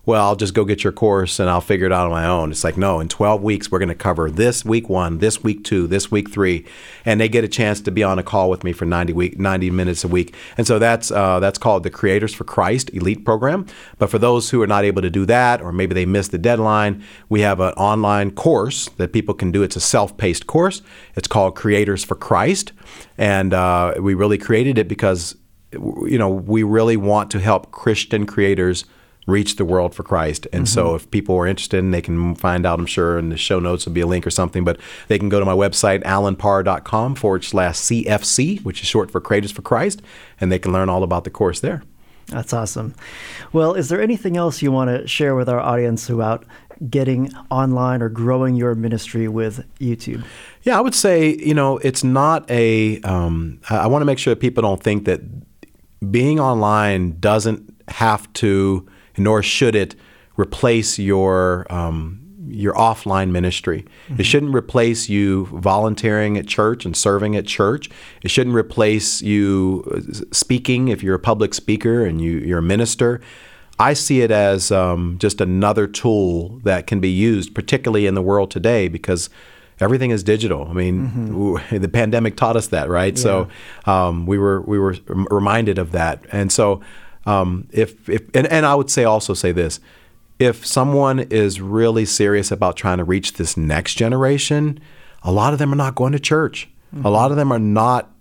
well, 0.08 0.26
I'll 0.26 0.38
just 0.38 0.54
go 0.54 0.64
get 0.64 0.86
your 0.86 0.94
course 0.94 1.38
and 1.38 1.50
I'll 1.50 1.60
figure 1.60 1.86
it 1.86 1.92
out 1.92 2.06
on 2.06 2.12
my 2.12 2.26
own. 2.26 2.50
It's 2.50 2.64
like, 2.64 2.78
no, 2.78 3.02
in 3.02 3.10
12 3.10 3.44
weeks, 3.44 3.70
we're 3.70 3.80
going 3.80 3.90
to 3.90 3.96
cover 3.96 4.32
this 4.32 4.64
week 4.64 4.88
one, 4.88 5.18
this 5.18 5.44
week 5.44 5.66
two, 5.66 5.86
this 5.86 6.10
week 6.10 6.32
three. 6.32 6.66
And 7.04 7.20
they 7.20 7.28
get 7.28 7.44
a 7.44 7.48
chance 7.50 7.82
to 7.82 7.92
be 7.92 8.04
on 8.04 8.18
a 8.18 8.24
call 8.24 8.50
with 8.50 8.64
me 8.64 8.72
for 8.72 8.86
90, 8.86 9.12
week, 9.12 9.38
90 9.38 9.70
minutes 9.70 10.06
a 10.06 10.08
week. 10.08 10.34
And 10.58 10.66
so 10.66 10.80
that's, 10.80 11.12
uh, 11.12 11.42
that's 11.42 11.58
called 11.58 11.84
the 11.84 11.90
Creators 11.90 12.34
for 12.34 12.46
Christ 12.46 12.90
Elite 12.94 13.26
Program. 13.26 13.66
But 13.98 14.10
for 14.10 14.18
those 14.18 14.50
who 14.50 14.62
are 14.62 14.68
not 14.68 14.86
able 14.86 15.02
to 15.02 15.10
do 15.10 15.26
that, 15.26 15.62
or 15.62 15.74
maybe 15.74 15.94
they 15.94 16.06
missed 16.06 16.32
the 16.32 16.38
deadline, 16.38 17.04
we 17.28 17.42
have 17.42 17.60
an 17.60 17.74
online 17.74 18.32
course 18.32 18.88
that 18.96 19.12
people 19.12 19.36
can 19.36 19.52
do. 19.52 19.62
It's 19.62 19.76
a 19.76 19.82
self 19.82 20.16
paced 20.16 20.48
course. 20.48 20.82
It's 21.18 21.28
called 21.28 21.58
Creators 21.58 22.06
for 22.06 22.16
Christ. 22.16 22.72
And 23.18 23.54
uh, 23.54 23.96
we 24.00 24.14
really 24.14 24.38
created 24.38 24.78
it 24.78 24.88
because, 24.88 25.36
you 25.74 26.18
know, 26.18 26.30
we 26.30 26.64
really 26.64 26.96
want 26.96 27.30
to 27.32 27.42
help 27.42 27.72
Christian 27.72 28.26
creators 28.26 28.86
reach 29.28 29.58
the 29.58 29.66
world 29.66 29.94
for 29.94 30.02
Christ. 30.02 30.48
And 30.52 30.66
mm-hmm. 30.66 30.74
so 30.74 30.96
if 30.96 31.10
people 31.12 31.36
are 31.36 31.46
interested, 31.46 31.84
and 31.84 31.94
they 31.94 32.02
can 32.02 32.34
find 32.34 32.66
out, 32.66 32.80
I'm 32.80 32.88
sure 32.88 33.20
in 33.20 33.30
the 33.30 33.38
show 33.38 33.60
notes 33.60 33.86
will 33.86 33.94
be 33.94 34.02
a 34.02 34.08
link 34.08 34.26
or 34.26 34.32
something, 34.32 34.64
but 34.64 34.80
they 35.08 35.20
can 35.20 35.30
go 35.30 35.40
to 35.40 35.46
my 35.46 35.54
website, 35.54 36.04
allenparr.com 36.04 37.16
forward 37.16 37.44
slash 37.44 37.76
CFC, 37.76 38.64
which 38.64 38.82
is 38.82 38.88
short 38.88 39.12
for 39.12 39.22
Creators 39.22 39.52
for 39.52 39.62
Christ, 39.62 40.02
and 40.42 40.52
they 40.52 40.58
can 40.58 40.74
learn 40.74 40.90
all 40.90 41.04
about 41.04 41.26
the 41.26 41.30
course 41.30 41.60
there. 41.60 41.84
That's 42.28 42.52
awesome. 42.52 42.94
Well, 43.54 43.74
is 43.74 43.88
there 43.88 44.02
anything 44.02 44.36
else 44.36 44.62
you 44.62 44.72
want 44.72 44.90
to 44.90 45.08
share 45.08 45.36
with 45.36 45.48
our 45.48 45.60
audience 45.60 46.10
about 46.10 46.46
getting 46.90 47.34
online 47.50 48.02
or 48.02 48.10
growing 48.10 48.56
your 48.56 48.76
ministry 48.76 49.28
with 49.28 49.66
YouTube? 49.80 50.26
Yeah, 50.64 50.78
I 50.78 50.82
would 50.82 50.96
say, 50.96 51.36
you 51.36 51.54
know, 51.54 51.78
it's 51.78 52.04
not 52.04 52.50
a. 52.52 53.00
Um, 53.02 53.62
I, 53.70 53.78
I 53.78 53.88
want 53.88 54.02
to 54.02 54.06
make 54.06 54.20
sure 54.20 54.34
that 54.34 54.42
people 54.42 54.62
don't 54.62 54.82
think 54.82 55.06
that 55.06 55.22
being 56.12 56.40
online 56.40 57.18
doesn't 57.20 57.74
have 57.88 58.32
to, 58.34 58.88
nor 59.18 59.42
should 59.44 59.76
it, 59.76 59.96
replace 60.38 61.00
your 61.00 61.66
um, 61.72 62.28
your 62.50 62.74
offline 62.74 63.32
ministry. 63.32 63.86
Mm-hmm. 64.08 64.22
It 64.22 64.26
shouldn't 64.26 64.56
replace 64.56 65.10
you 65.10 65.46
volunteering 65.48 66.38
at 66.38 66.48
church 66.48 66.86
and 66.86 66.96
serving 66.96 67.36
at 67.36 67.46
church. 67.46 67.90
It 68.24 68.32
shouldn't 68.32 68.56
replace 68.56 69.22
you 69.22 69.84
uh, 69.94 70.24
speaking 70.32 70.88
if 70.88 71.04
you're 71.04 71.16
a 71.16 71.20
public 71.20 71.54
speaker 71.54 72.06
and 72.06 72.22
you, 72.22 72.40
you're 72.40 72.60
a 72.60 72.64
minister. 72.64 73.22
I 73.80 73.94
see 73.94 74.22
it 74.22 74.32
as 74.32 74.72
um, 74.72 75.18
just 75.20 75.40
another 75.40 75.88
tool 75.88 76.60
that 76.64 76.88
can 76.88 77.00
be 77.00 77.10
used, 77.10 77.54
particularly 77.54 78.08
in 78.08 78.16
the 78.16 78.24
world 78.24 78.50
today, 78.50 78.88
because 78.88 79.30
everything 79.80 80.10
is 80.10 80.24
digital. 80.24 80.68
I 80.68 80.74
mean, 80.74 81.08
mm-hmm. 81.08 81.78
the 81.82 81.90
pandemic 81.90 82.38
taught 82.38 82.56
us 82.56 82.68
that, 82.68 82.90
right? 82.90 83.16
Yeah. 83.16 83.22
So 83.22 83.48
um, 83.86 84.26
we 84.26 84.38
were 84.38 84.62
we 84.62 84.80
were 84.80 84.96
reminded 85.08 85.78
of 85.78 85.92
that, 85.92 86.26
and 86.32 86.52
so 86.52 86.82
um, 87.28 87.68
if 87.72 88.10
if 88.10 88.24
and, 88.34 88.48
and 88.48 88.66
I 88.66 88.76
would 88.76 88.90
say 88.90 89.04
also 89.04 89.34
say 89.34 89.52
this 89.52 89.80
if 90.40 90.66
someone 90.66 91.20
is 91.20 91.60
really 91.60 92.06
serious 92.06 92.52
about 92.52 92.76
trying 92.76 93.00
to 93.00 93.04
reach 93.04 93.34
this 93.34 93.58
next 93.58 93.96
generation, 93.96 94.80
a 95.24 95.32
lot 95.32 95.54
of 95.54 95.60
them 95.60 95.74
are 95.74 95.78
not 95.78 95.96
going 95.96 96.14
to 96.14 96.20
church. 96.20 96.70
Mm-hmm. 96.94 97.06
A 97.06 97.10
lot 97.10 97.32
of 97.32 97.38
them 97.38 97.52
are 97.52 97.60
not, 97.60 98.12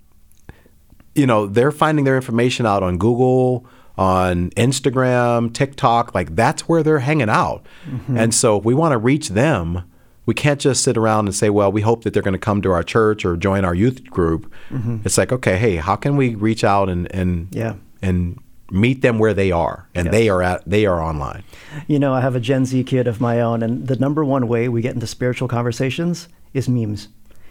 you 1.14 1.26
know, 1.26 1.46
they're 1.46 1.72
finding 1.72 2.04
their 2.04 2.16
information 2.16 2.64
out 2.64 2.82
on 2.82 2.96
Google, 2.96 3.66
on 3.98 4.50
Instagram, 4.50 5.52
TikTok. 5.52 6.14
Like 6.14 6.34
that's 6.34 6.62
where 6.62 6.82
they're 6.82 7.00
hanging 7.00 7.28
out. 7.28 7.66
Mm-hmm. 7.86 8.16
And 8.16 8.34
so 8.34 8.58
if 8.58 8.64
we 8.64 8.74
want 8.74 8.92
to 8.92 8.98
reach 8.98 9.28
them, 9.30 9.82
we 10.24 10.34
can't 10.34 10.60
just 10.60 10.82
sit 10.82 10.96
around 10.96 11.26
and 11.26 11.34
say, 11.34 11.50
well, 11.50 11.70
we 11.70 11.82
hope 11.82 12.02
that 12.02 12.12
they're 12.12 12.22
going 12.22 12.32
to 12.32 12.38
come 12.38 12.60
to 12.62 12.72
our 12.72 12.82
church 12.82 13.24
or 13.24 13.36
join 13.36 13.64
our 13.64 13.74
youth 13.74 14.04
group. 14.10 14.50
Mm-hmm. 14.70 14.98
It's 15.04 15.18
like, 15.18 15.32
okay, 15.32 15.56
hey, 15.58 15.76
how 15.76 15.96
can 15.96 16.16
we 16.16 16.34
reach 16.34 16.64
out 16.64 16.88
and, 16.88 17.14
and, 17.14 17.48
yeah. 17.52 17.74
and 18.02 18.40
meet 18.70 19.02
them 19.02 19.18
where 19.18 19.34
they 19.34 19.52
are 19.52 19.88
and 19.94 20.06
yes. 20.06 20.12
they 20.12 20.28
are 20.28 20.42
at 20.42 20.68
they 20.68 20.86
are 20.86 21.00
online. 21.00 21.44
You 21.86 21.98
know 21.98 22.12
i 22.12 22.20
have 22.20 22.34
a 22.34 22.40
gen 22.40 22.66
z 22.66 22.82
kid 22.84 23.06
of 23.06 23.20
my 23.20 23.40
own 23.40 23.62
and 23.62 23.86
the 23.86 23.96
number 23.96 24.24
one 24.24 24.48
way 24.48 24.68
we 24.68 24.82
get 24.82 24.94
into 24.94 25.06
spiritual 25.06 25.48
conversations 25.48 26.28
is 26.54 26.68
memes. 26.68 27.08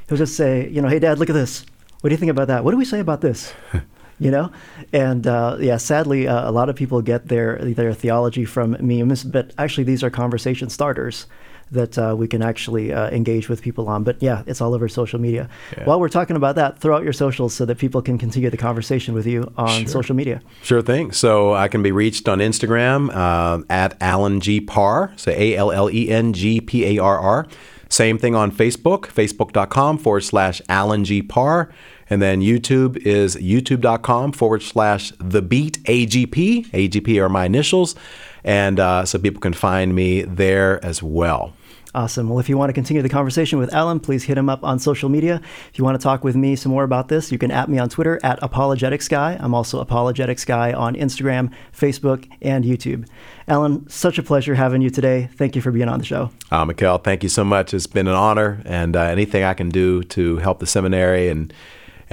He'll 0.10 0.18
just 0.18 0.36
say 0.36 0.70
you 0.70 0.82
know 0.82 0.88
hey 0.88 1.00
dad 1.00 1.20
look 1.20 1.30
at 1.30 1.34
this. 1.34 1.66
What 2.02 2.10
do 2.10 2.14
you 2.14 2.18
think 2.18 2.32
about 2.32 2.48
that? 2.48 2.64
What 2.64 2.72
do 2.72 2.78
we 2.78 2.86
say 2.86 3.00
about 3.00 3.22
this? 3.22 3.54
You 4.18 4.32
know? 4.32 4.50
And 4.94 5.28
uh, 5.28 5.58
yeah 5.60 5.76
sadly 5.76 6.26
uh, 6.26 6.50
a 6.50 6.52
lot 6.52 6.70
of 6.70 6.78
people 6.78 7.02
get 7.02 7.28
their 7.28 7.58
their 7.58 7.94
theology 7.94 8.46
from 8.46 8.78
memes 8.80 9.26
but 9.26 9.52
actually 9.58 9.84
these 9.84 10.06
are 10.06 10.10
conversation 10.10 10.70
starters 10.70 11.28
that 11.72 11.98
uh, 11.98 12.16
we 12.18 12.28
can 12.28 12.42
actually 12.42 12.94
uh, 12.94 13.10
engage 13.10 13.50
with 13.50 13.62
people 13.62 13.88
on. 13.88 14.04
But 14.04 14.22
yeah, 14.22 14.44
it's 14.46 14.62
all 14.62 14.74
over 14.74 14.88
social 14.88 15.20
media. 15.20 15.50
Yeah. 15.78 15.86
While 15.86 16.00
we're 16.00 16.10
talking 16.10 16.36
about 16.36 16.56
that, 16.56 16.80
throw 16.80 16.96
out 16.96 17.04
your 17.04 17.14
socials 17.14 17.54
so 17.54 17.66
that 17.66 17.78
people 17.78 18.02
can 18.02 18.18
continue 18.18 18.50
the 18.50 18.58
conversation 18.58 19.14
with 19.14 19.26
you 19.26 19.52
on 19.58 19.82
sure. 19.82 19.88
social 19.88 20.16
media. 20.16 20.42
Sure 20.64 20.82
thing. 20.82 21.12
So 21.12 21.54
I 21.54 21.68
can 21.68 21.82
be 21.82 21.92
reached 21.92 22.28
on 22.28 22.40
Instagram 22.40 23.10
uh, 23.14 23.64
at 23.70 23.98
Allen 24.02 24.40
G 24.40 24.62
Parr, 24.62 25.14
so 25.16 25.32
A 25.32 25.56
L 25.56 25.72
L 25.72 25.90
E 25.90 26.10
N 26.10 26.34
G 26.34 26.62
P 26.62 26.98
A 26.98 27.02
R 27.02 27.20
R. 27.20 27.48
Same 27.90 28.18
thing 28.18 28.36
on 28.36 28.52
Facebook, 28.52 29.06
facebook.com 29.06 30.00
forward 30.00 30.22
slash 30.22 30.62
Allen 30.68 31.06
G 31.06 31.22
Parr. 31.22 31.72
And 32.10 32.22
then 32.22 32.42
YouTube 32.42 32.98
is 32.98 33.36
youtube.com 33.36 34.34
forward 34.34 34.62
slash 34.62 35.12
the 35.20 35.42
beat 35.42 35.82
AGP. 35.84 36.68
AGP 36.72 37.22
are 37.22 37.30
my 37.30 37.46
initials. 37.46 37.96
And 38.46 38.80
uh, 38.80 39.04
so 39.06 39.20
people 39.20 39.42
can 39.42 39.54
find 39.54 39.94
me 39.94 40.22
there 40.22 40.84
as 40.86 41.04
well. 41.04 41.54
Awesome. 41.96 42.28
Well, 42.28 42.40
if 42.40 42.50
you 42.50 42.58
want 42.58 42.70
to 42.70 42.74
continue 42.74 43.02
the 43.02 43.08
conversation 43.08 43.58
with 43.58 43.74
Allen, 43.74 44.02
please 44.02 44.26
hit 44.26 44.38
him 44.38 44.50
up 44.50 44.66
on 44.66 44.80
social 44.80 45.08
media. 45.08 45.42
If 45.72 45.80
you 45.80 45.86
want 45.86 45.98
to 45.98 46.04
talk 46.04 46.26
with 46.26 46.36
me 46.36 46.58
some 46.58 46.74
more 46.74 46.84
about 46.84 47.08
this, 47.08 47.32
you 47.32 47.38
can 47.38 47.52
at 47.52 47.70
me 47.70 47.80
on 47.80 47.88
Twitter 47.88 48.20
at 48.22 48.38
Apologetics 48.44 49.08
Guy. 49.08 49.38
I'm 49.40 49.56
also 49.56 49.80
Apologetics 49.80 50.44
Guy 50.44 50.74
on 50.74 50.96
Instagram, 50.96 51.54
Facebook, 51.74 52.30
and 52.42 52.66
YouTube. 52.66 53.08
Allen, 53.48 53.90
such 53.90 54.18
a 54.18 54.24
pleasure 54.24 54.56
having 54.56 54.82
you 54.82 54.90
today. 54.90 55.30
Thank 55.38 55.56
you 55.56 55.62
for 55.62 55.72
being 55.72 55.88
on 55.88 56.00
the 56.00 56.06
show. 56.06 56.32
Uh, 56.52 56.66
Mikel, 56.66 56.98
thank 56.98 57.24
you 57.24 57.30
so 57.30 57.46
much. 57.46 57.74
It's 57.74 57.88
been 57.88 58.08
an 58.08 58.14
honor, 58.14 58.62
and 58.66 58.98
uh, 58.98 59.04
anything 59.04 59.44
I 59.44 59.54
can 59.54 59.70
do 59.70 60.04
to 60.04 60.36
help 60.38 60.60
the 60.60 60.68
seminary 60.68 61.30
and 61.30 61.54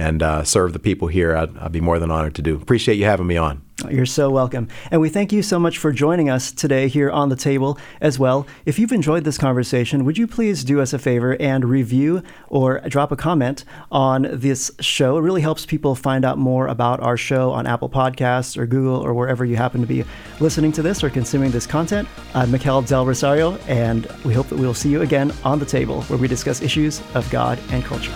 and 0.03 0.21
uh, 0.21 0.43
serve 0.43 0.73
the 0.73 0.79
people 0.79 1.07
here, 1.07 1.35
I'd, 1.35 1.57
I'd 1.57 1.71
be 1.71 1.81
more 1.81 1.97
than 1.97 2.11
honored 2.11 2.35
to 2.35 2.41
do. 2.41 2.55
Appreciate 2.55 2.95
you 2.95 3.05
having 3.05 3.25
me 3.25 3.37
on. 3.37 3.61
You're 3.89 4.05
so 4.05 4.29
welcome. 4.29 4.67
And 4.91 5.01
we 5.01 5.09
thank 5.09 5.31
you 5.31 5.41
so 5.41 5.57
much 5.59 5.77
for 5.77 5.91
joining 5.91 6.29
us 6.29 6.51
today 6.51 6.87
here 6.87 7.09
on 7.09 7.29
the 7.29 7.35
table 7.35 7.77
as 8.01 8.19
well. 8.19 8.45
If 8.65 8.77
you've 8.77 8.91
enjoyed 8.91 9.23
this 9.23 9.37
conversation, 9.37 10.05
would 10.05 10.17
you 10.17 10.27
please 10.27 10.63
do 10.63 10.79
us 10.79 10.93
a 10.93 10.99
favor 10.99 11.35
and 11.41 11.65
review 11.65 12.21
or 12.49 12.79
drop 12.81 13.11
a 13.11 13.15
comment 13.15 13.65
on 13.91 14.27
this 14.31 14.71
show? 14.79 15.17
It 15.17 15.21
really 15.21 15.41
helps 15.41 15.65
people 15.65 15.95
find 15.95 16.23
out 16.23 16.37
more 16.37 16.67
about 16.67 16.99
our 16.99 17.17
show 17.17 17.51
on 17.51 17.65
Apple 17.65 17.89
Podcasts 17.89 18.57
or 18.57 18.65
Google 18.67 19.01
or 19.01 19.13
wherever 19.13 19.43
you 19.43 19.55
happen 19.55 19.81
to 19.81 19.87
be 19.87 20.05
listening 20.39 20.71
to 20.73 20.81
this 20.81 21.03
or 21.03 21.09
consuming 21.09 21.51
this 21.51 21.65
content. 21.65 22.07
I'm 22.35 22.51
Mikel 22.51 22.83
Del 22.83 23.05
Rosario, 23.05 23.55
and 23.67 24.05
we 24.23 24.33
hope 24.33 24.47
that 24.49 24.59
we'll 24.59 24.73
see 24.73 24.89
you 24.89 25.01
again 25.01 25.33
on 25.43 25.59
the 25.59 25.65
table 25.65 26.03
where 26.03 26.19
we 26.19 26.27
discuss 26.27 26.61
issues 26.61 27.01
of 27.15 27.29
God 27.31 27.59
and 27.71 27.83
culture. 27.83 28.13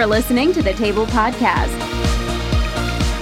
For 0.00 0.06
listening 0.06 0.54
to 0.54 0.62
the 0.62 0.72
Table 0.72 1.04
Podcast. 1.04 1.78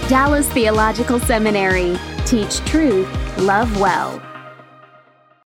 Dallas 0.09 0.49
Theological 0.51 1.18
Seminary. 1.18 1.99
Teach 2.24 2.61
truth, 2.66 3.09
love 3.37 3.81
well. 3.81 4.22